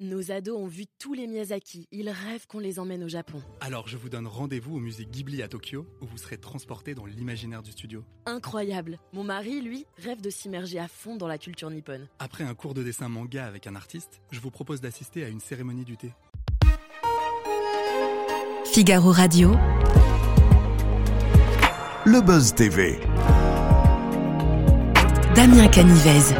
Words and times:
Nos 0.00 0.30
ados 0.30 0.56
ont 0.56 0.68
vu 0.68 0.84
tous 1.00 1.12
les 1.12 1.26
Miyazaki. 1.26 1.88
Ils 1.90 2.08
rêvent 2.08 2.46
qu'on 2.46 2.60
les 2.60 2.78
emmène 2.78 3.02
au 3.02 3.08
Japon. 3.08 3.42
Alors 3.60 3.88
je 3.88 3.96
vous 3.96 4.08
donne 4.08 4.28
rendez-vous 4.28 4.76
au 4.76 4.78
musée 4.78 5.04
Ghibli 5.04 5.42
à 5.42 5.48
Tokyo, 5.48 5.86
où 6.00 6.06
vous 6.06 6.18
serez 6.18 6.38
transporté 6.38 6.94
dans 6.94 7.04
l'imaginaire 7.04 7.64
du 7.64 7.72
studio. 7.72 8.04
Incroyable. 8.24 9.00
Mon 9.12 9.24
mari, 9.24 9.60
lui, 9.60 9.86
rêve 9.96 10.20
de 10.20 10.30
s'immerger 10.30 10.78
à 10.78 10.86
fond 10.86 11.16
dans 11.16 11.26
la 11.26 11.36
culture 11.36 11.68
nippone. 11.68 12.06
Après 12.20 12.44
un 12.44 12.54
cours 12.54 12.74
de 12.74 12.84
dessin 12.84 13.08
manga 13.08 13.44
avec 13.44 13.66
un 13.66 13.74
artiste, 13.74 14.20
je 14.30 14.38
vous 14.38 14.52
propose 14.52 14.80
d'assister 14.80 15.24
à 15.24 15.28
une 15.28 15.40
cérémonie 15.40 15.84
du 15.84 15.96
thé. 15.96 16.12
Figaro 18.66 19.10
Radio. 19.10 19.50
Le 22.06 22.20
Buzz 22.20 22.54
TV. 22.54 23.00
Damien 25.34 25.66
Canivez. 25.66 26.36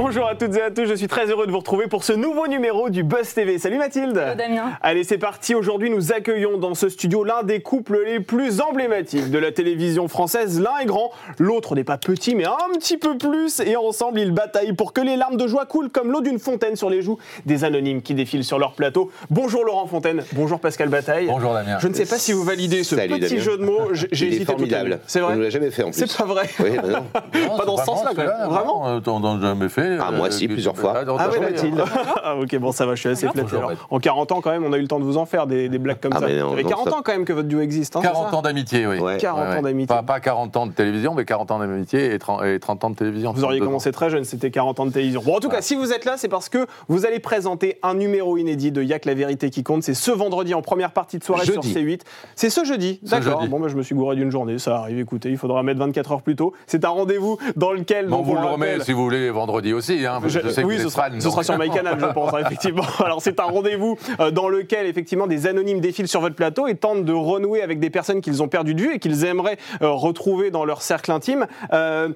Bonjour 0.00 0.28
à 0.28 0.36
toutes 0.36 0.54
et 0.54 0.62
à 0.62 0.70
tous, 0.70 0.84
je 0.84 0.94
suis 0.94 1.08
très 1.08 1.26
heureux 1.26 1.48
de 1.48 1.50
vous 1.50 1.58
retrouver 1.58 1.88
pour 1.88 2.04
ce 2.04 2.12
nouveau 2.12 2.46
numéro 2.46 2.88
du 2.88 3.02
Buzz 3.02 3.34
TV. 3.34 3.58
Salut 3.58 3.78
Mathilde 3.78 4.16
Hello 4.16 4.36
Damien 4.36 4.70
Allez 4.80 5.02
c'est 5.02 5.18
parti, 5.18 5.56
aujourd'hui 5.56 5.90
nous 5.90 6.12
accueillons 6.12 6.56
dans 6.56 6.76
ce 6.76 6.88
studio 6.88 7.24
l'un 7.24 7.42
des 7.42 7.58
couples 7.62 8.04
les 8.06 8.20
plus 8.20 8.60
emblématiques 8.60 9.28
de 9.28 9.38
la 9.40 9.50
télévision 9.50 10.06
française. 10.06 10.60
L'un 10.60 10.78
est 10.82 10.86
grand, 10.86 11.10
l'autre 11.40 11.74
n'est 11.74 11.82
pas 11.82 11.98
petit 11.98 12.36
mais 12.36 12.44
un 12.44 12.78
petit 12.78 12.96
peu 12.96 13.18
plus 13.18 13.58
et 13.58 13.74
ensemble 13.74 14.20
ils 14.20 14.30
bataillent 14.30 14.72
pour 14.72 14.92
que 14.92 15.00
les 15.00 15.16
larmes 15.16 15.36
de 15.36 15.48
joie 15.48 15.66
coulent 15.66 15.90
comme 15.90 16.12
l'eau 16.12 16.20
d'une 16.20 16.38
fontaine 16.38 16.76
sur 16.76 16.90
les 16.90 17.02
joues 17.02 17.18
des 17.44 17.64
anonymes 17.64 18.00
qui 18.00 18.14
défilent 18.14 18.44
sur 18.44 18.60
leur 18.60 18.74
plateau. 18.74 19.10
Bonjour 19.30 19.64
Laurent 19.64 19.88
Fontaine, 19.88 20.22
bonjour 20.34 20.60
Pascal 20.60 20.90
Bataille. 20.90 21.26
Bonjour 21.26 21.54
Damien. 21.54 21.80
Je 21.80 21.88
ne 21.88 21.94
sais 21.94 22.06
pas 22.06 22.18
si 22.18 22.32
vous 22.32 22.44
validez 22.44 22.84
ce 22.84 22.94
Salut, 22.94 23.14
petit 23.14 23.30
Damien. 23.30 23.42
jeu 23.42 23.58
de 23.58 23.64
mots, 23.64 23.88
j'ai 23.94 24.06
j'ai 24.12 24.26
Il 24.26 24.32
est 24.34 24.36
hésité 24.36 24.44
tout 24.44 24.52
à 24.52 24.54
formidable. 24.54 25.00
C'est 25.08 25.20
On 25.22 25.30
ne 25.30 25.34
vrai 25.34 25.42
l'a 25.46 25.50
jamais 25.50 25.72
fait 25.72 25.82
en 25.82 25.90
plus. 25.90 26.06
C'est 26.06 26.16
pas 26.16 26.24
vrai 26.24 26.48
Oui, 26.60 26.76
bah 26.80 26.88
non. 26.88 27.56
Pas 27.56 27.64
dans 27.64 27.76
ce 27.76 27.84
sens-là 27.84 28.12
quand 28.14 28.22
même, 28.22 28.48
vraiment 28.48 29.00
T'en 29.00 29.36
as 29.36 29.40
jamais 29.40 29.68
fait 29.68 29.87
Ah, 30.00 30.10
moi, 30.12 30.26
euh, 30.28 30.30
si, 30.30 30.46
que- 30.46 30.52
plusieurs 30.52 30.76
fois. 30.76 30.94
Ah, 30.96 31.04
Ah 31.18 31.28
oui, 31.32 31.40
Mathilde. 31.40 31.82
Ah, 32.24 32.36
ok, 32.36 32.56
bon, 32.58 32.72
ça 32.72 32.84
va, 32.86 32.94
je 32.94 33.00
suis 33.00 33.08
assez 33.08 33.26
flatté. 33.28 33.56
Alors. 33.56 33.72
En 33.90 33.98
40 33.98 34.32
ans, 34.32 34.40
quand 34.40 34.50
même, 34.50 34.64
on 34.64 34.72
a 34.72 34.78
eu 34.78 34.82
le 34.82 34.88
temps 34.88 34.98
de 34.98 35.04
vous 35.04 35.16
en 35.16 35.24
faire 35.26 35.46
des, 35.46 35.68
des 35.68 35.78
blagues 35.78 36.00
comme 36.00 36.12
Ah, 36.14 36.20
ça. 36.20 36.26
mais 36.26 36.38
non, 36.38 36.50
ça 36.50 36.56
fait 36.56 36.62
non, 36.64 36.68
40 36.68 36.88
ça- 36.90 36.96
ans 36.96 37.02
quand 37.04 37.12
même 37.12 37.24
que 37.24 37.32
votre 37.32 37.48
duo 37.48 37.60
existe. 37.60 37.96
hein, 37.96 38.00
c'est 38.02 38.08
40 38.08 38.30
ça 38.30 38.36
ans 38.36 38.42
d'amitié, 38.42 38.86
oui. 38.86 38.98
Ouais. 38.98 39.16
40 39.18 39.58
ans 39.58 39.62
d'amitié. 39.62 39.86
Pas, 39.86 40.02
pas 40.02 40.20
40 40.20 40.56
ans 40.56 40.66
de 40.66 40.72
télévision, 40.72 41.14
mais 41.14 41.24
40 41.24 41.50
ans 41.50 41.58
d'amitié 41.58 42.12
et 42.14 42.18
30, 42.18 42.44
et 42.44 42.58
30 42.60 42.84
ans 42.84 42.90
de 42.90 42.96
télévision. 42.96 43.32
Vous 43.32 43.44
auriez 43.44 43.58
32 43.58 43.64
ans. 43.64 43.68
commencé 43.70 43.92
très 43.92 44.10
jeune, 44.10 44.24
c'était 44.24 44.50
40 44.50 44.80
ans 44.80 44.86
de 44.86 44.92
télévision. 44.92 45.22
Bon, 45.24 45.36
en 45.36 45.40
tout 45.40 45.48
cas, 45.48 45.62
si 45.62 45.74
vous 45.74 45.92
êtes 45.92 46.04
là, 46.04 46.14
c'est 46.16 46.28
parce 46.28 46.48
que 46.48 46.66
vous 46.88 47.06
allez 47.06 47.20
présenter 47.20 47.78
un 47.82 47.94
numéro 47.94 48.36
inédit 48.36 48.72
de 48.72 48.82
Yak 48.82 49.04
la 49.04 49.14
vérité 49.14 49.50
qui 49.50 49.62
compte. 49.62 49.82
C'est 49.82 49.94
ce 49.94 50.10
vendredi 50.10 50.54
en 50.54 50.62
première 50.62 50.90
partie 50.92 51.18
de 51.18 51.24
soirée 51.24 51.44
Jeudi. 51.46 51.70
sur 51.72 51.80
C8. 51.80 52.00
C'est 52.34 52.50
ce 52.50 52.64
jeudi, 52.64 53.00
Ce 53.04 53.10
d'accord. 53.10 53.40
jeudi. 53.40 53.50
Bon, 53.50 53.60
bah, 53.60 53.68
je 53.68 53.76
me 53.76 53.82
suis 53.82 53.94
gouré 53.94 54.16
d'une 54.16 54.30
journée, 54.30 54.58
ça 54.58 54.76
arrive. 54.78 54.98
Écoutez, 54.98 55.30
il 55.30 55.38
faudra 55.38 55.62
mettre 55.62 55.78
24 55.80 56.12
heures 56.12 56.22
plus 56.22 56.36
tôt. 56.36 56.52
C'est 56.66 56.84
un 56.84 56.88
rendez-vous 56.90 57.38
dans 57.56 57.72
lequel. 57.72 58.06
Bon, 58.08 58.22
vous 58.22 58.32
on 58.32 58.40
le 58.40 58.46
remettez 58.46 58.84
si 58.84 58.92
vous 58.92 59.02
voulez 59.04 59.30
vendredi 59.30 59.67
aussi. 59.72 60.06
Hein, 60.06 60.20
que 60.22 60.28
Je- 60.28 60.40
je 60.40 60.48
sais 60.48 60.62
que 60.62 60.66
oui, 60.66 60.76
vous 60.76 60.84
ce 60.84 60.88
sera, 60.90 61.08
ce 61.12 61.20
sera 61.30 61.42
sur 61.42 61.58
MyCanal, 61.58 61.98
je 62.00 62.06
pense, 62.06 62.32
hein, 62.34 62.38
effectivement. 62.44 62.82
Alors, 63.04 63.20
c'est 63.22 63.38
un 63.40 63.44
rendez-vous 63.44 63.96
euh, 64.20 64.30
dans 64.30 64.48
lequel, 64.48 64.86
effectivement, 64.86 65.26
des 65.26 65.46
anonymes 65.46 65.80
défilent 65.80 66.08
sur 66.08 66.20
votre 66.20 66.34
plateau 66.36 66.66
et 66.66 66.74
tentent 66.74 67.04
de 67.04 67.12
renouer 67.12 67.62
avec 67.62 67.80
des 67.80 67.90
personnes 67.90 68.20
qu'ils 68.20 68.42
ont 68.42 68.48
perdues 68.48 68.74
de 68.74 68.82
vue 68.82 68.94
et 68.94 68.98
qu'ils 68.98 69.24
aimeraient 69.24 69.58
euh, 69.82 69.90
retrouver 69.90 70.50
dans 70.50 70.64
leur 70.64 70.82
cercle 70.82 71.10
intime. 71.12 71.46
Euh, 71.72 72.08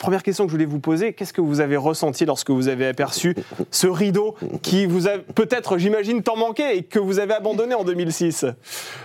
Première 0.00 0.24
question 0.24 0.46
que 0.46 0.50
je 0.50 0.54
voulais 0.56 0.64
vous 0.66 0.80
poser, 0.80 1.12
qu'est-ce 1.12 1.32
que 1.32 1.40
vous 1.40 1.60
avez 1.60 1.76
ressenti 1.76 2.24
lorsque 2.24 2.50
vous 2.50 2.66
avez 2.66 2.88
aperçu 2.88 3.36
ce 3.70 3.86
rideau 3.86 4.34
qui 4.60 4.84
vous 4.84 5.06
a 5.06 5.12
peut-être, 5.36 5.78
j'imagine, 5.78 6.24
tant 6.24 6.34
manqué 6.36 6.76
et 6.76 6.82
que 6.82 6.98
vous 6.98 7.20
avez 7.20 7.34
abandonné 7.34 7.72
en 7.76 7.84
2006 7.84 8.46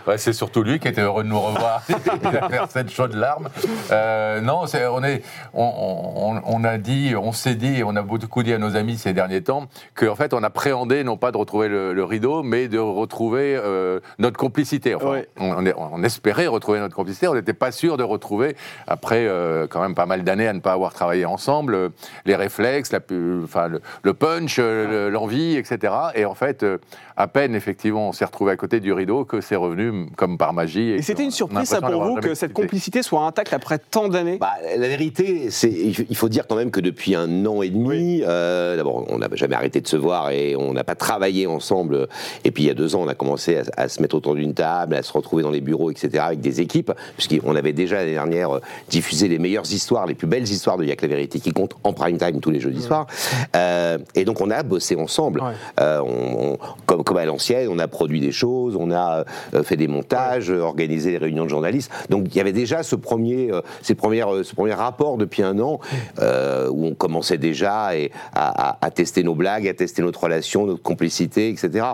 Ouais, 0.08 0.18
c'est 0.18 0.34
surtout 0.34 0.64
lui 0.64 0.80
qui 0.80 0.88
était 0.88 1.02
heureux 1.02 1.22
de 1.24 1.28
nous 1.30 1.40
revoir. 1.40 1.84
Il 2.24 2.36
a 2.36 2.48
versé 2.48 2.72
cette 2.74 2.90
chaude 2.90 3.14
larme. 3.14 3.50
Euh, 3.92 4.42
non, 4.42 4.66
c'est- 4.66 4.88
on, 4.88 5.04
est, 5.04 5.22
on, 5.54 5.64
on- 5.64 6.42
on 6.48 6.64
a 6.64 6.80
dit, 6.80 7.14
on 7.16 7.32
s'est 7.32 7.54
dit, 7.54 7.84
on 7.86 7.91
a 7.96 8.02
beaucoup 8.02 8.44
dit 8.44 8.54
à 8.54 8.58
nos 8.58 8.76
amis 8.76 8.98
ces 8.98 9.14
derniers 9.14 9.42
temps, 9.42 9.68
qu'en 9.96 10.16
fait, 10.16 10.34
on 10.34 10.44
appréhendait 10.44 11.04
non 11.04 11.18
pas 11.18 11.32
de 11.32 11.38
retrouver 11.38 11.68
le, 11.68 11.94
le 11.94 12.04
rideau, 12.04 12.44
mais 12.44 12.68
de 12.68 12.78
retrouver 12.80 13.56
euh, 13.56 14.00
notre 14.20 14.38
complicité. 14.38 14.96
Enfin, 14.96 15.12
Ouais. 15.12 15.28
on, 15.40 15.66
on 15.66 15.74
on 15.94 16.04
espérait 16.04 16.48
retrouver 16.48 16.80
notre 16.80 16.96
complicité, 16.96 17.28
on 17.28 17.34
n'était 17.36 17.54
pas 17.54 17.72
sûr 17.72 17.98
de 17.98 18.04
retrouver, 18.04 18.56
après 18.88 19.26
euh, 19.28 19.68
quand 19.68 19.82
même 19.82 19.96
pas 19.96 20.06
mal 20.06 20.24
d'années 20.24 20.48
à 20.48 20.54
ne 20.54 20.60
pas 20.60 20.74
avoir 20.74 20.94
travaillé 20.94 21.26
ensemble, 21.26 21.76
euh, 21.76 21.90
les 22.26 22.36
réflexes, 22.36 22.92
la, 22.92 23.00
pu- 23.00 23.42
enfin, 23.44 23.68
le, 23.68 23.82
le 24.04 24.14
punch, 24.14 24.58
euh, 24.60 25.08
le- 25.08 25.10
l'envie, 25.10 25.56
etc. 25.58 25.94
Et 26.16 26.26
en 26.26 26.34
fait, 26.36 26.64
euh, 26.64 26.78
à 27.18 27.28
peine, 27.28 27.56
effectivement, 27.56 28.10
on 28.10 28.12
s'est 28.14 28.26
retrouvé 28.26 28.52
à 28.52 28.56
côté 28.56 28.80
du 28.80 28.94
rideau 28.94 29.26
que 29.26 29.42
c'est 29.42 29.56
revenu 29.56 30.08
comme 30.16 30.38
par 30.38 30.54
magie. 30.54 30.92
Et 30.92 31.02
c'était 31.02 31.24
une 31.24 31.32
surprise, 31.32 31.68
ça, 31.68 31.82
pour 31.82 32.04
vous, 32.04 32.16
que 32.16 32.34
cette 32.36 32.54
complicité 32.54 33.04
soit 33.04 33.22
intacte 33.26 33.54
après 33.54 33.78
tant 33.80 34.08
d'années? 34.08 34.38
Bah, 34.40 34.54
la 34.78 34.88
vérité, 34.88 35.50
c'est 35.50 35.70
il 35.72 36.16
faut 36.16 36.30
dire 36.30 36.46
quand 36.48 36.56
même 36.56 36.72
que 36.72 36.80
depuis 36.80 37.16
un 37.16 37.46
an 37.46 37.62
et 37.62 37.70
demi, 37.70 37.81
euh, 37.90 38.76
d'abord, 38.78 39.06
on 39.10 39.18
n'a 39.18 39.28
jamais 39.34 39.56
arrêté 39.56 39.82
de 39.82 39.88
se 39.88 39.98
voir 39.98 40.30
et 40.32 40.56
on 40.56 40.74
n'a 40.74 40.84
pas 40.84 40.96
travaillé 40.96 41.48
ensemble. 41.48 42.08
Et 42.44 42.52
puis 42.52 42.64
il 42.64 42.68
y 42.68 42.70
a 42.70 42.74
deux 42.74 42.96
ans, 42.96 43.02
on 43.04 43.08
a 43.08 43.16
commencé 43.16 43.58
à, 43.58 43.64
à 43.84 43.88
se 43.90 44.02
mettre 44.02 44.16
autour 44.16 44.36
d'une 44.36 44.54
table, 44.54 44.96
à 44.96 45.04
se 45.04 45.12
retrouver 45.14 45.44
dans 45.44 45.52
les 45.52 45.62
bureaux, 45.62 45.90
etc., 45.92 46.24
avec 46.28 46.42
des 46.42 46.62
équipes, 46.62 46.92
puisqu'on 47.18 47.56
avait 47.56 47.74
déjà 47.74 47.98
l'année 47.98 48.14
dernière 48.14 48.60
diffusé 48.90 49.28
les 49.28 49.40
meilleures 49.40 49.72
histoires, 49.72 50.06
les 50.06 50.16
plus 50.16 50.28
belles 50.28 50.44
histoires 50.50 50.78
de 50.78 50.84
Yak 50.86 51.02
la 51.02 51.08
vérité 51.08 51.40
qui 51.40 51.52
compte 51.52 51.74
en 51.84 51.94
prime 51.94 52.18
time 52.18 52.40
tous 52.40 52.52
les 52.52 52.60
jeudis 52.60 52.82
soirs. 52.82 53.08
Euh, 53.56 53.98
et 54.16 54.26
donc 54.26 54.42
on 54.42 54.50
a 54.52 54.64
bossé 54.64 54.96
ensemble. 54.96 55.42
Ouais. 55.42 55.52
Euh, 55.80 56.02
on- 56.02 56.54
on- 56.54 56.58
comme, 56.86 57.04
comme 57.04 57.18
à 57.18 57.26
l'ancienne, 57.26 57.68
on 57.72 57.80
a 57.80 57.88
produit 57.88 58.20
des 58.20 58.32
choses, 58.32 58.76
on 58.80 58.92
a 58.92 59.24
fait 59.64 59.78
des 59.78 59.88
montages, 59.88 60.50
organisé 60.50 61.12
des 61.12 61.18
réunions 61.18 61.44
de 61.46 61.50
journalistes. 61.50 61.92
Donc 62.10 62.26
il 62.32 62.36
y 62.38 62.42
avait 62.42 62.52
déjà 62.54 62.84
ce 62.84 62.96
premier, 62.96 63.52
ces 63.82 63.96
premières, 63.96 64.30
ce 64.44 64.54
premier 64.56 64.74
rapport 64.74 65.18
depuis 65.18 65.44
un 65.44 65.60
an 65.60 65.80
euh, 66.20 66.70
où 66.70 66.86
on 66.86 66.94
commençait 66.94 67.38
déjà 67.38 67.71
et, 67.94 68.12
à, 68.34 68.92
tester 68.94 69.24
nos 69.24 69.36
blagues, 69.36 69.68
à 69.68 69.74
tester 69.74 70.02
notre 70.02 70.24
relation, 70.24 70.66
notre 70.66 70.84
complicité, 70.84 71.50
etc. 71.50 71.86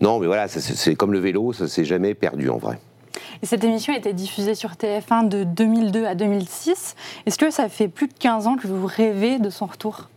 Non, 0.00 0.18
mais 0.18 0.26
voilà, 0.26 0.48
c'est 0.48 0.94
comme 0.94 1.12
le 1.12 1.18
vélo, 1.18 1.52
ça 1.52 1.68
s'est 1.68 1.84
jamais 1.84 2.14
perdu 2.14 2.48
en 2.48 2.58
vrai. 2.58 2.78
Et 3.42 3.46
cette 3.46 3.64
émission 3.64 3.92
a 3.92 3.96
été 3.96 4.12
diffusée 4.12 4.54
sur 4.54 4.72
TF1 4.72 5.28
de 5.28 5.44
2002 5.44 6.06
à 6.06 6.14
2006. 6.14 6.94
Est-ce 7.26 7.38
que 7.38 7.50
ça 7.50 7.68
fait 7.68 7.88
plus 7.88 8.08
de 8.08 8.14
15 8.18 8.46
ans 8.46 8.56
que 8.56 8.66
vous 8.66 8.86
rêvez 8.86 9.38
de 9.38 9.50
son 9.50 9.66
retour? 9.66 10.08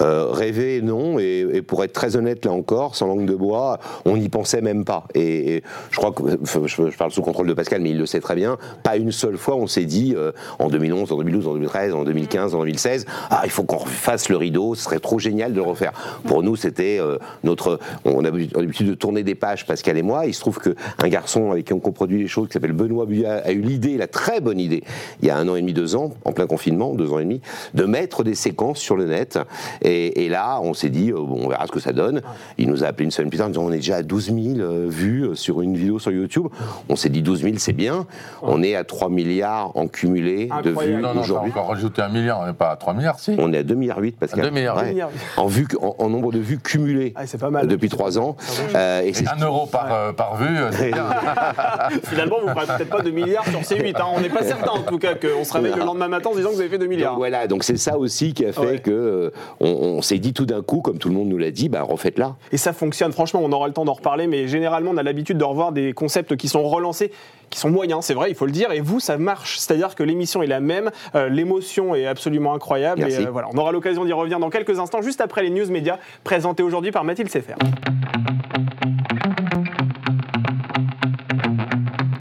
Euh, 0.00 0.28
rêver, 0.30 0.80
non. 0.82 1.18
Et, 1.18 1.62
pour 1.66 1.82
être 1.84 1.92
très 1.92 2.16
honnête, 2.16 2.44
là 2.44 2.52
encore, 2.52 2.94
sans 2.96 3.06
langue 3.06 3.26
de 3.26 3.34
bois, 3.34 3.78
on 4.04 4.16
n'y 4.16 4.28
pensait 4.28 4.60
même 4.60 4.84
pas. 4.84 5.04
Et, 5.14 5.62
je 5.90 5.96
crois 5.96 6.12
que, 6.12 6.22
je, 6.66 6.96
parle 6.96 7.10
sous 7.10 7.22
contrôle 7.22 7.46
de 7.46 7.54
Pascal, 7.54 7.80
mais 7.80 7.90
il 7.90 7.98
le 7.98 8.06
sait 8.06 8.20
très 8.20 8.34
bien, 8.34 8.58
pas 8.82 8.96
une 8.96 9.12
seule 9.12 9.36
fois 9.36 9.56
on 9.56 9.66
s'est 9.66 9.84
dit, 9.84 10.14
euh, 10.16 10.32
en 10.58 10.68
2011, 10.68 11.12
en 11.12 11.16
2012, 11.16 11.48
en 11.48 11.52
2013, 11.54 11.94
en 11.94 12.04
2015, 12.04 12.54
en 12.54 12.60
2016, 12.60 13.06
ah, 13.30 13.42
il 13.44 13.50
faut 13.50 13.64
qu'on 13.64 13.78
refasse 13.78 14.28
le 14.28 14.36
rideau, 14.36 14.74
ce 14.74 14.84
serait 14.84 15.00
trop 15.00 15.18
génial 15.18 15.52
de 15.52 15.56
le 15.56 15.62
refaire. 15.62 15.92
Pour 16.24 16.42
nous, 16.42 16.56
c'était 16.56 16.98
euh, 17.00 17.18
notre... 17.44 17.78
On 18.04 18.24
a 18.24 18.30
l'habitude 18.30 18.88
de 18.88 18.94
tourner 18.94 19.22
des 19.22 19.34
pages, 19.34 19.66
Pascal 19.66 19.98
et 19.98 20.02
moi. 20.02 20.26
Il 20.26 20.34
se 20.34 20.40
trouve 20.40 20.58
qu'un 20.58 21.08
garçon 21.08 21.50
avec 21.50 21.66
qui 21.66 21.72
on 21.72 21.80
coproduit 21.80 22.18
les 22.18 22.28
choses, 22.28 22.48
qui 22.48 22.52
s'appelle 22.54 22.72
Benoît 22.72 23.06
Buya, 23.06 23.42
a 23.44 23.52
eu 23.52 23.60
l'idée, 23.60 23.96
la 23.96 24.06
très 24.06 24.40
bonne 24.40 24.60
idée, 24.60 24.82
il 25.22 25.28
y 25.28 25.30
a 25.30 25.36
un 25.36 25.48
an 25.48 25.56
et 25.56 25.60
demi, 25.60 25.72
deux 25.72 25.96
ans, 25.96 26.12
en 26.24 26.32
plein 26.32 26.46
confinement, 26.46 26.94
deux 26.94 27.12
ans 27.12 27.18
et 27.18 27.24
demi, 27.24 27.40
de 27.74 27.84
mettre 27.84 28.24
des 28.24 28.34
séquences 28.34 28.78
sur 28.78 28.96
le 28.96 29.06
net. 29.06 29.38
Et, 29.82 29.87
et 29.92 30.28
là, 30.28 30.60
on 30.62 30.74
s'est 30.74 30.88
dit, 30.90 31.10
euh, 31.10 31.14
bon, 31.16 31.40
on 31.44 31.48
verra 31.48 31.66
ce 31.66 31.72
que 31.72 31.80
ça 31.80 31.92
donne. 31.92 32.20
Il 32.58 32.68
nous 32.68 32.84
a 32.84 32.88
appelé 32.88 33.04
une 33.04 33.10
semaine 33.10 33.28
plus 33.30 33.38
tard 33.38 33.46
en 33.46 33.50
disant, 33.50 33.64
on 33.64 33.72
est 33.72 33.76
déjà 33.76 33.96
à 33.96 34.02
12 34.02 34.26
000 34.26 34.38
euh, 34.60 34.86
vues 34.88 35.24
euh, 35.24 35.34
sur 35.34 35.60
une 35.62 35.76
vidéo 35.76 35.98
sur 35.98 36.10
YouTube. 36.12 36.46
On 36.88 36.96
s'est 36.96 37.08
dit, 37.08 37.22
12 37.22 37.42
000, 37.42 37.54
c'est 37.58 37.72
bien. 37.72 38.06
On 38.42 38.62
est 38.62 38.74
à 38.74 38.84
3 38.84 39.08
milliards 39.08 39.76
en 39.76 39.86
cumulé 39.88 40.48
de 40.64 40.70
vues 40.70 40.94
Non, 40.94 41.08
non, 41.08 41.14
t'as 41.14 41.20
aujourd'hui. 41.20 41.50
encore 41.50 41.68
rajouté 41.68 42.02
un 42.02 42.08
milliard, 42.08 42.40
on 42.40 42.46
n'est 42.46 42.52
pas 42.52 42.70
à 42.70 42.76
3 42.76 42.94
milliards, 42.94 43.18
si. 43.18 43.34
On 43.38 43.52
est 43.52 43.58
à 43.58 43.62
2 43.62 43.74
milliards 43.74 43.98
8, 43.98 44.18
Pascal. 44.18 44.40
À 44.40 44.42
2 44.44 44.50
milliards. 44.50 44.76
Ouais. 44.76 44.96
En, 45.36 45.46
vue, 45.46 45.66
en, 45.80 45.94
en 45.98 46.08
nombre 46.08 46.32
de 46.32 46.38
vues 46.38 46.58
cumulées 46.58 47.12
Ah, 47.16 47.26
c'est 47.26 47.38
pas 47.38 47.50
mal. 47.50 47.66
depuis 47.66 47.88
3 47.88 48.18
ans. 48.18 48.36
Euh, 48.74 49.00
et 49.02 49.12
c'est 49.12 49.28
Un 49.28 49.36
euro 49.44 49.66
par, 49.66 49.92
euh, 49.92 50.12
par 50.12 50.36
vue, 50.36 50.56
euh, 50.58 50.70
c'est 50.72 50.90
bien. 50.92 51.06
Finalement, 52.04 52.36
vous 52.42 52.48
ne 52.48 52.54
ferez 52.54 52.66
peut-être 52.76 52.90
pas 52.90 53.02
2 53.02 53.10
milliards 53.10 53.46
sur 53.46 53.60
C8. 53.60 53.96
hein. 54.00 54.04
On 54.14 54.20
n'est 54.20 54.28
pas 54.28 54.42
certain, 54.42 54.70
en 54.72 54.82
tout 54.82 54.98
cas, 54.98 55.14
qu'on 55.14 55.44
se 55.44 55.52
réveille 55.52 55.74
le 55.74 55.84
lendemain 55.84 56.08
matin 56.08 56.30
en 56.30 56.32
se 56.32 56.38
disant 56.38 56.50
que 56.50 56.54
vous 56.54 56.60
avez 56.60 56.70
fait 56.70 56.78
2 56.78 56.86
milliards. 56.86 57.12
Donc 57.12 57.18
voilà, 57.18 57.46
donc 57.46 57.64
c'est 57.64 57.76
ça 57.76 57.96
aussi 57.98 58.34
qui 58.34 58.44
a 58.44 58.52
fait 58.52 58.58
Ouais. 58.60 58.78
que 58.80 58.90
euh, 58.90 59.30
on, 59.60 59.77
on 59.78 60.02
s'est 60.02 60.18
dit 60.18 60.32
tout 60.32 60.46
d'un 60.46 60.62
coup, 60.62 60.80
comme 60.80 60.98
tout 60.98 61.08
le 61.08 61.14
monde 61.14 61.28
nous 61.28 61.38
l'a 61.38 61.50
dit, 61.50 61.68
bah 61.68 61.82
refaites-la. 61.82 62.36
Et 62.52 62.56
ça 62.56 62.72
fonctionne. 62.72 63.12
Franchement, 63.12 63.40
on 63.42 63.52
aura 63.52 63.66
le 63.66 63.72
temps 63.72 63.84
d'en 63.84 63.92
reparler, 63.92 64.26
mais 64.26 64.48
généralement, 64.48 64.90
on 64.92 64.96
a 64.96 65.02
l'habitude 65.02 65.38
de 65.38 65.44
revoir 65.44 65.72
des 65.72 65.92
concepts 65.92 66.36
qui 66.36 66.48
sont 66.48 66.62
relancés, 66.68 67.12
qui 67.50 67.58
sont 67.58 67.70
moyens, 67.70 68.04
c'est 68.04 68.14
vrai, 68.14 68.30
il 68.30 68.34
faut 68.34 68.46
le 68.46 68.52
dire. 68.52 68.72
Et 68.72 68.80
vous, 68.80 69.00
ça 69.00 69.16
marche. 69.18 69.58
C'est-à-dire 69.58 69.94
que 69.94 70.02
l'émission 70.02 70.42
est 70.42 70.46
la 70.46 70.60
même, 70.60 70.90
euh, 71.14 71.28
l'émotion 71.28 71.94
est 71.94 72.06
absolument 72.06 72.54
incroyable. 72.54 73.00
Merci. 73.00 73.22
Et 73.22 73.26
euh, 73.26 73.30
voilà, 73.30 73.48
on 73.52 73.58
aura 73.58 73.72
l'occasion 73.72 74.04
d'y 74.04 74.12
revenir 74.12 74.38
dans 74.38 74.50
quelques 74.50 74.78
instants, 74.78 75.02
juste 75.02 75.20
après 75.20 75.42
les 75.42 75.50
news 75.50 75.70
médias 75.70 75.98
présentés 76.24 76.62
aujourd'hui 76.62 76.92
par 76.92 77.04
Mathilde 77.04 77.30
Sefer. 77.30 77.54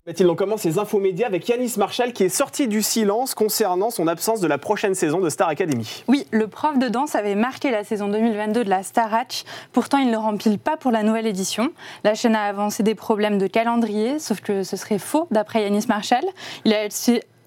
Mathilde, 0.07 0.30
on 0.30 0.36
commence 0.36 0.63
les 0.63 0.80
infos 0.80 1.01
médias 1.01 1.27
avec 1.27 1.50
Yanis 1.50 1.74
Marshall 1.75 2.13
qui 2.13 2.24
est 2.24 2.30
sorti 2.30 2.69
du 2.69 2.81
silence 2.81 3.36
concernant 3.36 3.89
son 3.89 4.07
absence 4.07 4.39
de 4.39 4.48
la 4.48 4.57
prochaine 4.57 4.95
saison 4.95 5.19
de 5.19 5.30
Star 5.30 5.50
Academy. 5.50 6.06
Oui, 6.07 6.25
le 6.31 6.48
prof 6.48 6.80
de 6.80 6.88
danse 6.88 7.13
avait 7.15 7.36
marqué 7.36 7.71
la 7.71 7.83
saison 7.83 8.07
2022 8.07 8.63
de 8.63 8.69
la 8.69 8.83
Star 8.83 9.13
Hatch. 9.13 9.44
Pourtant, 9.74 9.98
il 9.98 10.09
ne 10.09 10.15
remplit 10.15 10.57
pas 10.57 10.77
pour 10.77 10.92
la 10.92 11.04
nouvelle 11.04 11.27
édition. 11.27 11.74
La 12.06 12.15
chaîne 12.15 12.38
a 12.38 12.44
avancé 12.44 12.83
des 12.83 12.95
problèmes 12.95 13.38
de 13.38 13.48
calendrier, 13.48 14.18
sauf 14.18 14.39
que 14.39 14.63
ce 14.63 14.77
serait 14.77 14.98
faux 14.98 15.27
d'après 15.30 15.63
Yanis 15.63 15.88
Marshall. 15.89 16.24
Il 16.63 16.74
a 16.74 16.86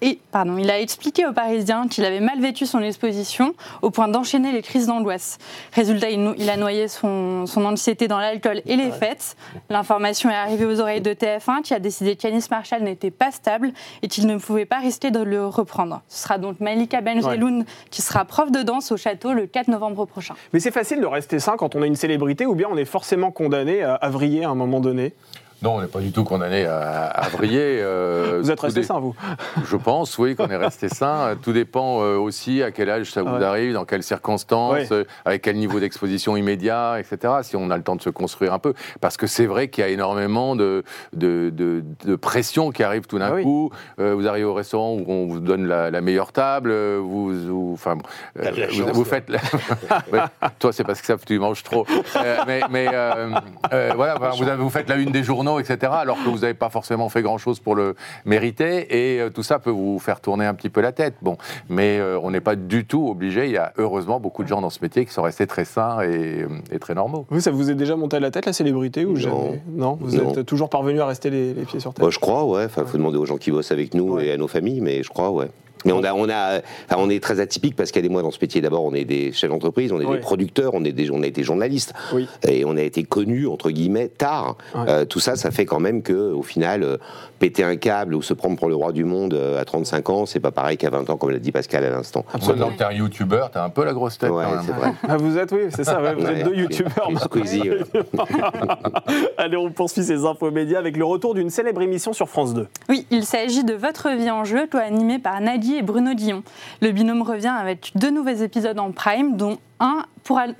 et, 0.01 0.19
pardon, 0.31 0.57
il 0.57 0.69
a 0.71 0.79
expliqué 0.79 1.27
aux 1.27 1.33
Parisiens 1.33 1.87
qu'il 1.87 2.05
avait 2.05 2.19
mal 2.19 2.39
vécu 2.39 2.65
son 2.65 2.79
exposition 2.79 3.53
au 3.81 3.91
point 3.91 4.07
d'enchaîner 4.07 4.51
les 4.51 4.63
crises 4.63 4.87
d'angoisse. 4.87 5.37
Résultat, 5.73 6.09
il, 6.09 6.49
a 6.49 6.57
noyé 6.57 6.87
son, 6.87 7.45
son 7.45 7.65
anxiété 7.65 8.07
dans 8.07 8.19
l'alcool 8.19 8.61
et 8.65 8.75
les 8.75 8.91
fêtes. 8.91 9.35
L'information 9.69 10.29
est 10.29 10.35
arrivée 10.35 10.65
aux 10.65 10.79
oreilles 10.79 11.01
de 11.01 11.13
TF1 11.13 11.61
qui 11.61 11.73
a 11.75 11.79
décidé 11.79 12.15
qu'Anis 12.15 12.45
Marshall 12.49 12.81
n'était 12.81 13.11
pas 13.11 13.31
stable 13.31 13.71
et 14.01 14.07
qu'il 14.07 14.25
ne 14.25 14.37
pouvait 14.37 14.65
pas 14.65 14.79
risquer 14.79 15.11
de 15.11 15.19
le 15.19 15.45
reprendre. 15.45 16.01
Ce 16.07 16.23
sera 16.23 16.39
donc 16.39 16.59
Malika 16.59 17.01
Benjeloun 17.01 17.65
qui 17.91 18.01
sera 18.01 18.25
prof 18.25 18.51
de 18.51 18.63
danse 18.63 18.91
au 18.91 18.97
château 18.97 19.33
le 19.33 19.45
4 19.45 19.67
novembre 19.67 20.05
prochain. 20.05 20.33
Mais 20.53 20.59
c'est 20.59 20.71
facile 20.71 20.99
de 20.99 21.05
rester 21.05 21.39
sain 21.39 21.55
quand 21.57 21.75
on 21.75 21.83
est 21.83 21.87
une 21.87 21.95
célébrité 21.95 22.45
ou 22.47 22.55
bien 22.55 22.67
on 22.71 22.77
est 22.77 22.85
forcément 22.85 23.31
condamné 23.31 23.83
à, 23.83 23.93
à 23.93 24.09
vriller 24.09 24.45
à 24.45 24.49
un 24.49 24.55
moment 24.55 24.79
donné. 24.79 25.13
Non, 25.61 25.75
on 25.75 25.81
n'est 25.81 25.87
pas 25.87 25.99
du 25.99 26.11
tout 26.11 26.23
condamné 26.23 26.65
à, 26.65 27.05
à 27.05 27.29
vriller. 27.29 27.79
euh, 27.81 28.39
Vous 28.41 28.49
êtes 28.49 28.59
resté 28.59 28.79
dé- 28.81 28.85
sain, 28.87 28.99
vous 28.99 29.15
Je 29.65 29.75
pense, 29.77 30.17
oui, 30.17 30.35
qu'on 30.35 30.47
est 30.49 30.55
resté 30.55 30.89
sain. 30.89 31.35
Tout 31.41 31.53
dépend 31.53 32.01
euh, 32.01 32.17
aussi 32.17 32.63
à 32.63 32.71
quel 32.71 32.89
âge 32.89 33.11
ça 33.11 33.21
vous 33.21 33.35
Ouais. 33.35 33.43
arrive, 33.43 33.73
dans 33.73 33.85
quelles 33.85 34.01
circonstances, 34.03 34.73
Ouais. 34.73 34.87
euh, 34.91 35.03
avec 35.23 35.43
quel 35.43 35.55
niveau 35.57 35.79
d'exposition 35.79 36.35
immédiat, 36.35 36.97
etc. 36.99 37.33
Si 37.43 37.55
on 37.55 37.69
a 37.69 37.77
le 37.77 37.83
temps 37.83 37.95
de 37.95 38.01
se 38.01 38.09
construire 38.09 38.53
un 38.53 38.59
peu. 38.59 38.73
Parce 39.01 39.17
que 39.17 39.27
c'est 39.27 39.45
vrai 39.45 39.67
qu'il 39.67 39.83
y 39.83 39.87
a 39.87 39.89
énormément 39.89 40.55
de, 40.55 40.83
de, 41.13 41.51
de- 41.53 41.83
de 42.05 42.15
pression 42.15 42.71
qui 42.71 42.81
arrive 42.83 43.05
tout 43.05 43.19
d'un 43.19 43.27
Ah 43.27 43.35
oui. 43.35 43.43
coup. 43.43 43.69
Euh, 43.99 44.15
vous 44.15 44.27
arrivez 44.27 44.45
au 44.45 44.53
restaurant 44.55 44.93
où 44.93 45.05
on 45.07 45.27
vous 45.27 45.39
donne 45.39 45.67
la, 45.67 45.91
la 45.91 46.01
meilleure 46.01 46.31
table, 46.31 46.71
vous, 46.97 47.31
vous- 47.47 47.71
enfin, 47.73 47.97
euh, 48.39 48.49
vous, 48.51 48.73
chance, 48.77 48.89
vous 48.93 49.03
toi. 49.03 49.05
faites. 49.05 49.29
la- 49.29 49.39
Ouais, 50.11 50.19
toi, 50.61 50.71
c'est 50.71 50.83
parce 50.85 51.01
que 51.01 51.07
ça, 51.07 51.17
tu 51.17 51.37
manges 51.39 51.63
trop. 51.63 51.85
Euh, 52.23 52.37
mais 52.45 52.59
mais 52.69 52.87
euh, 52.93 53.31
euh, 53.73 53.91
voilà, 53.95 54.15
enfin, 54.17 54.29
vous, 54.37 54.43
avez- 54.47 54.61
vous 54.61 54.69
faites 54.69 54.87
la 54.89 54.95
une 54.97 55.11
des 55.11 55.23
journaux, 55.23 55.59
etc. 55.59 55.91
Alors 55.95 56.17
que 56.23 56.29
vous 56.29 56.39
n'avez 56.39 56.53
pas 56.53 56.69
forcément 56.69 57.09
fait 57.09 57.21
grand-chose 57.21 57.59
pour 57.59 57.73
le 57.75 57.95
mériter, 58.25 59.15
et 59.15 59.19
euh, 59.21 59.29
tout 59.29 59.43
ça 59.43 59.59
peut 59.59 59.69
vous 59.71 59.97
faire 59.99 60.19
tourner 60.21 60.45
un 60.45 60.53
petit 60.53 60.69
peu 60.69 60.81
la 60.81 60.91
tête. 60.91 61.15
Bon, 61.21 61.37
mais 61.69 61.97
euh, 61.99 62.19
on 62.21 62.31
n'est 62.31 62.41
pas 62.41 62.55
du 62.55 62.85
tout 62.85 63.07
obligé. 63.09 63.45
Il 63.45 63.51
y 63.51 63.57
a 63.57 63.73
heureusement 63.77 64.19
beaucoup 64.19 64.43
de 64.43 64.47
gens 64.47 64.61
dans 64.61 64.69
ce 64.69 64.79
métier 64.81 65.05
qui 65.05 65.13
sont 65.13 65.23
restés 65.23 65.47
très 65.47 65.65
sains 65.65 66.01
et, 66.03 66.45
et 66.71 66.79
très 66.79 66.93
normaux. 66.93 67.25
Vous, 67.29 67.39
ça 67.39 67.51
vous 67.51 67.71
est 67.71 67.75
déjà 67.75 67.95
monté 67.95 68.17
à 68.17 68.19
la 68.19 68.29
tête, 68.31 68.45
la 68.45 68.53
célébrité 68.53 69.05
ou 69.05 69.13
Non. 69.13 69.15
jamais? 69.15 69.61
Non, 69.69 69.97
vous 69.99 70.17
Non. 70.17 70.33
êtes 70.33 70.45
toujours 70.45 70.69
parvenu 70.69 71.01
à 71.01 71.05
rester 71.07 71.29
les, 71.29 71.53
les 71.53 71.63
pieds 71.63 71.79
sur 71.79 71.93
terre? 71.93 72.09
Je 72.11 72.19
crois, 72.19 72.43
ouais. 72.45 72.65
Enfin, 72.65 72.85
faut 72.85 72.97
demander 72.97 73.17
aux 73.17 73.25
gens 73.25 73.37
qui 73.37 73.51
bossent 73.51 73.71
avec 73.71 73.93
nous 73.93 74.15
Ouais. 74.15 74.27
et 74.27 74.31
à 74.33 74.37
nos 74.37 74.47
familles, 74.47 74.81
mais 74.81 75.01
je 75.03 75.09
crois, 75.09 75.31
ouais. 75.31 75.49
Mais 75.85 75.91
on 75.91 76.03
a, 76.03 76.13
on 76.13 76.29
a, 76.29 76.59
enfin, 76.89 76.97
on 76.97 77.09
est 77.09 77.21
très 77.21 77.39
atypique 77.39 77.75
parce 77.75 77.91
qu'elle 77.91 78.05
et 78.05 78.09
moi 78.09 78.21
dans 78.21 78.31
ce 78.31 78.37
métier. 78.41 78.61
D'abord, 78.61 78.83
on 78.83 78.93
est 78.93 79.05
des 79.05 79.31
chefs 79.31 79.49
d'entreprise, 79.49 79.91
on 79.91 79.99
est 79.99 80.05
des 80.05 80.19
producteurs, 80.19 80.71
on 80.73 80.83
est 80.83 80.91
des, 80.91 81.09
on 81.11 81.21
a 81.23 81.27
été 81.27 81.43
journalistes 81.43 81.93
Oui. 82.13 82.27
et 82.47 82.65
on 82.65 82.77
a 82.77 82.81
été 82.81 83.03
connus 83.03 83.47
entre 83.47 83.71
guillemets 83.71 84.07
tard. 84.09 84.57
Euh, 84.75 85.05
tout 85.05 85.19
ça, 85.19 85.35
ça 85.35 85.51
fait 85.51 85.65
quand 85.65 85.79
même 85.79 86.01
que, 86.03 86.31
au 86.33 86.43
final, 86.43 86.83
euh, 86.83 86.97
péter 87.39 87.63
un 87.63 87.75
câble 87.75 88.13
ou 88.15 88.21
se 88.21 88.33
prendre 88.33 88.57
pour 88.57 88.69
le 88.69 88.75
roi 88.75 88.91
du 88.91 89.03
monde 89.05 89.33
euh, 89.33 89.59
à 89.59 89.65
35 89.65 90.09
ans, 90.09 90.25
c'est 90.25 90.39
pas 90.39 90.51
pareil 90.51 90.77
qu'à 90.77 90.89
20 90.89 91.09
ans, 91.09 91.17
comme 91.17 91.31
l'a 91.31 91.39
dit 91.39 91.51
Pascal 91.51 91.83
à 91.83 91.89
l'instant. 91.89 92.25
Maintenant 92.47 92.69
que 92.69 92.77
t'es 92.77 92.83
un 92.83 92.91
youtubeur, 92.91 93.49
t'as 93.51 93.63
un 93.63 93.69
peu 93.69 93.83
la 93.83 93.93
grosse 93.93 94.17
tête. 94.17 94.29
Ouais, 94.31 94.43
quand 94.45 94.51
même. 94.55 94.63
c'est 94.65 94.71
vrai. 94.73 94.93
Ah, 95.07 95.17
vous 95.17 95.37
êtes, 95.37 95.51
oui, 95.51 95.61
c'est 95.69 95.83
ça, 95.83 96.01
ouais, 96.01 96.13
vous 96.15 96.23
Ouais. 96.25 96.39
êtes 96.39 96.45
deux 96.45 96.55
youtubeurs. 96.55 97.09
Squeezie, 97.19 97.69
ouais. 97.69 97.79
Allez, 99.37 99.57
on 99.57 99.71
poursuit 99.71 100.03
ces 100.03 100.25
infos 100.25 100.51
médias 100.51 100.79
avec 100.79 100.97
le 100.97 101.05
retour 101.05 101.33
d'une 101.33 101.49
célèbre 101.49 101.81
émission 101.81 102.13
sur 102.13 102.29
France 102.29 102.53
2. 102.53 102.67
Oui, 102.89 103.05
il 103.11 103.25
s'agit 103.25 103.63
de 103.63 103.73
Votre 103.73 104.09
vie 104.11 104.29
en 104.29 104.43
jeu, 104.43 104.67
co-animé 104.71 105.19
par 105.19 105.41
Et 105.77 105.81
Bruno 105.81 106.13
Dillon. 106.13 106.43
Le 106.81 106.91
binôme 106.91 107.21
revient 107.21 107.47
avec 107.47 107.91
deux 107.95 108.11
nouveaux 108.11 108.29
épisodes 108.29 108.77
en 108.77 108.91
prime, 108.91 109.37
dont 109.37 109.57
un 109.81 110.05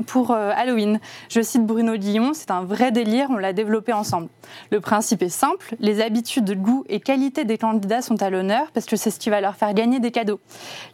pour, 0.08 0.32
euh, 0.32 0.52
Halloween. 0.56 1.00
Je 1.30 1.42
cite 1.42 1.66
Bruno 1.66 1.98
Dillon, 1.98 2.32
c'est 2.34 2.52
un 2.52 2.64
vrai 2.64 2.92
délire, 2.92 3.28
on 3.30 3.38
l'a 3.38 3.54
développé 3.54 3.94
ensemble. 3.94 4.28
Le 4.72 4.80
principe 4.80 5.22
est 5.22 5.30
simple, 5.30 5.76
les 5.80 6.02
habitudes, 6.02 6.60
goût 6.62 6.84
et 6.90 7.00
qualité 7.00 7.46
des 7.46 7.58
candidats 7.58 8.02
sont 8.02 8.22
à 8.22 8.30
l'honneur 8.30 8.72
parce 8.74 8.86
que 8.86 8.96
c'est 8.96 9.12
ce 9.12 9.20
qui 9.20 9.30
va 9.30 9.40
leur 9.40 9.56
faire 9.56 9.74
gagner 9.74 10.00
des 10.00 10.12
cadeaux. 10.12 10.40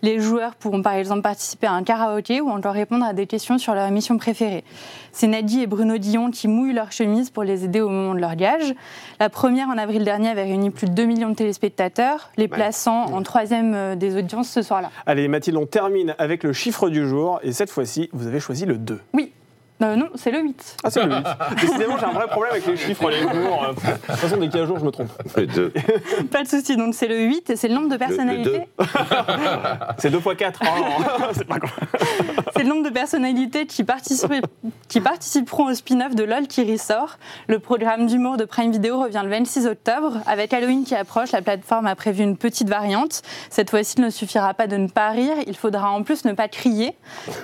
Les 0.02 0.20
joueurs 0.20 0.56
pourront 0.56 0.82
par 0.82 0.94
exemple 0.94 1.22
participer 1.22 1.68
à 1.68 1.72
un 1.72 1.84
karaoké 1.84 2.42
ou 2.42 2.50
encore 2.50 2.74
répondre 2.74 3.06
à 3.06 3.14
des 3.14 3.26
questions 3.26 3.58
sur 3.58 3.74
leur 3.74 3.88
émission 3.88 4.18
préférée. 4.18 4.64
C'est 5.12 5.28
Nagui 5.28 5.62
et 5.62 5.68
Bruno 5.68 5.98
Dillon 5.98 6.30
qui 6.30 6.48
mouillent 6.48 6.74
leur 6.74 6.92
chemise 6.92 7.32
pour 7.32 7.44
les 7.44 7.66
aider 7.66 7.82
au 7.82 7.90
moment 7.90 8.14
de 8.14 8.20
leur 8.20 8.36
gage. 8.36 8.76
La 9.20 9.30
première 9.30 9.70
en 9.70 9.78
avril 9.78 10.04
dernier 10.04 10.30
avait 10.30 10.44
réuni 10.44 10.70
plus 10.70 10.88
de 10.88 10.94
2 10.94 11.06
millions 11.06 11.30
de 11.30 11.36
téléspectateurs, 11.36 12.30
les 12.38 12.48
plaçant 12.48 13.06
en 13.06 13.24
troisième 13.24 13.74
euh, 13.74 13.96
des 13.96 14.16
audiences 14.16 14.50
ce 14.50 14.62
soir-là. 14.62 14.92
Allez, 15.06 15.28
Mathilde, 15.28 15.58
on 15.58 15.66
termine 15.66 16.14
avec 16.20 16.44
le 16.44 16.54
chiffre 16.54 16.90
du 16.90 17.08
jour. 17.08 17.40
Et 17.42 17.52
cette 17.52 17.72
fois-ci, 17.72 18.10
vous 18.18 18.28
avez 18.28 18.40
choisi 18.40 18.66
le 18.66 18.78
2. 18.78 19.00
Oui. 19.14 19.32
Euh, 19.82 19.96
non, 19.96 20.08
c'est 20.16 20.32
le 20.32 20.40
8. 20.42 20.78
Ah, 20.84 20.90
c'est 20.90 21.04
le 21.04 21.14
8. 21.16 21.24
Décidément, 21.62 21.98
j'ai 22.00 22.06
un 22.06 22.12
vrai 22.14 22.28
problème 22.28 22.54
avec 22.54 22.66
les 22.66 22.78
chiffres, 22.78 23.10
les 23.12 23.22
jours. 23.22 23.64
Euh, 23.64 23.74
De 23.74 23.92
toute 23.92 24.16
façon, 24.16 24.38
dès 24.38 24.48
qu'il 24.48 24.58
y 24.58 24.60
a 24.60 24.64
un 24.64 24.68
jour, 24.68 24.80
je 24.80 24.86
me 24.86 24.90
trompe. 24.92 25.10
Le. 25.36 25.72
Pas 26.32 26.44
de 26.44 26.48
souci, 26.48 26.76
donc 26.76 26.96
c'est 26.96 27.08
le 27.08 27.20
8 27.20 27.52
et 27.52 27.56
c'est 27.56 27.68
le 27.68 27.76
nombre 27.76 27.90
de 27.90 27.98
personnalités. 27.98 28.68
C'est 30.00 30.10
2 30.10 30.20
fois 30.20 30.36
4. 30.36 30.60
c'est 31.34 31.48
pas 31.48 31.58
grave. 31.60 31.72
C'est 32.56 32.64
le 32.64 32.70
nombre 32.70 32.84
de 32.84 32.90
personnalités 32.90 33.66
qui, 33.66 33.84
participeront- 33.84 34.42
qui 34.88 35.02
participeront 35.02 35.70
au 35.70 35.74
spin-off 35.74 36.16
de 36.16 36.24
LOL 36.24 36.48
qui 36.48 36.70
ressort. 36.72 37.18
Le 37.48 37.60
programme 37.60 38.08
d'humour 38.08 38.38
de 38.38 38.46
Prime 38.46 38.72
Video 38.72 39.00
revient 39.02 39.22
le 39.24 39.30
26 39.30 39.66
octobre. 39.68 40.18
Avec 40.28 40.54
Halloween 40.54 40.84
qui 40.84 40.96
approche, 40.96 41.32
la 41.32 41.42
plateforme 41.42 41.88
a 41.88 41.96
prévu 41.96 42.24
une 42.24 42.38
petite 42.38 42.70
variante. 42.70 43.22
Cette 43.50 43.70
fois-ci, 43.70 43.96
il 43.98 44.04
ne 44.04 44.10
suffira 44.10 44.54
pas 44.54 44.68
de 44.68 44.78
ne 44.78 44.88
pas 44.88 45.10
rire, 45.10 45.36
il 45.48 45.56
faudra 45.56 45.90
en 45.92 46.04
plus 46.04 46.26
ne 46.26 46.34
pas 46.34 46.48
crier. 46.48 46.96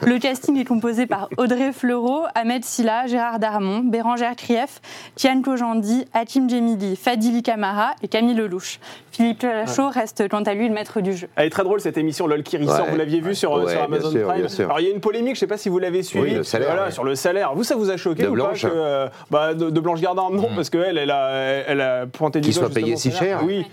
Le 0.03 0.19
casting 0.19 0.57
est 0.59 0.65
composé 0.65 1.05
par 1.05 1.29
Audrey 1.37 1.71
Fleurot, 1.71 2.22
Ahmed 2.35 2.63
Silla, 2.65 3.07
Gérard 3.07 3.39
Darmon, 3.39 3.79
Bérangère 3.79 4.35
Krief, 4.35 4.81
Kian 5.15 5.41
Kojandi, 5.41 6.05
Hakim 6.13 6.49
Djemili, 6.49 6.95
Fadili 6.95 7.43
Camara 7.43 7.91
et 8.01 8.07
Camille 8.07 8.35
Lelouch. 8.35 8.79
Philippe 9.11 9.43
Lachaud 9.43 9.89
reste 9.89 10.27
quant 10.29 10.41
à 10.43 10.53
lui 10.53 10.67
le 10.67 10.73
maître 10.73 10.99
du 11.01 11.13
jeu. 11.15 11.27
Elle 11.35 11.47
est 11.47 11.49
très 11.51 11.63
drôle 11.63 11.79
cette 11.81 11.97
émission 11.97 12.25
LOL 12.27 12.41
qui. 12.43 12.57
Ouais. 12.57 12.65
Vous 12.89 12.97
l'aviez 12.97 13.19
vu 13.21 13.35
sur, 13.35 13.51
Ouais, 13.53 13.71
sur 13.71 13.83
Amazon 13.83 14.11
sûr, 14.11 14.27
Prime. 14.27 14.47
Alors 14.59 14.79
il 14.79 14.87
y 14.87 14.89
a 14.89 14.93
une 14.93 15.01
polémique, 15.01 15.35
je 15.35 15.37
ne 15.37 15.39
sais 15.41 15.47
pas 15.47 15.57
si 15.57 15.69
vous 15.69 15.79
l'avez 15.79 16.01
suivi. 16.03 16.25
Oui, 16.25 16.33
le 16.35 16.43
salaire, 16.43 16.69
Voilà, 16.69 16.85
ouais. 16.85 16.91
sur 16.91 17.03
le 17.03 17.15
salaire. 17.15 17.53
Vous, 17.53 17.63
ça 17.63 17.75
vous 17.75 17.91
a 17.91 17.97
choqué 17.97 18.23
De 18.23 18.27
ou 18.29 18.33
Blanche 18.33 18.63
pas 18.63 18.69
que, 18.69 18.73
euh, 18.75 19.07
bah, 19.29 19.53
de, 19.53 19.69
de 19.69 19.79
Blanche 19.79 20.01
Gardin? 20.01 20.29
Non, 20.31 20.49
parce 20.55 20.69
qu'elle, 20.69 20.97
elle 20.97 21.11
a, 21.11 21.29
elle 21.67 21.81
a 21.81 22.05
pointé 22.07 22.39
du 22.39 22.45
Qu'il 22.45 22.53
soit 22.55 22.69
payé 22.69 22.95
si 22.95 23.11
cher. 23.11 23.41
Oui. 23.45 23.65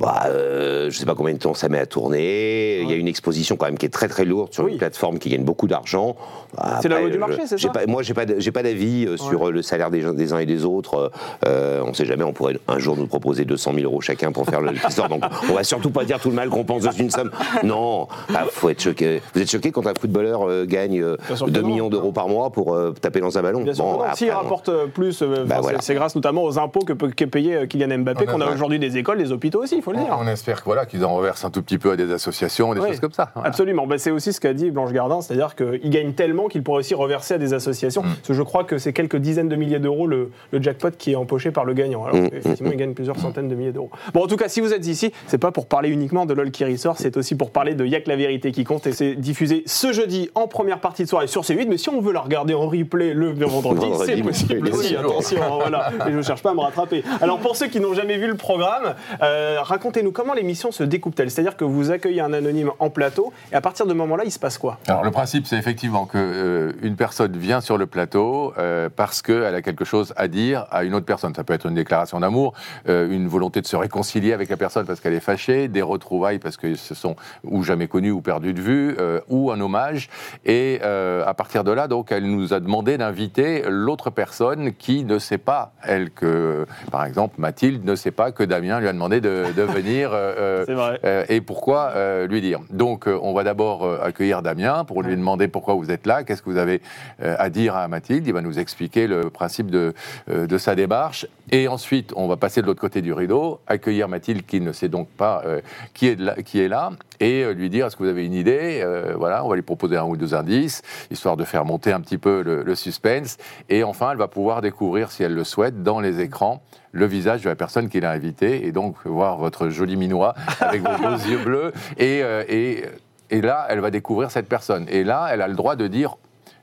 Bah, 0.00 0.22
euh, 0.28 0.90
je 0.90 0.96
sais 0.98 1.04
pas 1.04 1.14
combien 1.14 1.34
de 1.34 1.38
temps 1.38 1.52
ça 1.54 1.68
met 1.68 1.78
à 1.78 1.84
tourner. 1.86 2.80
Il 2.80 2.88
y 2.90 2.92
a 2.92 2.96
une 2.96 3.06
exposition 3.08 3.56
quand 3.56 3.66
même 3.66 3.76
qui 3.78 3.84
est 3.86 3.90
très 3.90 4.08
très 4.08 4.24
lourde 4.24 4.52
sur 4.52 4.64
Oui. 4.64 4.72
une 4.72 4.78
plateforme 4.78 5.18
qui 5.18 5.28
gagne 5.28 5.44
beaucoup 5.44 5.66
d'argent. 5.66 6.16
Bah, 6.56 6.78
C'est 6.80 6.88
la 6.88 7.00
loi 7.00 7.08
du 7.08 7.14
je- 7.14 7.18
marché, 7.18 7.42
c'est 7.46 7.58
ça 7.58 7.68
pas- 7.68 7.86
Moi, 7.86 8.02
j'ai 8.02 8.14
pas, 8.14 8.24
de- 8.24 8.40
j'ai 8.40 8.50
pas 8.50 8.62
d'avis 8.62 9.06
euh, 9.06 9.16
sur 9.18 9.48
euh, 9.48 9.52
le 9.52 9.60
salaire 9.62 9.90
des, 9.90 10.00
gens- 10.00 10.14
des 10.14 10.32
uns 10.32 10.38
et 10.38 10.46
des 10.46 10.64
autres. 10.64 11.12
Euh, 11.46 11.82
on 11.86 11.92
sait 11.92 12.06
jamais, 12.06 12.24
on 12.24 12.32
pourrait 12.32 12.56
un 12.66 12.78
jour 12.78 12.96
nous 12.96 13.06
proposer 13.06 13.44
200 13.44 13.72
000 13.74 13.84
euros 13.84 14.00
chacun 14.00 14.32
pour 14.32 14.46
faire 14.46 14.60
le 14.62 14.70
l'histoire. 14.72 15.08
Donc, 15.10 15.22
on 15.50 15.54
va 15.54 15.64
surtout 15.64 15.90
pas 15.90 16.04
dire 16.04 16.18
tout 16.18 16.30
le 16.30 16.34
mal 16.36 16.48
qu'on 16.48 16.64
pense 16.64 16.82
dans 16.84 16.90
une 16.92 17.10
somme. 17.10 17.30
Non, 17.62 18.08
ah, 18.34 18.44
faut 18.50 18.70
être 18.70 18.80
choqué. 18.82 19.20
Vous 19.34 19.42
êtes 19.42 19.50
choqué 19.50 19.70
quand 19.70 19.86
un 19.86 19.92
footballeur 19.94 20.48
euh, 20.48 20.64
gagne 20.64 21.00
euh, 21.02 21.16
Bien 21.26 21.36
sûr 21.36 21.46
que 21.46 21.50
2 21.50 21.60
non. 21.60 21.68
millions 21.68 21.88
d'euros 21.90 22.12
par 22.12 22.28
mois 22.28 22.50
pour 22.50 22.74
euh, 22.74 22.92
taper 23.00 23.20
dans 23.20 23.36
un 23.36 23.42
ballon? 23.42 23.62
Bien 23.64 23.74
Bon, 23.76 24.00
S'il 24.14 24.30
rapporte 24.30 24.68
euh, 24.70 24.86
plus, 24.86 25.20
euh, 25.22 25.44
Bah 25.46 25.58
voilà. 25.60 25.80
c'est- 25.82 25.94
grâce 25.94 26.14
notamment 26.14 26.44
aux 26.44 26.58
impôts 26.58 26.80
que 26.86 26.92
peut 26.94 27.10
que 27.10 27.24
payer 27.26 27.54
euh, 27.54 27.66
Kylian 27.66 27.98
Mbappé, 27.98 28.24
On 28.26 28.28
a- 28.28 28.32
qu'on 28.32 28.40
a 28.40 28.54
aujourd'hui 28.54 28.78
des 28.78 28.96
écoles, 28.96 29.18
des 29.18 29.30
hôpitaux 29.32 29.62
aussi, 29.62 29.76
il 29.76 29.82
faut 29.82 29.89
le 29.92 29.98
dire. 29.98 30.16
On 30.20 30.26
espère 30.26 30.62
voilà, 30.64 30.86
qu'ils 30.86 31.04
en 31.04 31.14
reversent 31.14 31.44
un 31.44 31.50
tout 31.50 31.62
petit 31.62 31.78
peu 31.78 31.92
à 31.92 31.96
des 31.96 32.12
associations, 32.12 32.74
des 32.74 32.80
Oui. 32.80 32.88
choses 32.88 33.00
comme 33.00 33.12
ça. 33.12 33.30
Voilà. 33.34 33.48
Absolument. 33.48 33.86
Bah, 33.86 33.98
c'est 33.98 34.10
aussi 34.10 34.32
ce 34.32 34.40
qu'a 34.40 34.52
dit 34.54 34.70
Blanche 34.70 34.92
Gardin, 34.92 35.20
c'est-à-dire 35.20 35.54
qu'il 35.56 35.90
gagne 35.90 36.12
tellement 36.12 36.48
qu'il 36.48 36.62
pourrait 36.62 36.80
aussi 36.80 36.94
reverser 36.94 37.34
à 37.34 37.38
des 37.38 37.54
associations. 37.54 38.02
Mm. 38.02 38.06
Parce 38.16 38.28
que 38.28 38.34
je 38.34 38.42
crois 38.42 38.64
que 38.64 38.78
c'est 38.78 38.92
quelques 38.92 39.16
dizaines 39.16 39.48
de 39.48 39.56
milliers 39.56 39.78
d'euros 39.78 40.06
le, 40.06 40.30
le 40.52 40.62
jackpot 40.62 40.90
qui 40.96 41.12
est 41.12 41.16
empoché 41.16 41.50
par 41.50 41.64
le 41.64 41.74
gagnant. 41.74 42.04
Alors 42.04 42.16
Mm, 42.20 42.28
effectivement, 42.32 42.70
il 42.72 42.76
gagne 42.76 42.92
plusieurs 42.94 43.18
centaines 43.18 43.48
de 43.48 43.54
milliers 43.54 43.72
d'euros. 43.72 43.90
Bon, 44.14 44.24
en 44.24 44.26
tout 44.26 44.36
cas, 44.36 44.48
si 44.48 44.60
vous 44.60 44.72
êtes 44.74 44.86
ici, 44.86 45.12
c'est 45.26 45.38
pas 45.38 45.52
pour 45.52 45.66
parler 45.66 45.88
uniquement 45.88 46.26
de 46.26 46.34
LOL 46.34 46.50
qui 46.50 46.64
ressort, 46.64 46.96
c'est 46.98 47.16
aussi 47.16 47.34
pour 47.34 47.50
parler 47.50 47.74
de 47.74 47.84
Yak 47.86 48.06
la 48.06 48.16
vérité 48.16 48.52
qui 48.52 48.64
compte 48.64 48.86
et 48.86 48.92
c'est 48.92 49.14
diffusé 49.14 49.62
ce 49.66 49.92
jeudi 49.92 50.28
en 50.34 50.46
première 50.48 50.80
partie 50.80 51.04
de 51.04 51.08
soirée 51.08 51.26
sur 51.26 51.42
C8. 51.42 51.66
Mais 51.68 51.76
si 51.78 51.88
on 51.88 52.00
veut 52.00 52.12
la 52.12 52.20
regarder 52.20 52.54
en 52.54 52.66
replay 52.68 53.14
le 53.14 53.30
vendredi, 53.32 53.86
Vendredi, 53.90 54.04
c'est 54.06 54.22
possible 54.22 54.68
aussi. 54.68 54.96
Attention, 54.96 55.42
hein, 55.42 55.58
voilà. 55.60 55.90
Et 56.08 56.12
je 56.12 56.20
cherche 56.22 56.42
pas 56.42 56.50
à 56.50 56.54
me 56.54 56.60
rattraper. 56.60 57.02
Alors 57.20 57.38
pour 57.38 57.56
ceux 57.56 57.68
qui 57.68 57.80
n'ont 57.80 57.94
jamais 57.94 58.18
vu 58.18 58.26
le 58.26 58.34
programme, 58.34 58.94
euh, 59.22 59.58
racontez-nous 59.80 60.12
comment 60.12 60.34
l'émission 60.34 60.72
se 60.72 60.82
découpe-t-elle 60.82 61.30
C'est-à-dire 61.30 61.56
que 61.56 61.64
vous 61.64 61.90
accueillez 61.90 62.20
un 62.20 62.34
anonyme 62.34 62.70
en 62.80 62.90
plateau 62.90 63.32
et 63.50 63.54
à 63.54 63.62
partir 63.62 63.86
de 63.86 63.92
ce 63.92 63.96
moment-là, 63.96 64.24
il 64.26 64.30
se 64.30 64.38
passe 64.38 64.58
quoi? 64.58 64.78
Alors 64.86 65.02
le 65.02 65.10
principe, 65.10 65.46
c'est 65.46 65.56
effectivement 65.56 66.04
que 66.04 66.18
euh, 66.18 66.72
une 66.82 66.96
personne 66.96 67.34
vient 67.34 67.62
sur 67.62 67.78
le 67.78 67.86
plateau 67.86 68.52
euh, 68.58 68.90
parce 68.94 69.22
qu'elle 69.22 69.54
a 69.54 69.62
quelque 69.62 69.86
chose 69.86 70.12
à 70.16 70.28
dire 70.28 70.66
à 70.70 70.84
une 70.84 70.94
autre 70.94 71.06
personne. 71.06 71.34
Ça 71.34 71.44
peut 71.44 71.54
être 71.54 71.64
une 71.64 71.74
déclaration 71.74 72.20
d'amour, 72.20 72.52
euh, 72.90 73.10
une 73.10 73.26
volonté 73.26 73.62
de 73.62 73.66
se 73.66 73.74
réconcilier 73.74 74.34
avec 74.34 74.50
la 74.50 74.58
personne 74.58 74.84
parce 74.84 75.00
qu'elle 75.00 75.14
est 75.14 75.20
fâchée, 75.20 75.68
des 75.68 75.80
retrouvailles 75.80 76.40
parce 76.40 76.58
que 76.58 76.74
ce 76.74 76.94
sont 76.94 77.16
ou 77.42 77.62
jamais 77.62 77.88
connus 77.88 78.10
ou 78.10 78.20
perdus 78.20 78.52
de 78.52 78.60
vue, 78.60 78.96
euh, 78.98 79.20
ou 79.30 79.50
un 79.50 79.60
hommage. 79.62 80.10
Et 80.44 80.80
euh, 80.82 81.24
à 81.26 81.32
partir 81.32 81.64
de 81.64 81.72
là, 81.72 81.88
donc, 81.88 82.12
elle 82.12 82.26
nous 82.26 82.52
a 82.52 82.60
demandé 82.60 82.98
d'inviter 82.98 83.62
l'autre 83.66 84.10
personne 84.10 84.74
qui 84.74 85.04
ne 85.04 85.18
sait 85.18 85.38
pas, 85.38 85.72
elle, 85.82 86.10
que, 86.10 86.66
par 86.90 87.06
exemple, 87.06 87.36
Mathilde 87.38 87.82
ne 87.82 87.94
sait 87.94 88.10
pas 88.10 88.30
que 88.30 88.42
Damien 88.42 88.78
lui 88.78 88.88
a 88.88 88.92
demandé 88.92 89.22
de, 89.22 89.46
de 89.56 89.69
venir 89.70 90.10
euh, 90.12 90.64
vrai. 90.68 91.00
euh, 91.04 91.24
et 91.28 91.40
pourquoi 91.40 91.92
euh, 91.96 92.26
lui 92.26 92.40
dire. 92.40 92.60
Donc, 92.70 93.06
euh, 93.06 93.18
on 93.22 93.32
va 93.32 93.44
d'abord 93.44 93.84
euh, 93.84 93.98
accueillir 94.02 94.42
Damien 94.42 94.84
pour 94.84 95.02
lui 95.02 95.16
demander 95.16 95.48
pourquoi 95.48 95.74
vous 95.74 95.90
êtes 95.90 96.06
là, 96.06 96.24
qu'est-ce 96.24 96.42
que 96.42 96.50
vous 96.50 96.56
avez 96.58 96.80
euh, 97.22 97.36
à 97.38 97.50
dire 97.50 97.76
à 97.76 97.88
Mathilde. 97.88 98.26
Il 98.26 98.32
va 98.32 98.40
nous 98.42 98.58
expliquer 98.58 99.06
le 99.06 99.30
principe 99.30 99.70
de, 99.70 99.94
euh, 100.28 100.46
de 100.46 100.58
sa 100.58 100.74
démarche. 100.74 101.26
Et 101.50 101.68
ensuite, 101.68 102.12
on 102.16 102.28
va 102.28 102.36
passer 102.36 102.62
de 102.62 102.66
l'autre 102.66 102.80
côté 102.80 103.02
du 103.02 103.12
rideau, 103.12 103.60
accueillir 103.66 104.08
Mathilde 104.08 104.46
qui 104.46 104.60
ne 104.60 104.72
sait 104.72 104.88
donc 104.88 105.08
pas 105.08 105.42
euh, 105.46 105.60
qui, 105.94 106.06
est 106.08 106.16
de 106.16 106.24
là, 106.24 106.34
qui 106.44 106.60
est 106.60 106.68
là, 106.68 106.90
et 107.20 107.44
euh, 107.44 107.52
lui 107.52 107.70
dire 107.70 107.86
est-ce 107.86 107.96
que 107.96 108.02
vous 108.02 108.08
avez 108.08 108.24
une 108.26 108.34
idée 108.34 108.80
Euh, 108.82 109.14
Voilà, 109.16 109.44
on 109.44 109.48
va 109.48 109.54
lui 109.56 109.62
proposer 109.62 109.96
un 109.96 110.04
ou 110.04 110.16
deux 110.16 110.34
indices, 110.34 110.82
histoire 111.10 111.36
de 111.36 111.44
faire 111.44 111.64
monter 111.64 111.92
un 111.92 112.00
petit 112.00 112.18
peu 112.18 112.42
le, 112.42 112.62
le 112.62 112.74
suspense. 112.74 113.36
Et 113.68 113.84
enfin, 113.84 114.10
elle 114.12 114.18
va 114.18 114.28
pouvoir 114.28 114.60
découvrir, 114.62 115.10
si 115.12 115.22
elle 115.22 115.34
le 115.34 115.44
souhaite, 115.44 115.82
dans 115.82 116.00
les 116.00 116.20
écrans, 116.20 116.62
le 116.92 117.06
visage 117.06 117.42
de 117.42 117.48
la 117.48 117.54
personne 117.56 117.88
qu'il 117.88 118.04
a 118.04 118.10
invitée, 118.10 118.66
et 118.66 118.72
donc 118.72 118.96
voir 119.04 119.36
votre 119.38 119.68
joli 119.68 119.96
minois 119.96 120.34
avec 120.60 120.82
vos 120.82 120.96
beaux 120.98 121.16
yeux 121.16 121.38
bleus. 121.44 121.72
Et, 121.98 122.22
euh, 122.22 122.42
et, 122.48 122.84
et 123.30 123.40
là, 123.40 123.66
elle 123.68 123.80
va 123.80 123.90
découvrir 123.90 124.30
cette 124.30 124.48
personne. 124.48 124.86
Et 124.88 125.04
là, 125.04 125.28
elle 125.30 125.42
a 125.42 125.48
le 125.48 125.54
droit 125.54 125.76
de 125.76 125.86
dire 125.86 126.16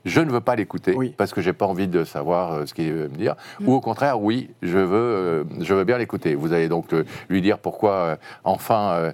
je 0.04 0.20
ne 0.20 0.30
veux 0.30 0.40
pas 0.40 0.56
l'écouter 0.56 0.94
Oui. 0.96 1.14
parce 1.16 1.32
que 1.32 1.40
j'ai 1.40 1.52
pas 1.52 1.66
envie 1.66 1.88
de 1.88 2.04
savoir 2.04 2.52
euh, 2.52 2.66
ce 2.66 2.74
qu'il 2.74 2.92
veut 2.92 3.08
me 3.08 3.16
dire. 3.16 3.34
Ou 3.64 3.74
au 3.74 3.80
contraire, 3.80 4.20
oui, 4.20 4.50
je 4.62 4.78
veux, 4.78 4.96
euh, 4.96 5.44
je 5.60 5.74
veux 5.74 5.84
bien 5.84 5.98
l'écouter. 5.98 6.34
Vous 6.34 6.52
allez 6.52 6.68
donc 6.68 6.92
euh, 6.92 7.04
lui 7.28 7.40
dire 7.42 7.58
pourquoi, 7.58 8.18
enfin, 8.44 9.12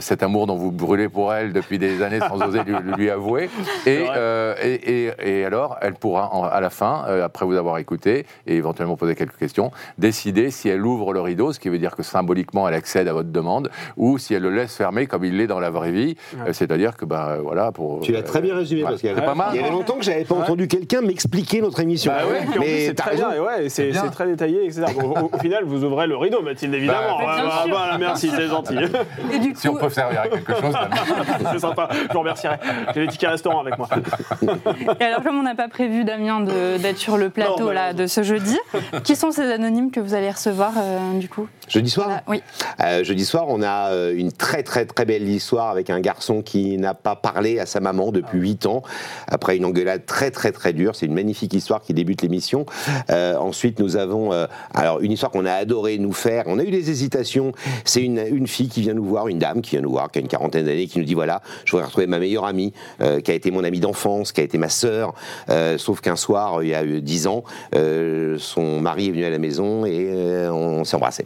cet 0.00 0.22
amour 0.22 0.46
dont 0.46 0.56
vous 0.56 0.70
brûlez 0.70 1.08
pour 1.08 1.32
elle 1.32 1.52
depuis 1.52 1.78
des 1.78 2.02
années 2.02 2.20
sans 2.20 2.40
oser 2.42 2.60
lui, 2.64 2.74
lui 2.96 3.10
avouer. 3.10 3.48
Et, 3.86 4.04
euh, 4.16 4.54
et, 4.62 4.74
et- 4.74 5.40
et 5.40 5.44
alors, 5.44 5.76
elle 5.80 5.94
pourra, 5.94 6.32
en- 6.34 6.44
à 6.44 6.60
la 6.60 6.70
fin, 6.70 7.04
après 7.22 7.46
vous 7.46 7.56
avoir 7.56 7.78
écouté 7.78 8.26
et 8.46 8.56
éventuellement 8.56 8.96
poser 8.96 9.14
quelques 9.14 9.36
questions, 9.36 9.70
décider 9.98 10.50
si 10.50 10.68
elle 10.68 10.84
ouvre 10.84 11.12
le 11.12 11.20
rideau, 11.20 11.52
ce 11.52 11.60
qui 11.60 11.68
veut 11.68 11.78
dire 11.78 11.94
que 11.96 12.02
symboliquement 12.02 12.68
elle 12.68 12.74
accède 12.74 13.08
à 13.08 13.12
votre 13.12 13.30
demande, 13.30 13.70
ou 13.96 14.18
si 14.18 14.34
elle 14.34 14.42
le 14.42 14.50
laisse 14.50 14.74
fermer 14.76 15.06
comme 15.06 15.24
il 15.24 15.36
l'est 15.36 15.46
dans 15.46 15.60
la 15.60 15.70
vraie 15.70 15.92
vie. 15.92 16.16
C'est-à-dire 16.52 16.96
que, 16.96 17.04
bah, 17.04 17.36
voilà, 17.42 17.72
pour. 17.72 18.00
Tu 18.00 18.12
l'as 18.12 18.22
très 18.22 18.40
bien 18.40 18.54
résumé, 18.56 18.82
Ouais, 18.84 18.90
Pascal. 18.90 19.14
c'est 19.16 19.24
pas 19.24 19.34
mal, 19.34 19.48
Il 19.54 19.56
y 19.56 19.60
avait 19.60 19.70
longtemps 19.70 19.96
que 19.96 20.04
j'avais 20.04 20.24
pas 20.26 20.34
entendu 20.34 20.68
quelqu'un 20.68 21.00
m'expliquer 21.00 21.60
notre 21.60 21.80
émission. 21.80 22.12
Bah 22.12 22.26
ouais, 22.30 22.46
mais 22.58 22.86
c'est 22.86 22.94
très 22.94 23.10
raison. 23.12 23.28
bien, 23.28 23.36
et 23.36 23.40
ouais, 23.40 23.64
et 23.66 23.68
c'est 23.68 23.90
très 24.12 24.26
détaillé, 24.26 24.64
etc. 24.64 24.84
Bon, 24.98 25.14
au, 25.22 25.30
au 25.34 25.38
final, 25.38 25.64
vous 25.64 25.84
ouvrez 25.84 26.06
le 26.06 26.16
rideau, 26.16 26.42
Mathilde, 26.42 26.74
évidemment. 26.74 27.18
Bah, 27.18 27.36
Ouais, 27.36 27.66
bien 27.66 27.74
bah, 27.74 27.96
merci, 27.98 28.30
c'est 28.34 28.46
gentil. 28.48 28.76
Et 29.32 29.38
du 29.38 29.54
Si 29.54 29.68
on 29.68 29.74
peut 29.76 29.88
servir 29.90 30.20
à 30.22 30.28
quelque 30.28 30.52
chose, 30.54 30.72
Damien. 30.72 31.50
c'est 31.52 31.58
sympa, 31.58 31.88
je 31.92 32.12
vous 32.12 32.18
remercierai. 32.20 32.56
J'ai 32.94 33.00
les 33.00 33.06
tickets 33.08 33.30
restaurant 33.30 33.60
avec 33.60 33.78
moi. 33.78 33.88
et 35.00 35.04
alors 35.04 35.22
comme 35.22 35.38
on 35.38 35.42
n'a 35.42 35.54
pas 35.54 35.68
prévu 35.68 36.04
Damien 36.04 36.40
de- 36.40 36.78
d'être 36.78 36.98
sur 36.98 37.16
le 37.16 37.30
plateau 37.30 37.66
Non, 37.66 37.70
là 37.70 37.92
de 37.92 38.06
ce 38.06 38.22
jeudi, 38.22 38.58
qui 39.04 39.16
sont 39.16 39.30
ces 39.30 39.50
anonymes 39.52 39.90
que 39.90 40.00
vous 40.00 40.14
allez 40.14 40.30
recevoir 40.30 40.72
euh, 40.76 41.18
du 41.18 41.28
coup? 41.28 41.48
Jeudi 41.68 41.90
soir 41.90 42.06
Voilà, 42.06 42.22
Oui. 42.28 42.42
Euh, 42.80 43.02
jeudi 43.02 43.24
soir, 43.24 43.46
on 43.48 43.60
a 43.60 43.90
euh, 43.90 44.14
une 44.16 44.30
très 44.30 44.62
très 44.62 44.86
très 44.86 45.04
belle 45.04 45.28
histoire 45.28 45.70
avec 45.70 45.90
un 45.90 46.00
garçon 46.00 46.42
qui 46.42 46.78
n'a 46.78 46.94
pas 46.94 47.16
parlé 47.16 47.58
à 47.58 47.66
sa 47.66 47.80
maman 47.80 48.12
depuis 48.12 48.38
8 48.38 48.66
ans, 48.66 48.82
après 49.26 49.56
une 49.56 49.64
engueulade 49.64 50.06
très 50.06 50.30
très 50.30 50.52
très 50.52 50.72
dure. 50.72 50.94
C'est 50.94 51.06
une 51.06 51.14
magnifique 51.14 51.54
histoire 51.54 51.82
qui 51.82 51.92
débute 51.92 52.22
l'émission. 52.22 52.66
Euh, 53.10 53.36
ensuite, 53.36 53.80
nous 53.80 53.96
avons 53.96 54.32
euh, 54.32 54.46
alors 54.74 55.00
une 55.00 55.10
histoire 55.10 55.32
qu'on 55.32 55.44
a 55.44 55.52
adoré 55.52 55.98
nous 55.98 56.12
faire. 56.12 56.44
On 56.46 56.58
a 56.58 56.62
eu 56.62 56.70
des 56.70 56.90
hésitations. 56.90 57.52
C'est 57.84 58.02
une, 58.02 58.18
une 58.18 58.46
fille 58.46 58.68
qui 58.68 58.80
vient 58.80 58.94
nous 58.94 59.04
voir, 59.04 59.26
une 59.26 59.38
dame 59.38 59.60
qui 59.60 59.72
vient 59.72 59.80
nous 59.80 59.90
voir, 59.90 60.10
qui 60.10 60.18
a 60.18 60.22
une 60.22 60.28
quarantaine 60.28 60.66
d'années, 60.66 60.86
qui 60.86 61.00
nous 61.00 61.04
dit 61.04 61.14
voilà, 61.14 61.42
je 61.64 61.72
voudrais 61.72 61.86
retrouver 61.86 62.06
ma 62.06 62.20
meilleure 62.20 62.44
amie, 62.44 62.72
qui 63.00 63.30
a 63.30 63.34
été 63.34 63.50
mon 63.50 63.64
amie 63.64 63.80
d'enfance, 63.80 64.32
qui 64.32 64.40
a 64.40 64.44
été 64.44 64.58
ma 64.58 64.68
sœur. 64.68 65.14
Sauf 65.78 66.00
qu'un 66.00 66.16
soir, 66.16 66.62
il 66.62 66.68
y 66.68 66.74
a 66.74 66.84
eu 66.84 67.00
10 67.00 67.26
ans, 67.26 67.44
son 67.72 68.80
mari 68.80 69.08
est 69.08 69.10
venu 69.10 69.24
à 69.24 69.30
la 69.30 69.38
maison 69.38 69.84
et 69.84 70.48
on 70.48 70.84
s'est 70.84 70.96
embrassé. 70.96 71.24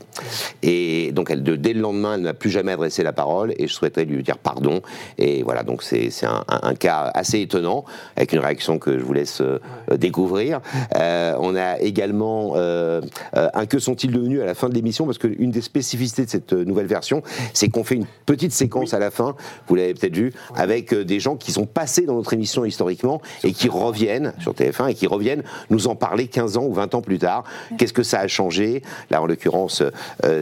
Et 0.62 1.12
donc, 1.12 1.30
elle, 1.30 1.42
dès 1.42 1.72
le 1.72 1.80
lendemain, 1.80 2.14
elle 2.14 2.22
n'a 2.22 2.34
plus 2.34 2.50
jamais 2.50 2.72
adressé 2.72 3.02
la 3.02 3.12
parole 3.12 3.52
et 3.58 3.66
je 3.68 3.72
souhaiterais 3.72 4.04
lui 4.04 4.22
dire 4.22 4.38
pardon. 4.38 4.80
Et 5.18 5.42
voilà, 5.42 5.62
donc 5.62 5.82
c'est 5.82 6.10
un, 6.24 6.44
un- 6.48 6.60
un 6.62 6.74
cas 6.74 7.10
assez 7.14 7.40
étonnant, 7.40 7.84
avec 8.16 8.32
une 8.32 8.38
réaction 8.40 8.78
que 8.78 8.98
je 8.98 9.02
vous 9.04 9.12
laisse 9.12 9.40
euh, 9.40 9.58
découvrir. 9.96 10.60
Euh, 10.96 11.34
on 11.38 11.56
a 11.56 11.78
également 11.80 12.52
euh, 12.56 13.00
un 13.32 13.66
que 13.66 13.78
sont-ils 13.78 14.10
devenus 14.12 14.40
à 14.40 14.44
la 14.46 14.54
fin 14.54 14.68
de 14.68 14.74
l'émission, 14.74 15.06
parce 15.06 15.18
qu'une 15.18 15.50
des 15.50 15.60
spécificités 15.60 16.24
de 16.24 16.30
cette 16.30 16.52
nouvelle 16.52 16.86
version, 16.86 17.22
c'est 17.54 17.68
qu'on 17.68 17.84
fait 17.84 17.94
une 17.96 18.06
petite 18.26 18.52
séquence 18.52 18.94
à 18.94 18.98
la 18.98 19.10
fin, 19.10 19.34
vous 19.68 19.74
l'avez 19.74 19.94
peut-être 19.94 20.16
vu, 20.16 20.32
avec 20.54 20.94
des 20.94 21.20
gens 21.20 21.36
qui 21.36 21.52
sont 21.52 21.66
passés 21.66 22.02
dans 22.06 22.14
notre 22.14 22.32
émission 22.32 22.64
historiquement 22.64 23.20
et 23.44 23.52
qui 23.52 23.68
reviennent 23.68 24.32
sur 24.40 24.52
TF1 24.52 24.90
et 24.90 24.94
qui 24.94 25.06
reviennent 25.06 25.42
nous 25.70 25.86
en 25.88 25.94
parler 25.94 26.28
15 26.28 26.56
ans 26.56 26.64
ou 26.64 26.72
20 26.74 26.94
ans 26.94 27.02
plus 27.02 27.18
tard. 27.18 27.44
Qu'est-ce 27.78 27.92
que 27.92 28.02
ça 28.02 28.20
a 28.20 28.26
changé? 28.28 28.82
Là, 29.10 29.22
en 29.22 29.26
l'occurrence, 29.26 29.82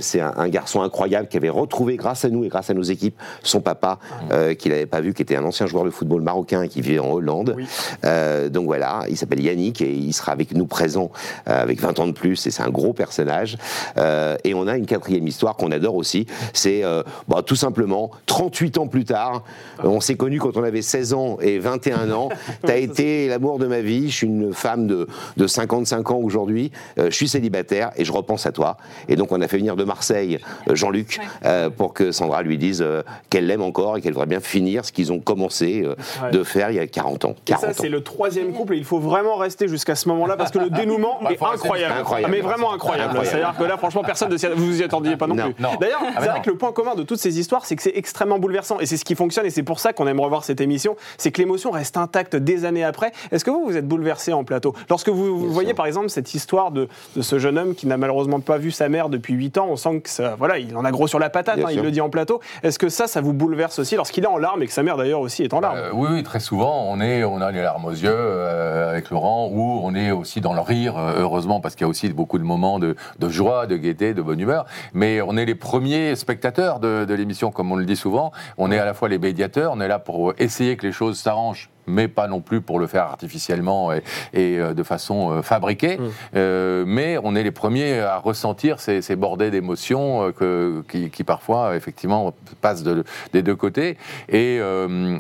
c'est 0.01 0.21
un, 0.21 0.33
un 0.37 0.49
garçon 0.49 0.83
incroyable 0.83 1.29
qui 1.29 1.37
avait 1.37 1.49
retrouvé, 1.49 1.97
grâce 1.97 2.25
à 2.25 2.31
nous 2.31 2.45
et 2.45 2.49
grâce 2.49 2.71
à 2.71 2.75
nos 2.75 2.83
équipes, 2.83 3.19
son 3.43 3.61
papa, 3.61 3.99
euh, 4.33 4.55
qu'il 4.55 4.73
n'avait 4.73 4.87
pas 4.87 5.01
vu, 5.01 5.15
qui 5.15 5.23
était 5.23 5.37
un 5.37 5.45
ancien 5.45 5.67
joueur 5.67 5.85
de 5.85 5.91
football 5.91 6.23
marocain 6.23 6.63
et 6.63 6.69
qui 6.69 6.81
vivait 6.81 6.99
en 6.99 7.11
Hollande. 7.11 7.55
Oui. 7.57 7.67
Euh, 8.05 8.49
donc 8.49 8.67
voilà, 8.67 9.03
il 9.09 9.17
s'appelle 9.17 9.41
Yannick 9.41 9.81
et 9.81 9.93
il 9.93 10.13
sera 10.13 10.33
avec 10.33 10.55
nous 10.55 10.67
présent 10.67 11.11
euh, 11.49 11.63
avec 11.63 11.81
20 11.81 11.99
ans 12.01 12.07
de 12.07 12.13
plus 12.13 12.47
et 12.47 12.51
c'est 12.51 12.63
un 12.63 12.71
gros 12.71 12.93
personnage. 12.93 13.57
Euh, 13.97 14.37
et 14.45 14.55
on 14.55 14.67
a 14.67 14.77
une 14.77 14.87
quatrième 14.87 15.27
histoire 15.27 15.57
qu'on 15.57 15.71
adore 15.71 15.95
aussi, 15.95 16.27
c'est 16.53 16.85
euh, 16.85 17.03
bah, 17.29 17.43
tout 17.45 17.57
simplement 17.57 18.11
38 18.27 18.79
ans 18.79 18.87
plus 18.87 19.05
tard, 19.05 19.45
euh, 19.85 19.89
on 19.89 20.01
s'est 20.01 20.17
connus 20.17 20.41
quand 20.41 20.57
on 20.57 20.65
avait 20.65 20.83
16 20.83 21.15
ans 21.15 21.39
et 21.41 21.59
21 21.59 22.11
ans, 22.13 22.29
tu 22.65 22.71
as 22.71 22.77
été 22.77 23.29
l'amour 23.29 23.59
de 23.59 23.67
ma 23.67 23.81
vie, 23.81 24.11
je 24.11 24.17
suis 24.17 24.27
une 24.27 24.53
femme 24.53 24.87
de, 24.87 25.07
de 25.37 25.47
55 25.47 26.11
ans 26.11 26.19
aujourd'hui, 26.19 26.73
euh, 26.99 27.07
je 27.11 27.17
suis 27.17 27.29
célibataire 27.29 27.91
et 27.97 28.05
je 28.05 28.13
repense 28.13 28.47
à 28.47 28.53
toi. 28.53 28.77
Et 29.09 29.17
donc 29.17 29.33
on 29.33 29.41
a 29.41 29.49
fait 29.49 29.59
venir 29.59 29.68
de 29.77 29.85
Marseille 29.85 30.39
euh, 30.69 30.75
Jean-Luc 30.75 31.19
euh, 31.45 31.71
pour 31.71 31.93
que 31.95 32.13
Sandra 32.13 32.43
lui 32.43 32.59
dise 32.59 32.83
euh, 32.83 33.03
qu'elle 33.31 33.47
l'aime 33.47 33.63
encore 33.63 33.97
et 33.97 34.01
qu'elle 34.01 34.13
voudrait 34.13 34.27
bien 34.27 34.41
finir 34.41 34.85
ce 34.85 34.93
qu'ils 34.93 35.13
ont 35.13 35.21
commencé 35.21 35.83
euh, 35.85 35.95
Ouais. 36.23 36.31
de 36.31 36.43
faire 36.43 36.71
il 36.71 36.77
y 36.77 36.81
a 36.81 36.87
40 36.87 37.25
ans. 37.27 37.31
Et 37.31 37.35
40 37.51 37.61
ça, 37.65 37.71
ans. 37.71 37.73
c'est 37.77 37.89
le 37.89 38.03
troisième 38.03 38.53
couple 38.53 38.75
et 38.75 38.77
il 38.79 38.85
faut 38.85 38.99
vraiment 38.99 39.37
rester 39.37 39.69
jusqu'à 39.69 39.95
ce 39.95 40.09
moment-là 40.09 40.37
parce 40.37 40.51
que 40.51 40.59
le 40.59 40.71
dénouement 40.71 41.19
Bah, 41.23 41.31
est 41.33 41.43
incroyable. 41.43 41.95
mais 42.31 42.41
vraiment 42.41 42.73
incroyable. 42.73 43.11
Incroyable. 43.11 43.27
C'est-à-dire 43.27 43.55
que 43.59 43.65
là, 43.65 43.77
franchement, 43.77 44.03
personne 44.03 44.31
ne 44.33 44.37
s'y 44.37 44.47
vous 44.47 44.67
vous 44.67 44.81
y 44.81 44.85
attendiez 44.85 45.17
pas 45.17 45.27
non, 45.27 45.35
Non. 45.35 45.53
plus. 45.53 45.63
Non. 45.63 45.71
D'ailleurs, 45.81 46.01
Ah, 46.03 46.11
bah 46.15 46.21
c'est 46.23 46.29
vrai 46.29 46.41
que 46.43 46.51
le 46.51 46.57
point 46.57 46.73
commun 46.73 46.95
de 46.95 47.03
toutes 47.03 47.19
ces 47.19 47.39
histoires, 47.39 47.65
c'est 47.67 47.77
que 47.77 47.83
c'est 47.83 47.93
extrêmement 47.97 48.39
bouleversant 48.39 48.79
et 48.81 48.87
c'est 48.87 48.97
ce 48.97 49.05
qui 49.05 49.15
fonctionne 49.15 49.45
et 49.47 49.51
c'est 49.51 49.63
pour 49.63 49.81
ça 49.81 49.93
qu'on 49.93 50.07
aime 50.07 50.21
revoir 50.21 50.45
cette 50.45 50.61
émission. 50.61 50.97
C'est 51.19 51.31
que 51.33 51.41
l'émotion 51.41 51.71
reste 51.71 51.97
intacte 51.97 52.37
des 52.37 52.65
années 52.65 52.85
après. 52.85 53.13
Est-ce 53.33 53.45
que 53.45 53.51
vous, 53.51 53.65
vous 53.67 53.77
êtes 53.77 53.87
bouleversé 53.87 54.33
en 54.33 54.45
plateau? 54.45 54.75
Lorsque 54.89 55.09
vous, 55.09 55.39
vous 55.39 55.53
voyez 55.53 55.69
sûr. 55.71 55.77
par 55.77 55.87
exemple 55.87 56.09
cette 56.09 56.33
histoire 56.35 56.71
de, 56.71 56.89
de 57.17 57.23
ce 57.23 57.39
jeune 57.39 57.59
homme 57.59 57.75
qui 57.75 57.87
n'a 57.87 57.97
malheureusement 57.97 58.41
pas 58.41 58.57
vu 58.59 58.71
sa 58.71 58.89
mère 58.89 59.09
depuis 59.09 59.35
8 59.35 59.58
ans, 59.58 59.58
on 59.65 59.77
sent 59.77 60.01
que 60.01 60.11
ça, 60.11 60.35
voilà, 60.37 60.59
il 60.59 60.77
en 60.77 60.85
a 60.85 60.91
gros 60.91 61.07
sur 61.07 61.19
la 61.19 61.31
patate, 61.31 61.59
hein, 61.59 61.69
il 61.71 61.81
le 61.81 61.91
dit 61.91 62.01
en 62.01 62.11
plateau. 62.11 62.41
Est-ce 62.63 62.79
que 62.79 62.89
ça, 62.89 63.07
ça 63.07 63.21
vous 63.21 63.33
bouleverse 63.33 63.79
aussi 63.79 63.97
lorsqu'il 63.97 64.25
est 64.25 64.29
en 64.29 64.39
larmes 64.39 64.63
et 64.63 64.67
que 64.67 64.73
sa 64.73 64.83
mère 64.83 64.97
d'ailleurs 64.97 65.21
aussi 65.21 65.43
est 65.43 65.55
en 65.55 65.61
larmes 65.61 65.79
Euh, 65.79 65.91
oui, 65.93 66.09
oui, 66.13 66.23
très 66.23 66.41
souvent, 66.41 66.85
on, 66.89 67.01
est, 67.01 67.25
on 67.25 67.41
a 67.41 67.51
les 67.51 67.63
larmes 67.63 67.85
aux 67.85 67.91
yeux 67.91 68.11
euh, 68.11 68.91
avec 68.91 69.11
Laurent, 69.11 69.49
ou 69.53 69.81
on 69.83 69.95
est 69.95 70.11
aussi 70.11 70.41
dans 70.41 70.55
le 70.55 70.61
rire, 70.61 70.97
euh, 70.99 71.21
heureusement, 71.21 71.61
parce 71.61 71.75
qu'il 71.75 71.85
y 71.85 71.87
a 71.87 71.89
aussi 71.89 72.09
beaucoup 72.09 72.39
de 72.39 72.45
moments 72.45 72.79
de, 72.79 72.97
de 73.19 73.29
joie, 73.29 73.67
de 73.67 73.77
gaieté, 73.77 74.15
de 74.15 74.23
bonne 74.23 74.41
humeur. 74.41 74.67
Mais 74.95 75.21
on 75.21 75.37
est 75.37 75.45
les 75.45 75.55
premiers 75.55 76.17
spectateurs 76.17 76.81
de, 76.81 77.05
de 77.05 77.15
l'émission, 77.15 77.51
comme 77.51 77.71
on 77.73 77.77
le 77.77 77.85
dit 77.85 77.97
souvent. 77.97 78.33
On 78.57 78.71
est 78.71 78.79
à 78.79 78.85
la 78.85 78.95
fois 78.95 79.09
les 79.09 79.19
médiateurs, 79.19 79.73
on 79.75 79.81
est 79.81 79.89
là 79.89 79.99
pour 79.99 80.35
essayer 80.39 80.77
que 80.77 80.87
les 80.87 80.93
choses 80.93 81.19
s'arrangent 81.19 81.71
mais 81.89 82.09
pas 82.09 82.29
non 82.29 82.41
plus 82.41 82.61
pour 82.61 82.79
le 82.79 82.87
faire 82.87 83.05
artificiellement 83.05 83.93
et, 83.93 84.03
et, 84.35 84.59
euh, 84.59 84.75
de 84.75 84.83
façon 84.83 85.33
euh, 85.33 85.43
fabriquée. 85.43 85.99
Euh, 86.37 86.85
mais 86.87 87.17
on 87.23 87.35
est 87.35 87.43
les 87.43 87.51
premiers 87.51 88.01
à 88.01 88.19
ressentir 88.19 88.81
ces, 88.81 89.03
ces 89.03 89.17
bordées 89.17 89.51
d'émotions 89.51 90.29
euh, 90.29 90.33
que- 90.33 90.83
qui, 90.91 91.11
qui 91.11 91.25
parfois, 91.25 91.75
effectivement, 91.77 92.35
passent 92.61 92.83
de- 92.83 93.05
des 93.33 93.43
deux 93.43 93.57
côtés. 93.57 93.97
Et 94.29 94.59
euh, 94.61 95.17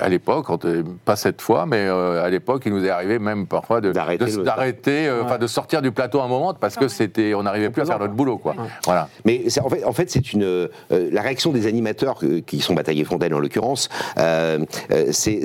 à 0.00 0.08
l'époque, 0.08 0.46
pas 1.04 1.16
cette 1.16 1.40
fois, 1.42 1.66
mais 1.66 1.86
euh, 1.86 2.22
à 2.24 2.28
l'époque, 2.30 2.62
il 2.66 2.72
nous 2.72 2.84
est 2.84 2.90
arrivé 2.90 3.18
même 3.18 3.46
parfois 3.46 3.80
de 3.80 3.92
D'arrêter 4.44 5.06
euh, 5.08 5.22
enfin 5.24 5.38
de 5.38 5.46
sortir 5.46 5.82
du 5.82 5.90
plateau 5.92 6.20
un 6.20 6.28
moment 6.28 6.54
parce 6.54 6.76
que 6.76 6.88
c'était, 6.88 7.34
on 7.34 7.42
n'arrivait 7.42 7.70
plus 7.70 7.82
à 7.82 7.86
faire 7.86 7.98
notre 7.98 8.14
boulot, 8.14 8.38
quoi. 8.38 8.54
Voilà. 8.84 9.08
Mais 9.24 9.44
en 9.64 9.68
fait, 9.68 9.84
en 9.84 9.92
fait 9.92 10.10
c'est 10.10 10.32
une 10.32 10.42
euh, 10.44 10.68
la 10.90 11.22
réaction 11.22 11.50
des 11.52 11.66
animateurs 11.66 12.18
euh, 12.22 12.40
qui 12.46 12.60
sont 12.60 12.74
Bataillé 12.74 13.04
Fontaine 13.04 13.34
en 13.34 13.38
l'occurrence. 13.38 13.88
euh, 14.18 14.58
euh, 14.90 15.06
c'est- 15.10 15.40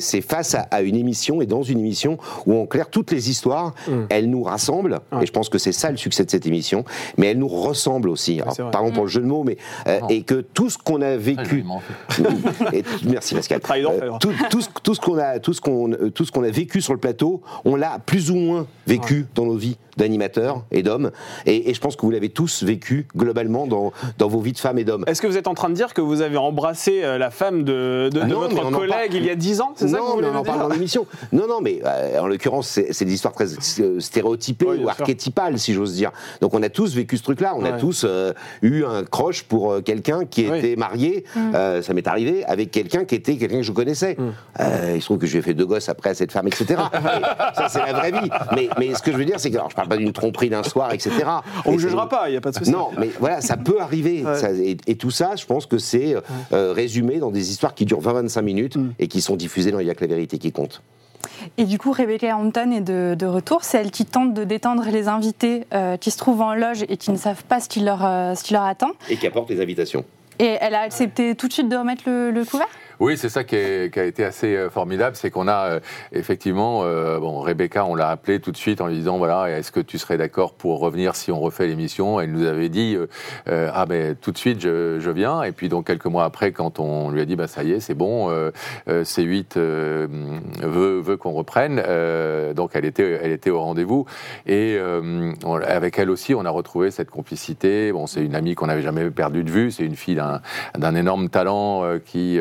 c'est 0.00 0.20
face 0.20 0.54
à, 0.54 0.62
à 0.70 0.82
une 0.82 0.96
émission 0.96 1.40
et 1.42 1.46
dans 1.46 1.62
une 1.62 1.78
émission 1.78 2.18
où 2.46 2.58
en 2.60 2.66
clair 2.66 2.88
toutes 2.90 3.10
les 3.10 3.30
histoires, 3.30 3.74
elles 4.08 4.28
nous 4.30 4.42
rassemblent. 4.42 5.00
Et 5.20 5.26
je 5.26 5.32
pense 5.32 5.48
que 5.48 5.58
c'est 5.58 5.72
ça 5.72 5.90
le 5.90 5.96
succès 5.96 6.24
de 6.24 6.30
cette 6.30 6.46
émission. 6.46 6.84
Mais 7.18 7.28
elles 7.28 7.38
nous 7.38 7.48
ressemblent 7.48 8.08
aussi. 8.08 8.40
Alors, 8.40 8.70
pardon 8.70 8.90
pour 8.92 9.04
le 9.04 9.08
jeu 9.10 9.20
de 9.20 9.26
mots, 9.26 9.44
mais 9.44 9.56
euh, 9.86 10.00
et 10.08 10.22
que 10.22 10.40
tout 10.40 10.70
ce 10.70 10.78
qu'on 10.78 11.00
a 11.02 11.16
vécu 11.16 11.64
et, 12.72 12.82
merci 13.06 13.34
Pascal. 13.34 13.60
Euh, 13.70 14.10
tout, 14.20 14.32
tout 14.50 14.60
ce, 14.60 14.68
tout 14.82 14.94
ce 14.94 15.00
qu'on 15.00 15.18
a, 15.18 15.38
tout 15.38 15.52
ce 15.52 15.60
qu'on, 15.60 15.92
euh, 15.92 16.10
tout 16.10 16.24
ce 16.24 16.32
qu'on 16.32 16.42
a 16.44 16.50
vécu 16.50 16.80
sur 16.80 16.92
le 16.92 16.98
plateau, 17.00 17.42
on 17.64 17.76
l'a 17.76 17.98
plus 18.04 18.30
ou 18.30 18.36
moins 18.36 18.66
vécu 18.86 19.26
dans 19.34 19.44
nos 19.46 19.56
vies 19.56 19.76
d'animateurs 19.96 20.64
et 20.70 20.82
d'hommes. 20.82 21.10
Et, 21.46 21.70
et 21.70 21.74
je 21.74 21.80
pense 21.80 21.96
que 21.96 22.02
vous 22.02 22.10
l'avez 22.10 22.28
tous 22.30 22.62
vécu 22.62 23.06
globalement 23.16 23.66
dans, 23.66 23.92
dans 24.18 24.28
vos 24.28 24.40
vies 24.40 24.52
de 24.52 24.58
femmes 24.58 24.78
et 24.78 24.84
d'hommes. 24.84 25.04
Est-ce 25.06 25.20
que 25.20 25.26
vous 25.26 25.36
êtes 25.36 25.48
en 25.48 25.54
train 25.54 25.68
de 25.68 25.74
dire 25.74 25.92
que 25.94 26.00
vous 26.00 26.22
avez 26.22 26.36
embrassé 26.36 27.02
euh, 27.02 27.18
la 27.18 27.30
femme 27.30 27.64
de, 27.64 28.08
de- 28.12 28.18
de 28.18 28.20
Ah 28.22 28.26
non, 28.26 28.40
votre 28.48 28.70
collègue 28.70 29.12
il 29.14 29.24
y 29.24 29.30
a 29.30 29.34
10 29.34 29.60
ans? 29.60 29.69
Dedans 29.70 29.76
C'est 29.76 29.88
ça 29.88 29.96
que 29.98 30.02
vous 30.02 30.08
Non, 30.08 30.14
voulez 30.14 30.26
mais 30.26 30.32
on 30.32 30.34
en 30.34 30.38
nous 30.38 30.44
parle 30.44 30.58
dire 30.58 30.68
dans 30.68 30.74
l'émission. 30.74 31.06
Non, 31.32 31.46
non, 31.48 31.60
mais 31.60 31.80
euh, 31.84 32.18
en 32.20 32.26
l'occurrence, 32.26 32.68
c'est 32.68 33.04
des 33.04 33.12
histoires 33.14 33.34
très 33.34 33.46
euh, 33.80 34.00
stéréotypées 34.00 34.66
Oui, 34.66 34.76
ou 34.78 34.80
sûr. 34.80 34.90
archétypales, 34.90 35.58
si 35.58 35.72
j'ose 35.74 35.94
dire. 35.94 36.10
Donc 36.40 36.54
on 36.54 36.62
a 36.62 36.68
tous 36.68 36.94
vécu 36.94 37.16
ce 37.16 37.22
truc-là. 37.22 37.54
On 37.56 37.64
a 37.64 37.72
tous 37.72 38.04
euh, 38.06 38.32
eu 38.62 38.84
un 38.84 39.04
croche 39.04 39.42
pour 39.44 39.72
euh, 39.72 39.80
quelqu'un 39.80 40.24
qui 40.24 40.48
Oui. 40.50 40.58
était 40.58 40.76
marié. 40.76 41.24
euh, 41.54 41.82
ça 41.82 41.94
m'est 41.94 42.06
arrivé 42.06 42.44
avec 42.44 42.70
quelqu'un 42.70 43.04
qui 43.04 43.14
était 43.14 43.36
quelqu'un 43.36 43.58
que 43.58 43.62
je 43.62 43.72
connaissais. 43.72 44.16
Mm. 44.18 44.30
Euh, 44.60 44.92
il 44.96 45.00
se 45.00 45.06
trouve 45.06 45.18
que 45.18 45.26
j'ai 45.26 45.42
fait 45.42 45.54
deux 45.54 45.66
gosses 45.66 45.88
après 45.88 46.10
à 46.10 46.14
cette 46.14 46.32
femme, 46.32 46.46
etc. 46.46 46.66
Et 46.70 46.76
ça, 47.56 47.68
c'est 47.68 47.78
la 47.80 47.92
vraie 47.92 48.12
vie. 48.12 48.30
Mais, 48.54 48.68
mais 48.78 48.94
ce 48.94 49.02
que 49.02 49.12
je 49.12 49.16
veux 49.16 49.24
dire, 49.24 49.38
c'est 49.40 49.50
que 49.50 49.56
alors, 49.56 49.70
je 49.70 49.76
parle 49.76 49.88
pas 49.88 49.96
d'une 49.96 50.12
tromperie 50.12 50.50
d'un 50.50 50.62
soir, 50.62 50.92
etc. 50.92 51.10
On 51.64 51.72
ne 51.72 51.78
jugera 51.78 52.08
pas, 52.08 52.28
il 52.28 52.32
n'y 52.32 52.36
a 52.36 52.40
pas 52.40 52.50
de 52.50 52.56
souci. 52.56 52.70
non, 52.70 52.88
mais 52.98 53.10
voilà, 53.18 53.40
ça 53.40 53.56
peut 53.56 53.80
arriver. 53.80 54.24
Ouais. 54.24 54.36
Ça- 54.36 54.52
et, 54.52 54.76
et 54.86 54.96
tout 54.96 55.10
ça, 55.10 55.36
je 55.36 55.44
pense 55.46 55.66
que 55.66 55.78
c'est 55.78 56.14
résumé 56.52 57.18
dans 57.18 57.30
des 57.30 57.50
histoires 57.50 57.74
qui 57.74 57.84
durent 57.84 58.00
20-25 58.02 58.42
minutes 58.42 58.76
Mm. 58.76 58.90
et 58.98 59.08
qui 59.08 59.20
sont 59.20 59.36
dans 59.70 59.80
Il 59.80 59.86
y 59.86 59.90
a 59.90 59.94
que 59.94 60.04
la 60.04 60.08
vérité 60.08 60.38
qui 60.38 60.52
compte. 60.52 60.82
Et 61.58 61.64
du 61.64 61.78
coup, 61.78 61.92
Rebecca 61.92 62.36
Hampton 62.36 62.70
est 62.70 62.80
de, 62.80 63.14
de 63.18 63.26
retour. 63.26 63.62
C'est 63.62 63.78
elle 63.78 63.90
qui 63.90 64.06
tente 64.06 64.34
de 64.34 64.44
détendre 64.44 64.84
les 64.90 65.08
invités 65.08 65.66
euh, 65.74 65.96
qui 65.96 66.10
se 66.10 66.18
trouvent 66.18 66.40
en 66.40 66.54
loge 66.54 66.84
et 66.88 66.96
qui 66.96 67.10
ne 67.10 67.16
savent 67.16 67.44
pas 67.44 67.60
ce 67.60 67.68
qui 67.68 67.80
leur, 67.80 68.04
euh, 68.04 68.34
ce 68.34 68.44
qui 68.44 68.54
leur 68.54 68.64
attend. 68.64 68.90
Et 69.08 69.16
qui 69.16 69.26
apporte 69.26 69.50
les 69.50 69.60
invitations. 69.60 70.04
Et 70.38 70.56
elle 70.60 70.74
a 70.74 70.80
accepté 70.80 71.34
tout 71.34 71.48
de 71.48 71.52
suite 71.52 71.68
de 71.68 71.76
remettre 71.76 72.04
le, 72.06 72.30
le 72.30 72.44
couvert? 72.44 72.68
Oui, 73.00 73.16
c'est 73.16 73.30
ça 73.30 73.44
qui, 73.44 73.56
a 73.56 74.04
été 74.04 74.24
assez 74.24 74.54
euh, 74.54 74.68
formidable, 74.68 75.16
c'est 75.16 75.30
qu'on 75.30 75.48
a 75.48 75.70
euh, 75.70 75.80
effectivement, 76.12 76.82
euh, 76.84 77.18
bon, 77.18 77.40
Rebecca, 77.40 77.86
on 77.86 77.94
l'a 77.94 78.10
appelée 78.10 78.40
tout 78.40 78.52
de 78.52 78.58
suite 78.58 78.82
en 78.82 78.88
lui 78.88 78.96
disant 78.96 79.16
voilà, 79.16 79.50
est-ce 79.50 79.72
que 79.72 79.80
tu 79.80 79.96
serais 79.96 80.18
d'accord 80.18 80.52
pour 80.52 80.80
revenir 80.80 81.16
si 81.16 81.32
on 81.32 81.40
refait 81.40 81.66
l'émission? 81.66 82.20
Elle 82.20 82.30
nous 82.30 82.44
avait 82.44 82.68
dit 82.68 82.98
ah 83.46 83.86
ben 83.86 84.14
tout 84.16 84.32
de 84.32 84.38
suite 84.38 84.60
je, 84.60 85.10
viens. 85.10 85.42
Et 85.42 85.52
puis 85.52 85.70
donc 85.70 85.86
quelques 85.86 86.04
mois 86.04 86.24
après, 86.24 86.52
quand 86.52 86.78
on 86.78 87.10
lui 87.10 87.22
a 87.22 87.24
dit 87.24 87.36
bah 87.36 87.46
ça 87.46 87.64
y 87.64 87.72
est, 87.72 87.80
c'est 87.80 87.94
bon, 87.94 88.30
euh, 88.30 88.50
euh, 88.88 89.02
C8 89.02 89.54
euh, 89.56 90.06
veut, 90.62 91.16
qu'on 91.16 91.32
reprenne, 91.32 91.82
donc 92.54 92.72
elle 92.74 92.84
était, 92.84 93.18
elle 93.22 93.32
était 93.32 93.50
au 93.50 93.60
rendez-vous. 93.60 94.04
Et 94.46 94.78
avec 95.66 95.98
elle 95.98 96.10
aussi, 96.10 96.34
on 96.34 96.44
a 96.44 96.50
retrouvé 96.50 96.90
cette 96.90 97.10
complicité. 97.10 97.92
Bon, 97.92 98.06
c'est 98.06 98.22
une 98.22 98.34
amie 98.34 98.54
qu'on 98.54 98.66
n'avait 98.66 98.82
jamais 98.82 99.10
perdue 99.10 99.42
de 99.42 99.50
vue. 99.50 99.70
C'est 99.70 99.84
une 99.84 99.96
fille 99.96 100.16
d'un 100.16 100.42
d'un 100.76 100.94
énorme 100.94 101.30
talent 101.30 101.98
qui 102.04 102.38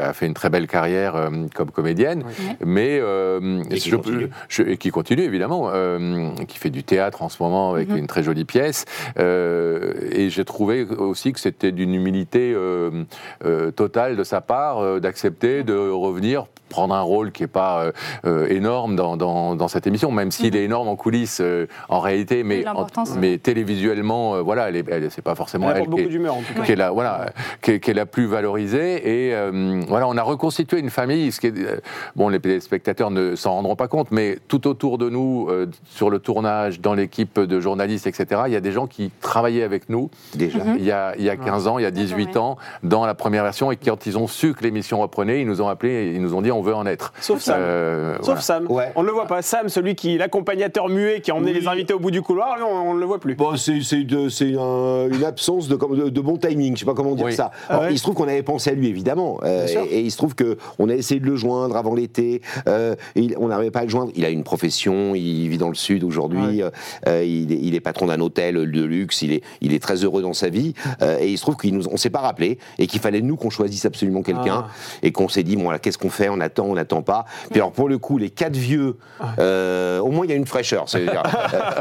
a 0.00 0.12
fait 0.12 0.26
une 0.26 0.34
très 0.34 0.50
belle 0.50 0.66
carrière 0.66 1.14
euh, 1.16 1.28
comme 1.54 1.70
comédienne, 1.70 2.24
mais 2.64 2.98
euh, 3.00 3.62
Et 3.70 3.76
qui 3.78 3.90
je- 3.90 3.96
continue. 3.96 4.28
je- 4.48 4.62
et 4.62 4.76
qui 4.76 4.90
continue 4.90 5.22
évidemment, 5.22 5.70
euh, 5.72 6.30
qui 6.48 6.58
fait 6.58 6.70
du 6.70 6.82
théâtre 6.84 7.22
en 7.22 7.28
ce 7.28 7.42
moment 7.42 7.72
avec 7.72 7.88
Mhm. 7.90 7.96
une 7.98 8.06
très 8.06 8.22
jolie 8.22 8.44
pièce. 8.44 8.84
Euh, 9.18 9.92
et 10.12 10.30
j'ai 10.30 10.44
trouvé 10.44 10.84
aussi 10.84 11.32
que 11.32 11.40
c'était 11.40 11.72
d'une 11.72 11.94
humilité 11.94 12.52
euh, 12.54 13.04
euh, 13.44 13.70
totale 13.70 14.16
de 14.16 14.24
sa 14.24 14.40
part 14.40 14.78
euh, 14.78 15.00
d'accepter 15.00 15.62
de 15.62 15.74
revenir 15.76 16.46
prendre 16.68 16.94
un 16.94 17.00
rôle 17.00 17.32
qui 17.32 17.42
n'est 17.42 17.48
pas 17.48 17.90
euh, 18.24 18.46
énorme 18.48 18.94
dans, 18.94 19.16
dans, 19.16 19.56
dans 19.56 19.66
cette 19.66 19.88
émission, 19.88 20.12
même 20.12 20.30
s'il 20.30 20.54
est 20.54 20.62
énorme 20.62 20.86
en 20.86 20.94
coulisses 20.94 21.40
euh, 21.40 21.66
en 21.88 21.98
réalité, 21.98 22.44
mais, 22.44 22.64
en- 22.68 22.86
mais 23.18 23.38
télévisuellement, 23.38 24.36
euh, 24.36 24.40
voilà, 24.42 24.68
elle 24.68 24.76
est- 24.76 24.88
elle- 24.88 25.10
c'est 25.10 25.20
pas 25.20 25.34
forcément 25.34 25.68
Elle 25.70 25.78
qui 25.78 25.82
est- 25.82 25.86
beaucoup 25.88 26.02
d'humeur 26.08 26.34
en 26.36 26.42
tout 26.42 26.54
cas. 26.54 26.62
qui 26.62 26.70
est 26.70 26.76
la 26.76 26.92
voilà 26.92 27.32
qui 27.60 27.72
est, 27.72 27.80
qui 27.80 27.90
est 27.90 27.94
la 27.94 28.06
plus 28.06 28.26
valorisée 28.26 29.28
et 29.28 29.34
euh, 29.34 29.80
voilà 29.90 30.08
on 30.08 30.16
a 30.16 30.22
reconstitué 30.22 30.78
une 30.78 30.88
famille 30.90 31.30
ce 31.32 31.40
qui 31.40 31.48
est 31.48 31.58
euh, 31.58 31.80
bon 32.16 32.28
les 32.30 32.40
téléspectateurs 32.40 33.10
ne 33.10 33.36
s'en 33.36 33.52
rendront 33.52 33.76
pas 33.76 33.88
compte 33.88 34.08
mais 34.10 34.38
tout 34.48 34.66
autour 34.66 34.96
de 34.98 35.08
nous 35.10 35.48
euh, 35.50 35.66
sur 35.90 36.08
le 36.10 36.18
tournage 36.18 36.80
dans 36.80 36.94
l'équipe 36.94 37.38
de 37.38 37.60
journalistes 37.60 38.06
etc 38.06 38.42
il 38.46 38.52
y 38.52 38.56
a 38.56 38.60
des 38.60 38.72
gens 38.72 38.86
qui 38.86 39.10
travaillaient 39.20 39.62
avec 39.64 39.88
nous 39.88 40.10
Déjà. 40.34 40.58
il 40.78 40.84
y 40.84 40.90
a 40.92 41.14
il 41.18 41.24
y 41.24 41.28
a 41.30 41.36
15 41.36 41.66
ans 41.66 41.78
il 41.78 41.82
y 41.82 41.86
a 41.86 41.90
18 41.90 42.36
ans 42.38 42.56
dans 42.82 43.04
la 43.04 43.14
première 43.14 43.42
version 43.42 43.70
et 43.70 43.76
quand 43.76 44.06
ils 44.06 44.16
ont 44.16 44.26
su 44.26 44.54
que 44.54 44.62
l'émission 44.62 45.00
reprenait 45.00 45.40
ils 45.42 45.46
nous 45.46 45.60
ont 45.60 45.68
appelés 45.68 45.90
et 46.08 46.14
ils 46.14 46.22
nous 46.22 46.34
ont 46.34 46.42
dit 46.42 46.50
on 46.52 46.62
veut 46.62 46.74
en 46.74 46.86
être 46.86 47.12
Sauf 47.20 47.40
Sam. 47.40 47.56
Euh, 47.58 48.14
Sauf 48.16 48.24
voilà. 48.26 48.40
Sam. 48.40 48.66
Ouais. 48.70 48.92
On 48.96 49.02
ne 49.02 49.06
le 49.06 49.12
voit 49.12 49.26
pas. 49.26 49.42
Sam, 49.42 49.68
celui 49.68 49.94
qui, 49.94 50.16
l'accompagnateur 50.16 50.88
muet 50.88 51.20
qui 51.20 51.30
a 51.30 51.34
emmené 51.34 51.52
Oui. 51.52 51.60
les 51.60 51.66
invités 51.68 51.92
au 51.94 51.98
bout 51.98 52.10
du 52.10 52.22
couloir, 52.22 52.56
on 52.66 52.94
ne 52.94 53.00
le 53.00 53.04
voit 53.06 53.18
plus. 53.18 53.34
Bon, 53.34 53.56
c'est 53.56 53.80
c'est 53.82 54.04
de- 54.04 54.28
c'est 54.28 54.54
un- 54.56 55.08
une 55.10 55.24
absence 55.24 55.68
de, 55.68 55.76
comme- 55.76 55.96
de, 55.96 56.08
de 56.08 56.20
bon 56.20 56.36
timing, 56.36 56.74
je 56.76 56.80
sais 56.80 56.86
pas 56.86 56.94
comment 56.94 57.14
dire 57.14 57.26
Oui. 57.26 57.32
ça. 57.32 57.50
Ah 57.68 57.72
Alors, 57.74 57.82
ouais. 57.84 57.92
Il 57.92 57.98
se 57.98 58.02
trouve 58.02 58.14
qu'on 58.14 58.28
avait 58.28 58.42
pensé 58.42 58.70
à 58.70 58.74
lui, 58.74 58.88
évidemment. 58.88 59.38
euh, 59.42 59.66
et, 59.66 59.79
et 59.90 60.00
il 60.00 60.10
se 60.10 60.16
trouve 60.16 60.34
qu'on 60.34 60.88
a 60.88 60.94
essayé 60.94 61.20
de 61.20 61.26
le 61.26 61.36
joindre 61.36 61.76
avant 61.76 61.94
l'été. 61.94 62.40
euh, 62.68 62.94
on 63.38 63.48
n'arrivait 63.48 63.70
pas 63.70 63.80
à 63.80 63.84
le 63.84 63.88
joindre. 63.88 64.12
Il 64.14 64.24
a 64.24 64.30
une 64.30 64.44
profession, 64.44 65.14
il 65.14 65.48
vit 65.48 65.58
dans 65.58 65.68
le 65.68 65.74
Sud 65.74 66.04
aujourd'hui. 66.04 66.62
euh, 66.62 66.70
euh, 67.06 67.24
il, 67.24 67.52
est, 67.52 67.58
il 67.60 67.74
est 67.74 67.80
patron 67.80 68.06
d'un 68.06 68.20
hôtel 68.20 68.54
de 68.70 68.82
luxe. 68.84 69.22
Il 69.22 69.32
est, 69.32 69.42
il 69.60 69.72
est 69.72 69.82
très 69.82 69.96
heureux 70.04 70.22
dans 70.22 70.32
sa 70.32 70.48
vie. 70.48 70.74
euh, 71.02 71.18
et 71.20 71.28
il 71.28 71.36
se 71.38 71.42
trouve 71.42 71.56
qu'on 71.56 71.68
ne 71.92 71.96
s'est 71.96 72.10
pas 72.10 72.20
rappelé 72.20 72.58
et 72.78 72.86
qu'il 72.86 73.00
fallait 73.00 73.20
nous 73.22 73.36
qu'on 73.36 73.50
choisisse 73.50 73.84
absolument 73.84 74.22
quelqu'un. 74.22 74.66
Ah. 74.66 74.68
Et 75.02 75.12
qu'on 75.12 75.28
s'est 75.28 75.42
dit, 75.42 75.56
bon, 75.56 75.70
qu'est-ce 75.80 75.98
qu'on 75.98 76.10
fait 76.10 76.28
On 76.28 76.40
attend, 76.40 76.64
on 76.66 76.74
n'attend 76.74 77.02
pas. 77.02 77.24
Puis 77.50 77.60
alors, 77.60 77.72
pour 77.72 77.88
le 77.88 77.98
coup, 77.98 78.18
les 78.18 78.30
quatre 78.30 78.56
vieux, 78.56 78.96
euh, 79.38 79.98
au 80.00 80.10
moins, 80.10 80.24
il 80.26 80.30
y 80.30 80.32
a 80.32 80.36
une 80.36 80.46
fraîcheur. 80.46 80.86
Euh, 81.00 81.06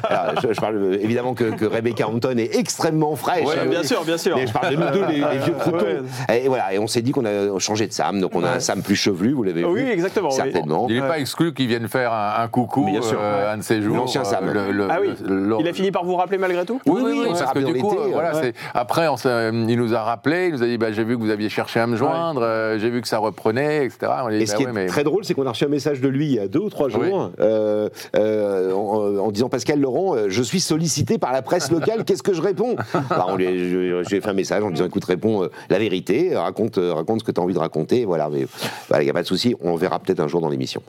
alors, 0.03 0.41
je, 0.41 0.53
je 0.53 0.59
parle 0.61 0.97
évidemment 1.01 1.33
que, 1.33 1.43
que 1.55 1.65
Rebecca 1.65 2.07
Hampton 2.07 2.35
est 2.37 2.55
extrêmement 2.55 3.15
fraîche. 3.15 3.45
Ouais, 3.45 3.59
Euh, 3.59 3.65
bien 3.65 3.83
sûr, 3.83 4.03
bien 4.05 4.17
sûr. 4.17 4.35
Mais 4.35 4.47
je 4.47 4.53
parle 4.53 4.75
de 4.75 4.81
nous 4.81 4.89
deux, 4.91 5.05
les, 5.05 5.17
les 5.17 5.37
vieux 5.43 5.53
croutons. 5.59 5.85
Ouais. 6.29 6.43
Et 6.43 6.47
voilà, 6.47 6.73
et 6.73 6.79
on 6.79 6.87
s'est 6.87 7.01
dit 7.01 7.11
qu'on 7.11 7.25
a 7.25 7.57
changé 7.59 7.87
de 7.89 7.93
Sam, 7.93 8.21
donc 8.21 8.31
on 8.35 8.43
a 8.43 8.51
un 8.51 8.59
Sam 8.59 8.81
plus 8.81 8.95
chevelu, 8.95 9.33
vous 9.33 9.43
l'avez 9.43 9.65
Oui, 9.65 9.81
vu. 9.83 9.89
exactement, 9.91 10.29
oui. 10.29 10.35
Certainement. 10.35 10.85
il 10.89 10.95
n'est 10.95 11.01
Ouais. 11.01 11.07
pas 11.07 11.19
exclu 11.19 11.53
qu'ils 11.53 11.67
viennent 11.67 11.87
faire 11.89 12.13
un, 12.13 12.41
un 12.43 12.47
coucou 12.47 12.85
Mais 12.85 12.91
bien 12.93 13.01
sûr. 13.01 13.19
euh, 13.21 13.53
un 13.53 13.57
de 13.57 13.63
ces 13.63 13.81
jours 13.81 13.97
L'ancien 13.97 14.23
Sam. 14.23 14.49
le- 14.51 14.71
le- 14.71 14.87
Ah 14.89 14.99
oui. 15.01 15.09
le- 15.27 15.57
Il 15.59 15.67
a 15.67 15.73
fini 15.73 15.91
par 15.91 16.05
vous 16.05 16.15
rappeler 16.15 16.37
malgré 16.37 16.63
tout 16.65 16.79
Oui, 16.85 17.01
oui, 17.03 17.25
parce 17.37 17.51
que 17.51 17.59
du 17.59 17.73
coup, 17.81 17.97
euh, 17.99 18.07
voilà, 18.13 18.33
c'est- 18.33 18.53
après, 18.73 19.07
on 19.09 19.17
s'est- 19.17 19.49
il 19.51 19.77
nous 19.77 19.93
a 19.93 20.01
rappelé, 20.03 20.47
il 20.47 20.53
nous 20.53 20.63
a 20.63 20.65
dit, 20.67 20.77
bah, 20.77 20.91
j'ai 20.91 21.03
vu 21.03 21.17
que 21.17 21.21
vous 21.21 21.29
aviez 21.31 21.49
cherché 21.49 21.79
à 21.79 21.87
me 21.87 21.95
joindre, 21.97 22.41
euh, 22.43 22.77
j'ai 22.79 22.89
vu 22.89 23.01
que 23.01 23.07
ça 23.07 23.17
reprenait, 23.17 23.85
etc. 23.85 24.11
On 24.25 24.29
dit, 24.29 24.35
Et 24.37 24.45
ce 24.45 24.51
bah 24.53 24.57
qui 24.57 24.63
ouais, 24.65 24.69
est 24.69 24.73
mais- 24.73 24.85
très 24.85 25.03
drôle, 25.03 25.25
c'est 25.25 25.33
qu'on 25.33 25.45
a 25.47 25.49
reçu 25.51 25.65
un 25.65 25.69
message 25.69 25.99
de 26.01 26.07
lui 26.07 26.27
il 26.27 26.35
y 26.35 26.39
a 26.39 26.47
deux 26.47 26.59
ou 26.59 26.69
trois 26.69 26.89
jours, 26.89 27.31
euh, 27.39 27.89
euh, 28.15 28.71
en, 28.73 29.17
en 29.25 29.31
disant 29.31 29.49
Pascal 29.49 29.79
Laurent, 29.79 30.15
euh, 30.15 30.25
je 30.29 30.43
suis 30.43 30.59
sollicité 30.59 31.17
par 31.17 31.31
la 31.31 31.41
presse 31.41 31.71
locale, 31.71 32.03
qu'est-ce 32.05 32.23
que 32.23 32.33
je 32.33 32.41
réponds? 32.41 32.75
Bah, 33.09 33.25
J'ai 33.37 34.21
fait 34.21 34.29
un 34.29 34.33
message 34.33 34.63
en 34.63 34.69
disant 34.71 34.85
écoute, 34.85 35.05
réponds 35.05 35.43
euh, 35.43 35.47
la 35.69 35.79
vérité, 35.79 36.35
raconte, 36.35 36.77
euh, 36.77 36.93
raconte 36.93 37.19
ce 37.21 37.23
que 37.25 37.31
tu 37.31 37.39
as 37.39 37.43
envie 37.43 37.53
de 37.53 37.59
raconter, 37.59 37.78
voilà. 38.05 38.29
Mais 38.29 38.45
voilà, 38.87 39.03
il 39.03 39.05
n'y 39.05 39.11
a 39.11 39.13
pas 39.13 39.21
de 39.21 39.27
souci, 39.27 39.55
on 39.61 39.75
verra 39.75 39.99
peut-être 39.99 40.19
un 40.19 40.27
jour 40.27 40.41
dans 40.41 40.49
l'émission. 40.49 40.81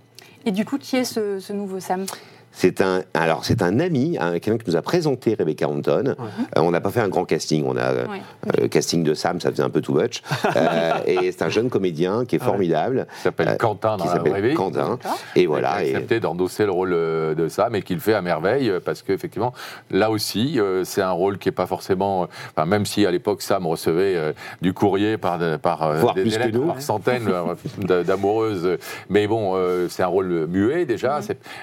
Et 0.47 0.53
du 0.53 0.65
coup, 0.65 0.79
qui 0.79 0.97
est 0.97 1.05
ce 1.05 1.53
nouveau 1.53 1.81
Sam? 1.81 2.07
C'est 2.53 2.81
un, 2.81 3.03
alors 3.15 3.45
c'est 3.45 3.63
un 3.63 3.79
ami, 3.79 4.19
un- 4.21 4.39
quelqu'un 4.41 4.59
qui 4.59 4.71
nous 4.71 4.77
a 4.77 4.83
présenté 4.83 5.35
Rebecca 5.39 5.69
Hampton. 5.69 6.05
Euh, 6.09 6.15
on 6.57 6.71
n'a 6.73 6.81
pas 6.81 6.91
fait 6.91 7.01
un 7.01 7.09
grand 7.09 7.25
casting, 7.25 7.65
on 7.67 7.77
a 7.77 7.81
euh, 7.83 8.07
Ouais. 8.07 8.21
euh, 8.61 8.69
casting 8.69 9.05
de 9.05 9.15
Sam, 9.15 9.41
ça 9.41 9.51
faisait 9.51 9.63
un 9.63 9.71
peu 9.71 9.81
too 9.81 9.95
much. 9.95 10.23
Euh, 10.57 10.93
et 11.07 11.31
c'est 11.33 11.43
un 11.43 11.49
jeune 11.49 11.71
comédien 11.71 12.25
qui 12.25 12.37
est 12.37 12.41
formidable, 12.43 13.07
qui 13.15 13.21
s'appelle 13.23 13.49
euh, 13.51 13.57
Quentin 13.57 13.97
dans 13.97 14.03
qui 14.03 14.09
la 14.09 14.15
s'appelle 14.15 14.33
vraie 14.33 14.43
vie. 14.49 14.55
Quentin. 14.55 14.99
Et 15.37 15.47
voilà. 15.47 15.77
Il 15.79 15.85
a 15.85 15.85
Et, 15.85 15.95
accepté 15.95 16.21
d'endosser 16.21 16.65
le 16.65 16.73
rôle 16.73 16.91
de 16.91 17.47
ça, 17.49 17.69
mais 17.71 17.83
qu'il 17.83 18.01
fait 18.01 18.15
à 18.15 18.21
merveille, 18.23 18.73
parce 18.85 19.03
qu'effectivement, 19.03 19.53
là 19.91 20.11
aussi, 20.11 20.59
euh, 20.59 20.83
c'est 20.85 21.03
un 21.03 21.13
rôle 21.13 21.39
qui 21.39 21.49
n'est 21.49 21.53
pas 21.53 21.67
forcément. 21.67 22.27
Enfin, 22.57 22.67
même 22.67 22.85
si 22.85 23.07
à 23.07 23.11
l'époque, 23.13 23.43
Sam 23.43 23.67
recevait 23.67 24.17
euh, 24.17 24.33
du 24.61 24.75
courrier 24.75 25.17
par, 25.19 25.39
par 25.61 25.83
euh, 25.85 26.01
des, 26.15 26.23
plus 26.23 26.31
des 26.33 26.37
que 26.39 26.43
lettres 26.45 26.59
nous. 26.59 26.67
par 26.67 26.83
centaines 26.83 27.31
d'amoureuses. 28.05 28.77
Mais 29.09 29.27
bon, 29.27 29.53
euh, 29.55 29.89
c'est 29.89 30.03
un 30.03 30.07
rôle 30.09 30.47
muet 30.49 30.85
déjà, 30.85 31.21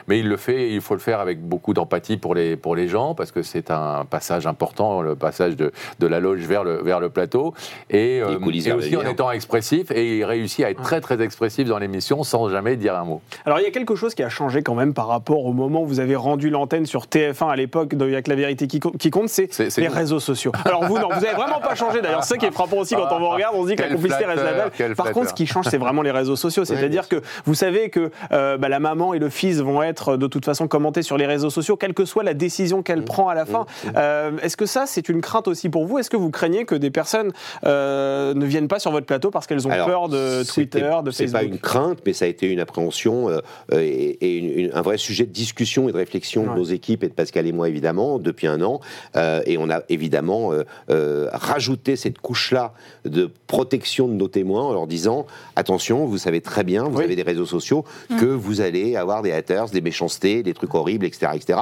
mais 0.07 0.19
il 0.19 0.27
le 0.29 0.37
fait, 0.37 0.71
il 0.77 0.81
faut 0.81 0.93
le 0.93 0.99
faire 0.99 1.19
avec 1.19 1.41
beaucoup 1.41 1.73
d'empathie 1.73 2.17
pour 2.17 2.33
les, 2.35 2.55
pour 2.55 2.75
les 2.75 2.87
gens, 2.87 3.13
parce 3.15 3.31
que 3.31 3.41
c'est 3.41 3.71
un 3.71 4.05
passage 4.09 4.47
important, 4.47 5.01
le 5.01 5.15
passage 5.15 5.55
de, 5.55 5.71
de 5.99 6.07
la 6.07 6.19
loge 6.19 6.39
vers 6.45 6.63
le, 6.63 6.81
vers 6.81 6.99
le 6.99 7.09
plateau. 7.09 7.53
Et, 7.89 8.21
euh, 8.21 8.37
et 8.39 8.71
aussi 8.71 8.95
en 8.95 9.01
étant 9.01 9.31
expressif, 9.31 9.91
et 9.91 10.17
il 10.17 10.23
réussit 10.25 10.63
à 10.65 10.69
être 10.71 10.81
très 10.81 11.01
très 11.01 11.21
expressif 11.21 11.67
dans 11.67 11.77
l'émission 11.79 12.23
sans 12.23 12.49
jamais 12.49 12.75
dire 12.75 12.95
un 12.95 13.03
mot. 13.03 13.21
Alors 13.45 13.59
il 13.59 13.63
y 13.63 13.67
a 13.67 13.71
quelque 13.71 13.95
chose 13.95 14.15
qui 14.15 14.23
a 14.23 14.29
changé 14.29 14.61
quand 14.63 14.75
même 14.75 14.93
par 14.93 15.07
rapport 15.07 15.45
au 15.45 15.53
moment 15.53 15.81
où 15.81 15.85
vous 15.85 15.99
avez 15.99 16.15
rendu 16.15 16.49
l'antenne 16.49 16.85
sur 16.85 17.05
TF1 17.05 17.49
à 17.49 17.55
l'époque 17.55 17.93
Il 17.99 18.09
y 18.09 18.15
a 18.15 18.21
que 18.21 18.29
la 18.29 18.35
vérité 18.35 18.67
qui, 18.67 18.79
co- 18.79 18.91
qui 18.91 19.09
compte, 19.09 19.29
c'est 19.29 19.49
les 19.77 19.87
nous. 19.87 19.93
réseaux 19.93 20.19
sociaux. 20.19 20.51
Alors 20.65 20.85
vous, 20.85 20.97
non, 20.99 21.07
vous 21.09 21.25
avez 21.25 21.35
vraiment 21.35 21.59
pas 21.59 21.75
changé 21.75 22.01
d'ailleurs. 22.01 22.23
C'est 22.23 22.35
ça 22.35 22.37
qui 22.37 22.45
est 22.45 22.51
frappant 22.51 22.77
aussi 22.77 22.95
quand 22.95 23.07
on 23.11 23.19
vous 23.19 23.29
regarde, 23.29 23.55
on 23.57 23.63
se 23.63 23.69
dit 23.69 23.75
que 23.75 23.81
la 23.81 23.87
Quel 23.87 23.95
complicité 23.97 24.25
reste 24.25 24.43
la 24.43 24.53
même. 24.85 24.95
Par 24.95 25.11
contre, 25.11 25.29
ce 25.29 25.33
qui 25.33 25.47
change, 25.47 25.65
c'est 25.69 25.77
vraiment 25.77 26.01
les 26.01 26.11
réseaux 26.11 26.35
sociaux. 26.35 26.65
C'est-à-dire 26.65 27.07
que 27.07 27.21
vous 27.45 27.53
savez 27.55 27.89
que 27.89 28.11
euh, 28.31 28.57
bah, 28.57 28.69
la 28.69 28.79
maman 28.79 29.13
et 29.13 29.19
le 29.19 29.29
fils 29.29 29.59
vont 29.59 29.81
être 29.81 30.17
de 30.17 30.27
toute 30.27 30.45
façon 30.45 30.66
commentés 30.67 31.01
sur 31.01 31.17
les 31.17 31.25
réseaux 31.25 31.49
sociaux, 31.49 31.75
quelle 31.77 31.93
que 31.93 32.05
soit 32.05 32.23
la 32.23 32.33
décision 32.33 32.83
qu'elle 32.83 33.03
prend 33.03 33.29
à 33.29 33.35
la 33.35 33.45
fin. 33.45 33.65
Euh, 33.95 34.31
Est-ce 34.41 34.57
que 34.57 34.65
ça, 34.65 34.85
c'est 34.85 35.09
une 35.09 35.21
crainte 35.21 35.47
aussi 35.47 35.69
pour 35.69 35.85
vous? 35.85 35.99
Est-ce 35.99 36.09
que 36.09 36.17
vous 36.17 36.29
craignez 36.31 36.65
que 36.65 36.75
des 36.75 36.91
personnes 36.91 37.31
euh, 37.65 38.33
ne 38.33 38.45
viennent 38.45 38.67
pas 38.67 38.79
sur 38.79 38.91
votre 38.91 39.05
plateau 39.05 39.31
parce 39.31 39.47
qu'elles 39.47 39.67
ont 39.67 39.71
Alors, 39.71 39.87
peur 39.87 40.09
de 40.09 40.43
Twitter, 40.43 40.89
de 41.03 41.11
C'est 41.11 41.23
Facebook? 41.27 41.41
pas 41.41 41.43
une 41.47 41.59
crainte, 41.59 41.99
mais 42.05 42.13
ça 42.13 42.25
a 42.25 42.27
été 42.27 42.47
une 42.47 42.59
appréhension 42.59 43.29
euh, 43.29 43.39
et, 43.71 44.17
et 44.25 44.37
une- 44.37 44.59
une- 44.65 44.71
un 44.73 44.81
vrai 44.81 44.97
sujet 44.97 45.25
de 45.25 45.31
discussion 45.31 45.89
et 45.89 45.91
de 45.91 45.97
réflexion 45.97 46.43
de 46.43 46.49
nos 46.57 46.63
équipes 46.65 47.03
et 47.03 47.07
de 47.09 47.13
Pascal 47.13 47.47
et 47.47 47.51
moi 47.51 47.69
évidemment 47.69 48.19
depuis 48.19 48.47
un 48.47 48.61
an. 48.61 48.79
Et 49.45 49.57
on 49.57 49.69
a 49.69 49.81
évidemment 49.89 50.51
rajouté 51.31 51.95
cette 51.95 52.19
couche-là 52.19 52.73
de 53.05 53.29
protection 53.47 54.07
de 54.07 54.13
nos 54.13 54.27
témoins 54.27 54.63
en 54.63 54.73
leur 54.73 54.87
disant 54.87 55.25
attention, 55.55 56.05
vous 56.05 56.17
savez 56.17 56.41
très 56.41 56.63
bien, 56.63 56.83
vous 56.83 56.97
Oui. 56.97 57.03
avez 57.03 57.15
des 57.15 57.23
réseaux 57.23 57.45
sociaux, 57.45 57.85
que 58.19 58.25
vous 58.25 58.61
allez 58.61 58.95
avoir 58.95 59.21
des 59.21 59.31
haters, 59.31 59.67
des 59.69 59.81
méchancetés, 59.81 60.43
des 60.43 60.53
trucs 60.57 60.75
horribles, 60.75 61.05
etc. 61.05 61.31
etc. 61.35 61.59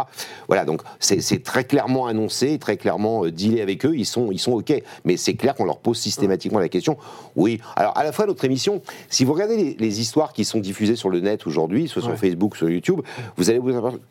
Voilà, 0.48 0.66
donc 0.66 0.82
c'est 1.00 1.44
très 1.44 1.64
clairement 1.64 2.08
annoncé, 2.08 2.58
très 2.60 2.78
clairement 2.78 3.26
euh, 3.26 3.32
dealé 3.32 3.62
avec 3.62 3.86
eux, 3.86 3.96
ils 3.96 4.06
sont, 4.06 4.32
ils 4.32 4.40
sont 4.40 4.54
OK. 4.54 4.74
Mais 5.04 5.18
c'est 5.18 5.36
clair 5.36 5.54
qu'on 5.56 5.66
leur 5.66 5.80
pose 5.80 5.98
systématiquement 5.98 6.60
la 6.60 6.70
question. 6.70 6.98
Oui, 7.36 7.60
alors 7.76 7.98
à 7.98 8.04
la 8.04 8.12
fois 8.12 8.26
notre 8.26 8.44
émission, 8.46 8.82
si 9.10 9.26
vous 9.26 9.34
regardez 9.34 9.58
les, 9.58 9.76
les 9.80 10.00
histoires 10.02 10.34
qui 10.34 10.46
sont 10.46 10.60
diffusées 10.60 10.96
sur 10.96 11.10
le 11.10 11.20
net 11.20 11.46
aujourd'hui, 11.48 11.88
soit 11.88 12.02
sur 12.02 12.12
Ouais. 12.12 12.18
Facebook, 12.18 12.56
sur 12.56 12.70
YouTube, 12.70 13.02
vous 13.38 13.50
allez 13.50 13.60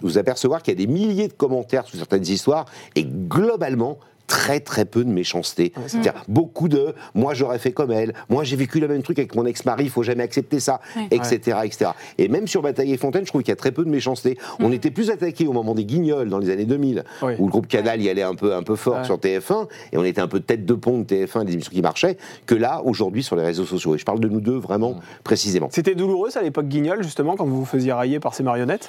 vous 0.01 0.19
apercevoir 0.19 0.63
qu'il 0.63 0.79
y 0.79 0.83
a 0.83 0.87
des 0.87 0.93
milliers 0.93 1.29
de 1.29 1.33
commentaires 1.33 1.87
sur 1.87 1.97
certaines 1.97 2.27
histoires 2.27 2.67
et 2.97 3.05
globalement, 3.05 3.99
très 4.27 4.61
très 4.61 4.85
peu 4.85 5.05
de 5.05 5.11
méchanceté. 5.11 5.73
C'est-à-dire 5.87 6.15
beaucoup 6.29 6.69
de 6.69 6.95
moi 7.15 7.35
j'aurais 7.35 7.59
fait 7.59 7.73
comme 7.73 7.91
elle, 7.91 8.15
moi 8.29 8.45
j'ai 8.45 8.57
vécu 8.57 8.81
le 8.81 8.89
même 8.89 9.03
truc 9.03 9.19
avec 9.19 9.35
mon 9.35 9.45
ex-mari, 9.47 9.85
il 9.85 9.91
faut 9.91 10.03
jamais 10.03 10.23
accepter 10.23 10.61
ça, 10.61 10.81
etc., 11.11 11.59
etc. 11.65 11.91
Et 12.19 12.29
même 12.29 12.47
sur 12.47 12.63
Bataille 12.63 12.93
et 12.93 12.97
Fontaine, 12.97 13.23
je 13.25 13.29
trouve 13.31 13.43
qu'il 13.43 13.51
y 13.51 13.53
a 13.53 13.57
très 13.57 13.73
peu 13.73 13.85
de 13.85 13.91
méchanceté. 13.91 14.39
On 14.61 14.73
était 14.73 14.91
plus 14.91 15.11
attaqué 15.11 15.47
au 15.47 15.53
moment 15.53 15.75
des 15.75 15.85
Guignols 15.85 16.29
dans 16.29 16.39
les 16.39 16.51
années 16.51 16.65
2000, 16.65 17.05
Oui. 17.23 17.33
où 17.39 17.47
le 17.47 17.51
groupe 17.51 17.67
Canal 17.67 18.01
y 18.01 18.09
allait 18.09 18.23
un 18.23 18.35
peu, 18.35 18.55
un 18.55 18.63
peu 18.63 18.77
fort 18.77 18.99
Ouais. 18.99 19.05
sur 19.05 19.17
TF1, 19.19 19.69
et 19.93 19.99
on 19.99 20.05
était 20.05 20.21
un 20.21 20.29
peu 20.29 20.41
tête 20.41 20.65
de 20.65 20.75
pont 20.75 20.99
de 20.99 21.05
TF1 21.05 21.45
des 21.45 21.53
émissions 21.55 21.73
qui 21.73 21.83
marchaient, 21.83 22.17
que 22.47 22.55
là, 22.55 22.83
aujourd'hui, 22.85 23.23
sur 23.23 23.37
les 23.37 23.43
réseaux 23.45 23.65
sociaux. 23.65 23.95
Et 23.95 23.99
je 23.99 24.05
parle 24.05 24.21
de 24.21 24.29
nous 24.29 24.41
deux 24.41 24.57
vraiment 24.57 24.97
précisément. 25.23 25.69
C'était 25.73 25.95
douloureux, 25.95 26.31
ça, 26.31 26.41
à 26.41 26.43
l'époque 26.43 26.69
Guignol, 26.69 27.03
justement, 27.03 27.37
quand 27.37 27.45
vous 27.47 27.59
vous 27.59 27.65
faisiez 27.65 27.93
railler 27.93 28.21
par 28.21 28.35
ces 28.35 28.43
marionnettes? 28.43 28.89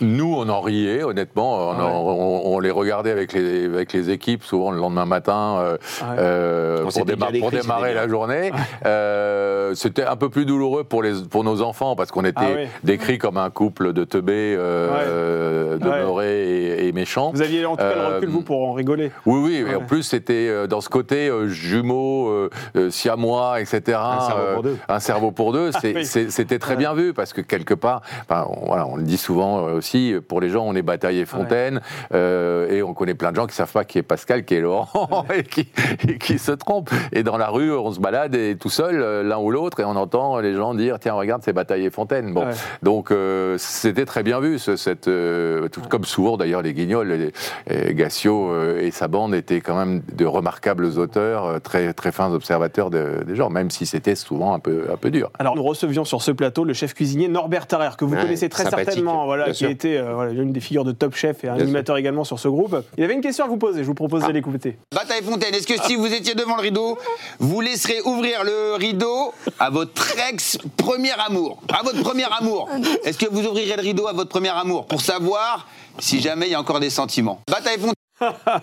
Nous, 0.00 0.34
on 0.36 0.48
en 0.48 0.60
riait, 0.60 1.02
honnêtement. 1.02 1.68
On, 1.68 1.72
Ah 1.72 1.84
ouais. 1.84 1.90
on- 1.92 2.42
on 2.54 2.58
les 2.60 2.70
regardait 2.70 3.10
avec 3.10 3.32
les, 3.32 3.64
avec 3.66 3.92
les 3.92 4.10
équipes, 4.10 4.42
souvent 4.44 4.70
le 4.70 4.78
lendemain 4.78 5.04
matin, 5.06 5.56
euh, 5.60 5.72
Ouais. 6.02 6.16
euh, 6.18 6.82
pour, 6.82 6.90
déma- 7.06 7.50
démarrer 7.50 7.94
la 7.94 8.08
journée. 8.08 8.50
Euh, 8.86 9.74
C'était 9.74 10.04
un 10.04 10.16
peu 10.16 10.28
plus 10.28 10.46
douloureux 10.46 10.84
pour, 10.84 11.02
les, 11.02 11.12
pour 11.30 11.44
nos 11.44 11.62
enfants, 11.62 11.94
parce 11.96 12.10
qu'on 12.10 12.24
était 12.24 12.40
Ah 12.40 12.54
ouais. 12.54 12.68
décrits 12.82 13.18
comme 13.18 13.36
un 13.36 13.50
couple 13.50 13.92
de 13.92 14.04
teubés, 14.04 14.54
euh, 14.58 14.88
Ouais. 14.90 14.96
euh, 15.06 15.78
demeurés 15.78 16.48
et, 16.82 16.88
et 16.88 16.92
méchants. 16.92 17.30
Vous 17.34 17.42
aviez 17.42 17.64
en 17.66 17.72
tout 17.76 17.82
cas 17.82 17.94
le 18.08 18.14
recul, 18.16 18.28
vous, 18.30 18.42
pour 18.42 18.68
en 18.68 18.72
rigoler. 18.72 19.12
Oui, 19.26 19.40
oui, 19.44 19.54
et 19.56 19.64
Ouais. 19.64 19.74
en 19.76 19.80
plus, 19.82 20.02
c'était 20.02 20.66
dans 20.66 20.80
ce 20.80 20.88
côté 20.88 21.28
euh, 21.28 21.46
jumeaux, 21.48 22.48
siamois, 22.88 23.60
etc. 23.60 23.98
Un 24.00 24.20
cerveau 24.20 24.52
pour 24.54 24.62
deux. 24.62 24.76
un 24.88 25.00
cerveau 25.00 25.30
pour 25.30 25.52
deux, 25.52 25.70
c'était 25.72 26.58
très 26.58 26.70
Ouais. 26.72 26.76
bien 26.76 26.94
vu, 26.94 27.12
parce 27.12 27.32
que 27.32 27.40
quelque 27.40 27.74
part, 27.74 28.02
on, 28.30 28.66
voilà, 28.66 28.86
on 28.86 28.96
le 28.96 29.02
dit 29.02 29.18
souvent 29.18 29.66
euh, 29.66 29.80
aussi, 29.90 30.14
pour 30.28 30.40
les 30.40 30.48
gens, 30.50 30.64
on 30.66 30.74
est 30.76 30.82
Bataille 30.82 31.18
et 31.18 31.26
Fontaine, 31.26 31.80
euh, 32.14 32.70
et 32.70 32.82
on 32.82 32.94
connaît 32.94 33.14
plein 33.14 33.30
de 33.32 33.36
gens 33.36 33.46
qui 33.46 33.54
savent 33.56 33.72
pas 33.72 33.84
qui 33.84 33.98
est 33.98 34.02
Pascal, 34.02 34.44
qui 34.44 34.54
est 34.54 34.60
Laurent, 34.60 35.26
et, 35.36 35.42
qui, 35.42 35.68
et 36.08 36.16
qui 36.18 36.38
se 36.38 36.52
trompent. 36.52 36.90
Et 37.12 37.22
dans 37.24 37.36
la 37.36 37.48
rue, 37.48 37.72
on 37.72 37.90
se 37.90 37.98
balade 38.00 38.34
et 38.36 38.56
tout 38.56 38.70
seul, 38.70 39.00
euh, 39.02 39.22
l'un 39.24 39.38
ou 39.38 39.50
l'autre, 39.50 39.80
et 39.80 39.84
on 39.84 39.96
entend 39.96 40.38
les 40.38 40.54
gens 40.54 40.74
dire, 40.74 40.98
tiens, 41.00 41.14
regarde, 41.14 41.42
c'est 41.44 41.52
Bataille 41.52 41.84
et 41.86 41.90
Fontaine. 41.90 42.32
Bon, 42.32 42.40
Ouais. 42.46 42.52
donc 42.82 43.10
euh, 43.10 43.56
c'était 43.58 44.04
très 44.06 44.22
bien 44.22 44.40
vu, 44.40 44.58
ce- 44.58 44.76
cette, 44.76 45.08
euh, 45.08 45.68
tout 45.68 45.82
comme 45.88 46.04
souvent 46.04 46.36
d'ailleurs 46.36 46.62
les 46.62 46.72
Guignols, 46.72 47.08
les- 47.08 47.32
et 47.68 47.94
Gassio 47.94 48.54
et 48.78 48.90
sa 48.92 49.08
bande 49.08 49.34
étaient 49.34 49.60
quand 49.60 49.76
même 49.76 50.02
de 50.12 50.24
remarquables 50.24 50.84
auteurs, 50.98 51.60
très, 51.62 51.92
très 51.92 52.12
fins 52.12 52.32
observateurs 52.32 52.90
de- 52.90 53.24
des 53.26 53.34
gens, 53.34 53.50
même 53.50 53.70
si 53.70 53.84
c'était 53.86 54.14
souvent 54.14 54.54
un 54.54 54.58
peu, 54.60 54.86
un 54.92 54.96
peu 54.96 55.10
dur. 55.10 55.30
Alors, 55.38 55.56
nous 55.56 55.62
recevions 55.62 56.04
sur 56.04 56.22
ce 56.22 56.30
plateau 56.30 56.64
le 56.64 56.72
chef 56.74 56.94
cuisinier 56.94 57.28
Norbert 57.28 57.66
Tarrer, 57.66 57.90
que 57.98 58.04
vous 58.04 58.14
connaissez 58.16 58.48
très 58.48 58.64
certainement, 58.64 59.24
voilà, 59.26 59.50
qui 59.50 59.69
été 59.70 59.98
euh, 59.98 60.14
voilà, 60.14 60.32
l'une 60.32 60.52
des 60.52 60.60
figures 60.60 60.84
de 60.84 60.92
Top 60.92 61.14
Chef 61.14 61.44
et 61.44 61.48
un 61.48 61.54
Bien 61.54 61.64
animateur 61.64 61.96
également 61.96 62.24
sur 62.24 62.38
ce 62.38 62.48
groupe. 62.48 62.76
Il 62.98 63.04
avait 63.04 63.14
une 63.14 63.20
question 63.20 63.44
à 63.44 63.48
vous 63.48 63.56
poser, 63.56 63.80
je 63.82 63.86
vous 63.86 63.94
propose 63.94 64.22
Ah. 64.24 64.28
de 64.28 64.32
l'écouter. 64.32 64.76
Bataille 64.94 65.22
Fontaine, 65.22 65.54
est-ce 65.54 65.66
que 65.66 65.80
si 65.84 65.96
vous 65.96 66.12
étiez 66.12 66.34
devant 66.34 66.56
le 66.56 66.62
rideau, 66.62 66.98
vous 67.38 67.60
laisserez 67.60 68.00
ouvrir 68.04 68.44
le 68.44 68.74
rideau 68.76 69.32
à 69.58 69.70
votre 69.70 70.14
ex 70.30 70.58
premier 70.76 71.12
amour? 71.26 71.62
À 71.72 71.82
votre 71.82 72.02
premier 72.02 72.24
amour 72.38 72.68
Est-ce 73.04 73.18
que 73.18 73.26
vous 73.30 73.46
ouvrirez 73.46 73.76
le 73.76 73.82
rideau 73.82 74.06
à 74.06 74.12
votre 74.12 74.28
premier 74.30 74.48
amour 74.50 74.86
pour 74.86 75.00
savoir 75.00 75.66
si 75.98 76.20
jamais 76.20 76.46
il 76.46 76.52
y 76.52 76.54
a 76.54 76.60
encore 76.60 76.80
des 76.80 76.90
sentiments? 76.90 77.40
Bataille 77.50 77.78
Fontaine. 77.78 77.94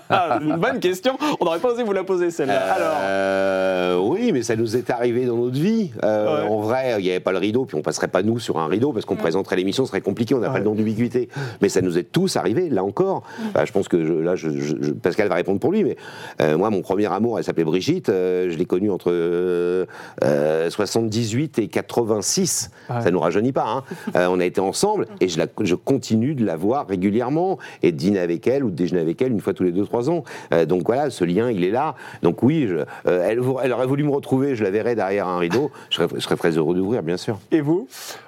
Ah, 0.10 0.40
une 0.42 0.56
bonne 0.58 0.80
question, 0.80 1.18
on 1.40 1.46
n'aurait 1.46 1.60
pas 1.60 1.72
osé 1.74 1.84
vous 1.84 1.94
la 1.94 2.04
poser 2.04 2.32
celle-là. 2.32 2.74
Alors, 2.74 2.98
Euh, 3.02 3.98
oui, 4.00 4.32
mais 4.32 4.44
ça 4.44 4.56
nous 4.56 4.76
est 4.78 4.90
arrivé 4.90 5.26
dans 5.26 5.38
notre 5.38 5.58
vie. 5.60 5.92
Euh, 6.04 6.28
Ouais. 6.28 6.50
En 6.50 6.60
vrai, 6.60 6.96
il 7.00 7.04
n'y 7.04 7.10
avait 7.12 7.20
pas 7.20 7.32
le 7.32 7.38
rideau, 7.38 7.66
puis 7.66 7.76
on 7.78 7.82
passerait 7.82 8.08
pas 8.08 8.22
nous 8.24 8.40
sur 8.40 8.58
un 8.60 8.68
rideau 8.68 8.92
parce 8.92 9.06
qu'on 9.06 9.16
présenterait 9.16 9.56
l'émission, 9.56 9.86
ce 9.86 9.90
serait 9.90 10.02
compliqué, 10.02 10.34
on 10.36 10.40
n'a 10.40 10.50
pas 10.50 10.60
le 10.60 10.66
nom 10.66 10.76
d'ubiquité. 10.76 11.30
Mais 11.62 11.70
ça 11.70 11.82
nous 11.82 11.98
est 11.98 12.04
tous 12.12 12.36
arrivé, 12.36 12.70
là 12.70 12.84
encore. 12.84 13.24
Bah, 13.54 13.66
je 13.66 13.72
pense 13.72 13.88
que 13.88 14.06
je- 14.06 14.14
là, 14.14 14.36
je- 14.36 14.50
je- 14.50 14.76
je- 14.82 14.92
Pascal 14.92 15.28
va 15.30 15.36
répondre 15.36 15.60
pour 15.60 15.72
lui, 15.72 15.84
mais 15.84 15.96
euh, 16.42 16.58
moi, 16.58 16.70
mon 16.70 16.82
premier 16.82 17.12
amour, 17.12 17.38
elle 17.38 17.44
s'appelait 17.44 17.64
Brigitte. 17.64 18.10
euh, 18.10 18.50
je 18.50 18.58
l'ai 18.58 18.66
connue 18.66 18.92
entre 18.92 19.12
euh, 19.12 19.86
euh, 20.24 20.70
78 20.70 21.60
et 21.60 21.68
86. 21.68 22.72
Ouais. 22.90 23.02
Ça 23.02 23.12
nous 23.12 23.20
rajeunit 23.20 23.52
pas. 23.52 23.66
hein. 23.68 23.84
Euh, 24.16 24.28
on 24.30 24.40
a 24.40 24.46
été 24.46 24.60
ensemble 24.62 25.08
et 25.22 25.28
je, 25.28 25.38
la- 25.40 25.48
je 25.62 25.76
continue 25.76 26.36
de 26.36 26.46
la 26.46 26.56
voir 26.56 26.88
régulièrement 26.88 27.58
et 27.84 27.92
de 27.92 27.98
dîner 27.98 28.20
avec 28.20 28.48
elle 28.48 28.64
ou 28.64 28.70
de 28.70 28.76
déjeuner 28.76 29.02
avec 29.02 29.22
elle 29.22 29.32
une 29.32 29.42
fois 29.42 29.47
tous 29.54 29.64
les 29.64 29.72
2-3 29.72 30.10
ans. 30.10 30.24
Euh, 30.54 30.66
donc 30.66 30.84
voilà, 30.86 31.10
ce 31.10 31.24
lien, 31.24 31.50
il 31.52 31.64
est 31.64 31.72
là. 31.72 31.96
Donc 32.24 32.44
oui, 32.44 32.68
je- 32.68 32.76
euh, 32.76 32.86
elle, 33.28 33.42
elle 33.64 33.74
aurait 33.74 33.88
voulu 33.88 34.04
me 34.04 34.12
retrouver, 34.12 34.56
je 34.56 34.64
la 34.64 34.70
verrais 34.72 34.96
derrière 34.96 35.28
un 35.28 35.38
rideau. 35.40 35.72
Je 35.90 35.96
serais, 35.98 36.08
je 36.16 36.20
serais 36.20 36.36
très 36.36 36.52
heureux 36.52 36.76
d'ouvrir, 36.76 37.04
bien 37.04 37.18
sûr. 37.18 37.38
et 37.52 37.62
vous? 37.62 37.88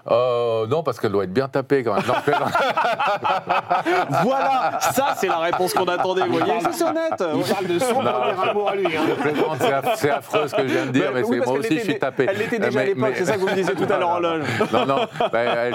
Euh, 0.09 0.65
non, 0.67 0.83
parce 0.83 0.99
qu'elle 0.99 1.11
doit 1.11 1.23
être 1.23 1.33
bien 1.33 1.47
tapée 1.47 1.83
quand 1.83 1.93
même. 1.93 2.03
Voilà, 4.23 4.79
ça 4.81 5.13
c'est 5.17 5.27
la 5.27 5.37
réponse 5.39 5.73
qu'on 5.73 5.85
attendait, 5.85 6.23
vous 6.25 6.37
voyez, 6.37 6.53
c'est 6.71 6.83
honnête. 6.83 7.23
Il 7.35 7.43
parle 7.53 7.67
de 7.67 7.79
son 7.79 7.93
premier 7.95 8.49
amour 8.49 8.69
à 8.69 8.75
lui. 8.75 8.85
hein. 8.87 9.01
C'est 9.59 9.71
aff- 9.71 9.93
c'est 9.95 10.09
affreux 10.09 10.47
ce 10.47 10.55
que 10.55 10.67
je 10.67 10.73
viens 10.73 10.85
de 10.85 10.91
dire, 10.91 11.11
mais, 11.13 11.21
oui, 11.23 11.27
c'est- 11.31 11.37
parce 11.37 11.49
moi 11.51 11.59
aussi 11.59 11.77
je 11.79 11.83
suis 11.83 11.99
tapé. 11.99 12.25
Elle 12.29 12.37
l'était 12.37 12.59
déjà 12.59 12.79
à 12.79 12.83
Mais- 12.83 12.87
l'époque, 12.89 13.09
mais- 13.11 13.15
c'est 13.15 13.25
ça 13.25 13.33
que 13.35 13.39
vous 13.39 13.47
me 13.47 13.53
disiez 13.53 13.73
tout 13.75 13.91
à 13.91 13.97
l'heure 13.97 14.09
en 14.09 14.19
loge. 14.19 14.43
Non, 14.73 14.85
non, 14.85 14.99
ben, 15.31 15.73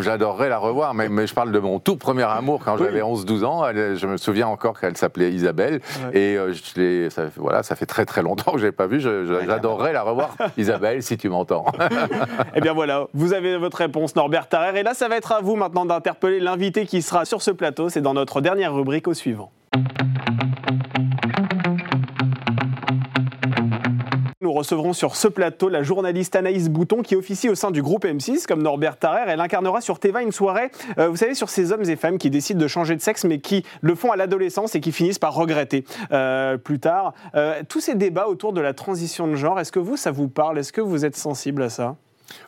j'adorerais 0.00 0.48
la 0.48 0.58
revoir, 0.58 0.94
mais, 0.94 1.08
mais 1.08 1.26
je 1.26 1.34
parle 1.34 1.52
de 1.52 1.58
mon 1.58 1.78
tout 1.78 1.96
premier 1.96 2.24
amour 2.24 2.60
quand 2.64 2.74
Oui. 2.74 2.82
j'avais 2.84 3.02
11-12 3.02 3.44
ans. 3.44 3.66
Elle- 3.66 3.96
je 3.96 4.06
me 4.16 4.18
souviens 4.18 4.48
encore 4.48 4.78
qu'elle 4.80 4.96
s'appelait 4.96 5.30
Isabelle. 5.32 5.80
Ouais. 6.12 6.18
Et 6.18 6.36
euh, 6.36 6.52
je 6.52 7.08
ça, 7.10 7.30
fait- 7.30 7.40
voilà, 7.40 7.62
ça 7.62 7.76
fait 7.76 7.86
très 7.86 8.04
très 8.04 8.22
longtemps 8.22 8.52
que 8.52 8.58
je 8.58 8.66
l'ai 8.66 8.72
pas 8.72 8.86
vue. 8.86 9.00
Je- 9.00 9.24
je- 9.26 9.46
J'adorerais 9.46 9.92
la 9.92 10.02
revoir. 10.02 10.34
Isabelle, 10.56 11.02
si 11.02 11.16
tu 11.16 11.28
m'entends. 11.28 11.64
Eh 12.54 12.60
bien 12.60 12.72
voilà, 12.72 13.06
vous 13.14 13.32
avez 13.34 13.56
votre 13.58 13.78
réponse 13.78 14.16
Norbert 14.16 14.48
Tarrer. 14.48 14.80
Et 14.80 14.82
là, 14.82 14.94
ça 14.94 15.08
va 15.08 15.16
être 15.16 15.32
à 15.32 15.40
vous 15.40 15.56
maintenant 15.56 15.84
d'interpeller 15.86 16.40
l'invité 16.40 16.86
qui 16.86 17.02
sera 17.02 17.24
sur 17.24 17.42
ce 17.42 17.50
plateau. 17.50 17.88
C'est 17.88 18.00
dans 18.00 18.14
notre 18.14 18.40
dernière 18.40 18.74
rubrique 18.74 19.08
au 19.08 19.14
suivant. 19.14 19.50
Nous 24.46 24.52
recevrons 24.52 24.92
sur 24.92 25.16
ce 25.16 25.26
plateau 25.26 25.68
la 25.68 25.82
journaliste 25.82 26.36
Anaïs 26.36 26.68
Bouton 26.68 27.02
qui 27.02 27.16
officie 27.16 27.48
au 27.48 27.56
sein 27.56 27.72
du 27.72 27.82
groupe 27.82 28.04
M6 28.04 28.46
comme 28.46 28.62
Norbert 28.62 28.96
Tarrer. 28.96 29.24
Elle 29.26 29.40
incarnera 29.40 29.80
sur 29.80 29.98
Teva 29.98 30.22
une 30.22 30.30
soirée, 30.30 30.70
euh, 30.98 31.08
vous 31.08 31.16
savez, 31.16 31.34
sur 31.34 31.50
ces 31.50 31.72
hommes 31.72 31.82
et 31.82 31.96
femmes 31.96 32.16
qui 32.16 32.30
décident 32.30 32.60
de 32.60 32.68
changer 32.68 32.94
de 32.94 33.00
sexe 33.00 33.24
mais 33.24 33.40
qui 33.40 33.64
le 33.80 33.96
font 33.96 34.12
à 34.12 34.16
l'adolescence 34.16 34.76
et 34.76 34.80
qui 34.80 34.92
finissent 34.92 35.18
par 35.18 35.34
regretter 35.34 35.84
euh, 36.12 36.58
plus 36.58 36.78
tard. 36.78 37.12
Euh, 37.34 37.60
tous 37.68 37.80
ces 37.80 37.96
débats 37.96 38.28
autour 38.28 38.52
de 38.52 38.60
la 38.60 38.72
transition 38.72 39.26
de 39.26 39.34
genre, 39.34 39.58
est-ce 39.58 39.72
que 39.72 39.80
vous, 39.80 39.96
ça 39.96 40.12
vous 40.12 40.28
parle? 40.28 40.60
Est-ce 40.60 40.72
que 40.72 40.80
vous 40.80 41.04
êtes 41.04 41.16
sensible 41.16 41.62
à 41.62 41.68
ça? 41.68 41.96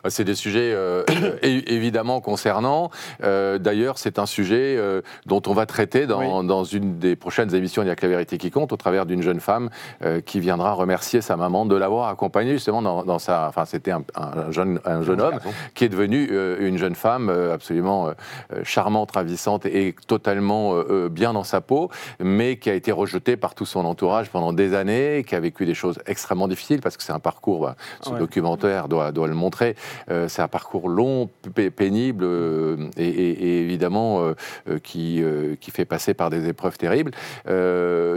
C'est 0.07 0.23
des 0.23 0.35
sujets 0.35 0.71
euh, 0.73 1.03
évidemment 1.43 2.21
concernants. 2.21 2.89
Euh, 3.23 3.57
D'ailleurs, 3.57 3.97
c'est 3.97 4.19
un 4.19 4.25
sujet 4.25 4.75
euh, 4.77 5.01
dont 5.25 5.41
on 5.47 5.53
va 5.53 5.65
traiter 5.65 6.07
dans, 6.07 6.43
dans 6.43 6.63
une 6.63 6.97
des 6.99 7.15
prochaines 7.15 7.53
émissions 7.53 7.81
Il 7.81 7.85
n'y 7.85 7.91
a 7.91 7.95
que 7.95 8.05
la 8.05 8.09
vérité 8.11 8.37
qui 8.37 8.51
compte, 8.51 8.71
au 8.73 8.77
travers 8.77 9.05
d'une 9.05 9.21
jeune 9.21 9.39
femme 9.39 9.69
euh, 10.03 10.21
qui 10.21 10.39
viendra 10.39 10.73
remercier 10.73 11.21
sa 11.21 11.35
maman 11.35 11.65
de 11.65 11.75
l'avoir 11.75 12.09
accompagnée 12.09 12.53
justement 12.53 12.81
dans, 12.81 13.03
dans 13.03 13.19
sa. 13.19 13.47
Enfin, 13.47 13.65
c'était 13.65 13.91
un, 13.91 14.03
un 14.15 14.51
jeune, 14.51 14.79
un 14.85 15.01
jeune 15.01 15.21
homme 15.21 15.39
qui 15.73 15.85
est 15.85 15.89
devenu 15.89 16.29
euh, 16.31 16.57
une 16.59 16.77
jeune 16.77 16.95
femme 16.95 17.29
euh, 17.29 17.53
absolument 17.53 18.07
euh, 18.07 18.11
euh, 18.53 18.61
charmante, 18.63 19.11
ravissante 19.11 19.65
et 19.65 19.95
totalement 20.07 20.73
euh, 20.73 20.83
euh, 20.89 21.09
bien 21.09 21.33
dans 21.33 21.43
sa 21.43 21.61
peau, 21.61 21.89
mais 22.19 22.57
qui 22.57 22.69
a 22.69 22.73
été 22.73 22.91
rejetée 22.91 23.37
par 23.37 23.55
tout 23.55 23.65
son 23.65 23.85
entourage 23.85 24.29
pendant 24.29 24.53
des 24.53 24.73
années, 24.73 25.23
qui 25.27 25.35
a 25.35 25.39
vécu 25.39 25.65
des 25.65 25.73
choses 25.73 25.99
extrêmement 26.05 26.47
difficiles 26.47 26.81
parce 26.81 26.97
que 26.97 27.03
c'est 27.03 27.13
un 27.13 27.19
parcours. 27.19 27.61
bah, 27.61 27.75
ce 28.01 28.09
Ouais. 28.11 28.19
documentaire 28.19 28.87
doit, 28.87 29.11
doit 29.11 29.27
le 29.27 29.33
montrer. 29.33 29.68
Euh, 30.09 30.27
c'est 30.27 30.41
un 30.41 30.47
parcours 30.47 30.89
long, 30.89 31.29
pénible 31.75 32.23
euh, 32.23 32.77
et, 32.97 33.07
et- 33.07 33.43
et 33.43 33.61
évidemment 33.61 34.21
euh, 34.21 34.79
qui, 34.79 35.21
qui 35.59 35.71
fait 35.71 35.85
passer 35.85 36.13
par 36.13 36.29
des 36.29 36.47
épreuves 36.47 36.77
terribles. 36.77 37.11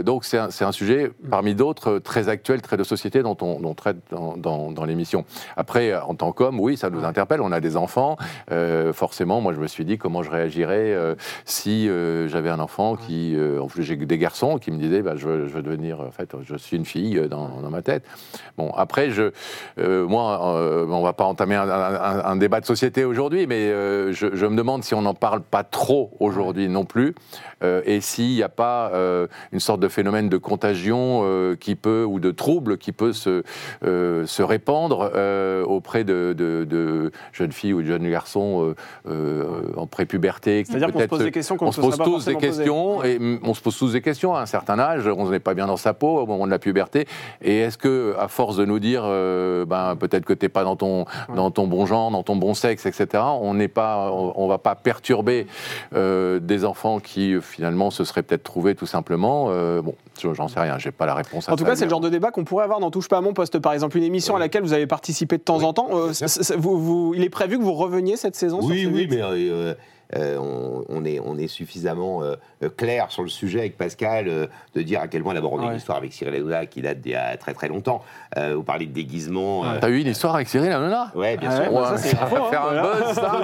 Donc 0.03 0.25
c'est 0.25 0.37
un, 0.37 0.49
un 0.61 0.71
sujet 0.71 1.11
parmi 1.29 1.55
d'autres 1.55 1.99
très 1.99 2.29
actuel, 2.29 2.61
très 2.61 2.77
de 2.77 2.83
société 2.83 3.21
dont 3.23 3.37
on, 3.41 3.59
dont 3.59 3.69
on 3.69 3.73
traite 3.73 3.97
dans, 4.11 4.37
dans- 4.37 4.71
dans 4.71 4.85
l'émission. 4.85 5.25
Après, 5.57 5.95
en 5.95 6.15
tant 6.15 6.31
qu'homme, 6.31 6.59
oui, 6.59 6.77
ça 6.77 6.89
nous 6.89 7.03
interpelle. 7.03 7.41
On 7.41 7.51
a 7.51 7.59
des 7.59 7.75
enfants. 7.75 8.17
Forcément, 8.93 9.41
moi, 9.41 9.53
je 9.53 9.59
me 9.59 9.67
suis 9.67 9.85
dit 9.85 9.97
comment 9.97 10.23
je 10.23 10.29
réagirais 10.31 10.95
si 11.45 11.87
j'avais 12.27 12.49
un 12.49 12.59
enfant 12.59 12.95
qui, 12.95 13.35
en 13.61 13.67
plus, 13.67 13.83
j'ai 13.83 13.95
des 13.95 14.17
garçons 14.17 14.57
qui 14.57 14.71
me 14.71 14.77
disaient, 14.77 15.01
bah, 15.01 15.15
je, 15.15 15.27
veux, 15.27 15.47
je 15.47 15.53
veux 15.53 15.61
devenir, 15.61 15.99
en 16.01 16.11
fait, 16.11 16.35
je 16.43 16.55
suis 16.55 16.77
une 16.77 16.85
fille 16.85 17.19
dans, 17.29 17.61
dans 17.61 17.69
ma 17.69 17.81
tête. 17.81 18.03
Bon, 18.57 18.71
après, 18.75 19.09
je, 19.11 19.31
moi, 19.77 20.39
on 20.89 21.01
va 21.01 21.13
pas 21.13 21.25
entamer 21.25 21.42
entamer 21.43 21.55
un, 21.55 21.69
un- 21.69 22.25
un 22.25 22.35
débat 22.35 22.59
de 22.61 22.65
société 22.65 23.03
aujourd'hui, 23.05 23.47
mais 23.47 23.69
euh, 23.69 24.11
je, 24.13 24.27
je 24.33 24.45
me 24.45 24.55
demande 24.55 24.83
si 24.83 24.93
on 24.95 25.01
n'en 25.01 25.13
parle 25.13 25.41
pas 25.41 25.63
trop 25.63 26.11
aujourd'hui 26.19 26.69
non 26.69 26.85
plus, 26.85 27.13
euh, 27.63 27.81
et 27.85 28.01
s'il 28.01 28.29
n'y 28.35 28.43
a 28.43 28.49
pas 28.49 28.91
euh, 28.93 29.27
une 29.51 29.59
sorte 29.59 29.79
de 29.79 29.87
phénomène 29.87 30.29
de 30.29 30.37
contagion 30.37 31.23
qui 31.59 31.75
peut, 31.75 32.05
ou 32.07 32.19
de 32.19 32.31
trouble 32.31 32.77
qui 32.77 32.91
peut 32.91 33.13
se, 33.13 33.43
se 33.83 34.41
répandre 34.41 35.11
auprès 35.67 36.03
de, 36.03 36.33
de- 36.37 36.65
de 36.65 37.11
jeunes 37.31 37.51
filles 37.51 37.73
ou 37.73 37.81
de 37.81 37.87
jeunes 37.87 38.09
garçons 38.09 38.73
en 39.05 39.87
prépuberté. 39.87 40.63
C'est-à-dire 40.65 40.91
qu'on 40.91 40.99
se 40.99 41.05
pose 41.07 41.19
des 41.23 41.31
questions 41.31 41.57
qu'on 41.57 41.71
se 41.71 41.81
se 41.81 41.81
pose 41.81 41.97
pas 41.97 42.03
tous 42.05 42.25
des 42.25 42.35
questions 42.35 43.03
et 43.03 43.19
mm, 43.19 43.39
on 43.43 43.53
se 43.53 43.61
pose 43.61 43.77
tous 43.77 43.93
des 43.93 44.01
questions 44.01 44.35
à 44.35 44.41
un 44.41 44.45
certain 44.45 44.79
âge. 44.79 45.07
On 45.07 45.29
n'est 45.29 45.39
pas 45.39 45.53
bien 45.53 45.67
dans 45.67 45.77
sa 45.77 45.93
peau 45.93 46.19
au 46.19 46.25
moment 46.25 46.45
de 46.45 46.51
la 46.51 46.59
puberté. 46.59 47.05
Et 47.41 47.59
est-ce 47.59 47.77
que, 47.77 48.15
à 48.19 48.27
force 48.27 48.55
de 48.57 48.65
nous 48.65 48.79
dire, 48.79 49.03
ben 49.03 49.95
peut-être 49.99 50.25
que 50.25 50.33
t'es 50.33 50.49
pas 50.49 50.63
dans 50.63 50.75
ton 50.75 51.05
dans 51.35 51.51
ton 51.51 51.67
bon 51.67 51.85
genre, 51.85 52.11
dans 52.11 52.23
ton 52.23 52.35
bon 52.35 52.53
sexe, 52.53 52.85
etc. 52.85 53.23
On 53.41 53.53
n'est 53.53 53.67
pas, 53.67 54.11
on, 54.11 54.33
on 54.35 54.47
va 54.47 54.57
pas 54.57 54.75
perturber 54.75 55.47
euh, 55.95 56.39
des 56.39 56.65
enfants 56.65 56.99
qui 56.99 57.33
euh, 57.33 57.41
finalement 57.41 57.91
se 57.91 58.03
seraient 58.03 58.23
peut-être 58.23 58.43
trouvés 58.43 58.75
tout 58.75 58.85
simplement. 58.85 59.47
euh, 59.49 59.81
bon, 59.81 59.95
je- 60.21 60.33
j'en 60.33 60.47
sais 60.47 60.59
rien. 60.59 60.77
J'ai 60.77 60.91
pas 60.91 61.05
la 61.05 61.15
réponse. 61.15 61.49
à 61.49 61.53
En 61.53 61.55
tout 61.55 61.63
ça, 61.63 61.71
cas, 61.71 61.75
c'est 61.75 61.85
le 61.85 61.89
genre 61.89 61.99
de 61.99 62.09
débat 62.09 62.31
qu'on 62.31 62.43
pourrait 62.43 62.63
avoir 62.63 62.79
dans 62.79 62.91
Touche 62.91 63.07
pas 63.09 63.17
à 63.17 63.21
mon 63.21 63.33
poste, 63.33 63.59
par 63.59 63.73
exemple, 63.73 63.97
une 63.97 64.03
émission 64.03 64.35
à 64.35 64.39
laquelle 64.39 64.63
vous 64.63 64.73
avez 64.73 64.87
participé 64.87 65.37
de 65.37 65.43
temps 65.43 65.63
en 65.63 65.73
temps. 65.73 65.87
Euh, 65.91 66.11
vous- 66.57 66.79
vous- 66.79 67.13
il 67.15 67.23
est 67.23 67.29
prévu 67.29 67.57
que 67.57 67.63
vous 67.63 67.73
reveniez 67.73 68.17
cette 68.17 68.35
saison 68.35 68.59
Oui, 68.61 68.85
C8? 68.85 68.91
oui, 68.93 69.07
mais 69.09 69.21
euh, 70.15 70.19
euh, 70.23 70.37
on, 70.37 70.85
on 70.89 71.05
est, 71.05 71.19
on 71.19 71.37
est 71.37 71.47
suffisamment 71.47 72.21
euh, 72.23 72.35
clair 72.77 73.07
sur 73.11 73.23
le 73.23 73.29
sujet 73.29 73.59
avec 73.59 73.77
Pascal 73.77 74.27
euh, 74.27 74.47
de 74.75 74.81
dire 74.81 75.01
à 75.01 75.07
quel 75.07 75.23
point 75.23 75.33
d'abord 75.33 75.53
on 75.53 75.59
a 75.59 75.63
Ouais. 75.63 75.69
une 75.71 75.77
histoire 75.77 75.97
avec 75.97 76.13
Cyril 76.13 76.35
Hanouna 76.35 76.65
qui 76.65 76.81
date 76.81 77.01
d'il 77.01 77.11
y 77.13 77.15
a 77.15 77.35
très 77.37 77.53
très 77.53 77.67
longtemps. 77.67 78.01
Euh, 78.37 78.53
vous 78.55 78.63
parlez 78.63 78.85
de 78.85 78.91
déguisement. 78.93 79.65
euh, 79.65 79.77
T'as 79.81 79.89
eu 79.89 79.99
une 80.01 80.07
histoire 80.07 80.35
avec 80.35 80.47
Cyril 80.49 80.71
Hanouna? 80.71 81.11
Ouais, 81.15 81.35
bien 81.37 81.49
ouais, 81.49 81.65
sûr. 81.65 81.85
ça, 81.87 81.97
c'est 81.97 82.15
ça 82.15 82.23
hein, 82.25 82.27
faire 82.49 82.65
un 82.65 82.81
buzz, 82.81 83.13
ça. 83.15 83.41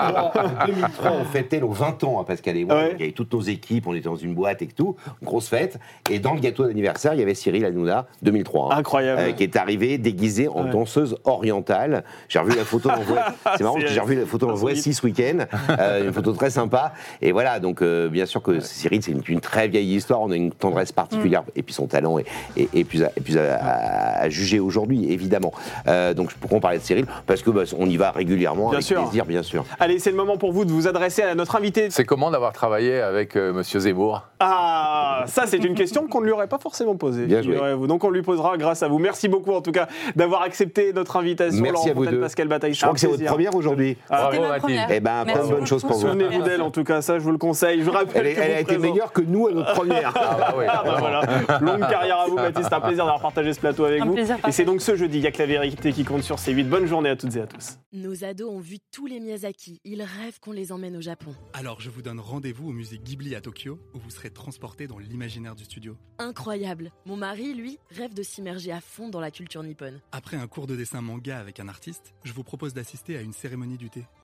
En 0.00 0.66
2003, 0.66 1.10
on 1.12 1.24
fêtait 1.24 1.60
nos 1.60 1.70
20 1.70 2.04
ans 2.04 2.20
à 2.20 2.24
Pascal 2.24 2.56
et 2.56 2.64
moi. 2.64 2.84
Il 2.94 3.00
y 3.00 3.02
avait 3.04 3.12
toutes 3.12 3.32
nos 3.32 3.40
équipes, 3.40 3.86
on 3.86 3.94
était 3.94 4.08
dans 4.08 4.16
une 4.16 4.34
boîte 4.34 4.62
et 4.62 4.66
tout, 4.66 4.96
grosse 5.22 5.48
fête. 5.48 5.78
Et 6.10 6.18
dans 6.18 6.34
le 6.34 6.40
gâteau 6.40 6.64
d'anniversaire, 6.66 7.14
il 7.14 7.20
y 7.20 7.22
avait 7.22 7.34
Cyril 7.34 7.64
Hanouna, 7.64 8.06
2003. 8.22 8.72
hein, 8.74 8.78
Incroyable. 8.78 9.20
euh, 9.20 9.32
qui 9.32 9.42
est 9.42 9.56
arrivé 9.56 9.98
déguisé 9.98 10.48
en 10.48 10.64
Ouais. 10.64 10.70
danseuse 10.70 11.16
orientale. 11.24 12.04
J'ai 12.28 12.38
revu 12.38 12.56
la 12.56 12.64
photo 12.64 12.90
C'est 12.98 13.04
marrant 13.14 13.26
C'est- 13.56 13.64
parce 13.64 13.84
que 13.84 13.86
j'ai 13.88 14.00
revu 14.00 14.16
la 14.16 14.26
photo 14.26 14.46
dans 14.46 14.54
Voix 14.54 14.70
insolite. 14.70 14.82
6 14.94 15.02
week-end. 15.02 15.38
Euh, 15.78 16.04
une 16.06 16.12
photo 16.12 16.32
très 16.32 16.50
sympa. 16.50 16.92
Et 17.22 17.32
voilà, 17.32 17.60
donc 17.60 17.80
euh, 17.82 18.08
bien 18.08 18.26
sûr 18.26 18.42
que 18.42 18.60
Cyril, 18.60 19.02
c'est 19.02 19.12
une, 19.12 19.22
une 19.28 19.40
très 19.40 19.68
vieille 19.68 19.94
histoire. 19.94 20.20
On 20.20 20.30
a 20.30 20.36
une 20.36 20.50
tendresse 20.52 20.92
particulière. 20.92 21.42
Et 21.56 21.62
puis 21.62 21.72
son 21.74 21.86
talent 21.86 22.18
est, 22.18 22.26
est- 22.56 22.68
est 22.74 22.84
plus, 22.84 23.02
à, 23.02 23.06
est 23.16 23.20
plus 23.20 23.38
à, 23.38 23.54
à- 23.56 24.20
à 24.22 24.28
juger 24.28 24.60
aujourd'hui, 24.60 25.12
évidemment. 25.12 25.52
Euh, 25.88 26.12
donc 26.14 26.32
pourquoi 26.34 26.58
on 26.58 26.60
parlait 26.60 26.78
de 26.78 26.82
Cyril 26.84 27.06
Parce 27.26 27.42
que 27.42 27.50
bah, 27.50 27.62
on 27.78 27.86
y 27.88 27.96
va 27.96 28.10
régulièrement 28.10 28.70
Bien 28.70 28.78
avec 28.78 28.86
sûr. 28.86 29.02
plaisir, 29.02 29.24
bien 29.26 29.42
sûr. 29.42 29.64
Allez, 29.78 29.98
c'est 29.98 30.10
le 30.10 30.16
moment 30.16 30.36
pour 30.36 30.52
vous 30.52 30.64
de 30.64 30.70
vous 30.70 30.86
adresser 30.88 31.22
à 31.22 31.34
notre 31.34 31.56
invité. 31.56 31.88
C'est 31.90 32.04
comment 32.04 32.30
d'avoir 32.30 32.52
travaillé 32.52 33.00
avec 33.00 33.36
euh, 33.36 33.52
Monsieur 33.52 33.80
Zemmour? 33.80 34.22
Ah, 34.42 35.24
ça 35.26 35.46
c'est 35.46 35.58
une 35.62 35.74
question 35.74 36.06
qu'on 36.08 36.20
ne 36.20 36.26
lui 36.26 36.32
aurait 36.32 36.48
pas 36.48 36.58
forcément 36.58 36.96
posée. 36.96 37.26
Bien 37.26 37.42
joué. 37.42 37.56
Donc 37.86 38.04
on 38.04 38.10
lui 38.10 38.22
posera 38.22 38.56
grâce 38.56 38.82
à 38.82 38.88
vous. 38.88 38.98
Merci 38.98 39.28
beaucoup 39.28 39.52
en 39.52 39.60
tout 39.60 39.70
cas 39.72 39.86
d'avoir 40.16 40.42
accepté 40.42 40.92
notre 40.92 41.16
invitation. 41.16 41.60
Merci 41.62 41.74
Laurent 41.74 41.90
à 41.90 41.92
vous 41.92 42.00
Fontaine, 42.04 42.14
deux. 42.14 42.20
Pascal 42.22 42.48
Bataille. 42.48 42.74
Je 42.74 42.80
crois 42.80 42.92
que 42.94 43.00
c'est 43.00 43.06
votre 43.06 43.24
première 43.24 43.54
aujourd'hui. 43.54 43.96
Ah, 44.08 44.30
Bravo, 44.30 44.48
Mathilde. 44.48 44.80
Eh 44.90 45.00
ben, 45.00 45.24
Merci 45.24 45.38
plein 45.40 45.48
de 45.48 45.54
bonnes 45.54 45.66
choses 45.66 45.82
pour 45.82 45.92
vous. 45.92 46.00
Souvenez-vous 46.00 46.42
d'elle 46.42 46.62
en 46.62 46.70
tout 46.70 46.84
cas, 46.84 47.02
ça 47.02 47.18
je 47.18 47.24
vous 47.24 47.32
le 47.32 47.38
conseille. 47.38 47.80
Je 47.80 47.84
vous 47.84 47.90
rappelle 47.92 48.26
Elle, 48.26 48.38
est- 48.38 48.54
a 48.54 48.60
été 48.60 48.78
meilleure 48.78 49.12
que 49.12 49.20
nous 49.20 49.46
à 49.48 49.52
notre 49.52 49.74
première. 49.74 50.12
Ah 50.16 50.36
bah 50.38 50.54
oui. 50.58 50.64
Ah 50.68 50.82
bah 50.84 50.96
voilà. 50.98 51.58
Longue 51.60 51.88
carrière 51.88 52.20
à 52.20 52.26
vous, 52.26 52.36
Baptiste. 52.36 52.68
C'est 52.70 52.74
un 52.74 52.80
plaisir 52.80 53.04
d'avoir 53.04 53.20
partagé 53.20 53.52
ce 53.52 53.60
plateau 53.60 53.84
avec 53.84 54.00
Un 54.00 54.06
vous. 54.06 54.14
plaisir 54.14 54.36
Et 54.48 54.52
c'est 54.52 54.64
donc 54.64 54.80
ce 54.80 54.96
jeudi, 54.96 55.18
il 55.18 55.20
n'y 55.22 55.26
a 55.26 55.32
que 55.32 55.38
la 55.38 55.46
vérité 55.46 55.92
qui 55.92 56.04
compte 56.04 56.22
sur 56.22 56.36
C8. 56.36 56.64
Bonne 56.68 56.86
journée 56.86 57.10
à 57.10 57.16
toutes 57.16 57.36
et 57.36 57.40
à 57.42 57.46
tous. 57.46 57.78
Nos 57.92 58.24
ados 58.24 58.50
ont 58.50 58.60
vu 58.60 58.78
tous 58.92 59.06
les 59.06 59.20
Miyazaki. 59.20 59.80
Ils 59.84 60.00
rêvent 60.02 60.38
qu'on 60.40 60.52
les 60.52 60.72
emmène 60.72 60.96
au 60.96 61.00
Japon. 61.02 61.32
Alors 61.52 61.80
je 61.80 61.90
vous 61.90 62.02
donne 62.02 62.20
rendez-vous 62.20 62.70
au 62.70 62.72
musée 62.72 62.98
Ghibli 63.02 63.34
à 63.34 63.40
Tokyo, 63.40 63.78
où 63.94 63.98
vous 63.98 64.10
serez 64.10 64.29
transporté 64.32 64.86
dans 64.86 64.98
l'imaginaire 64.98 65.54
du 65.54 65.64
studio. 65.64 65.96
Incroyable. 66.18 66.92
Mon 67.06 67.16
mari, 67.16 67.54
lui, 67.54 67.78
rêve 67.90 68.14
de 68.14 68.22
s'immerger 68.22 68.72
à 68.72 68.80
fond 68.80 69.08
dans 69.08 69.20
la 69.20 69.30
culture 69.30 69.62
nippone. 69.62 70.00
Après 70.12 70.36
un 70.36 70.46
cours 70.46 70.66
de 70.66 70.76
dessin 70.76 71.00
manga 71.00 71.38
avec 71.38 71.60
un 71.60 71.68
artiste, 71.68 72.14
je 72.24 72.32
vous 72.32 72.44
propose 72.44 72.74
d'assister 72.74 73.16
à 73.16 73.22
une 73.22 73.32
cérémonie 73.32 73.78
du 73.78 73.90
thé. 73.90 74.06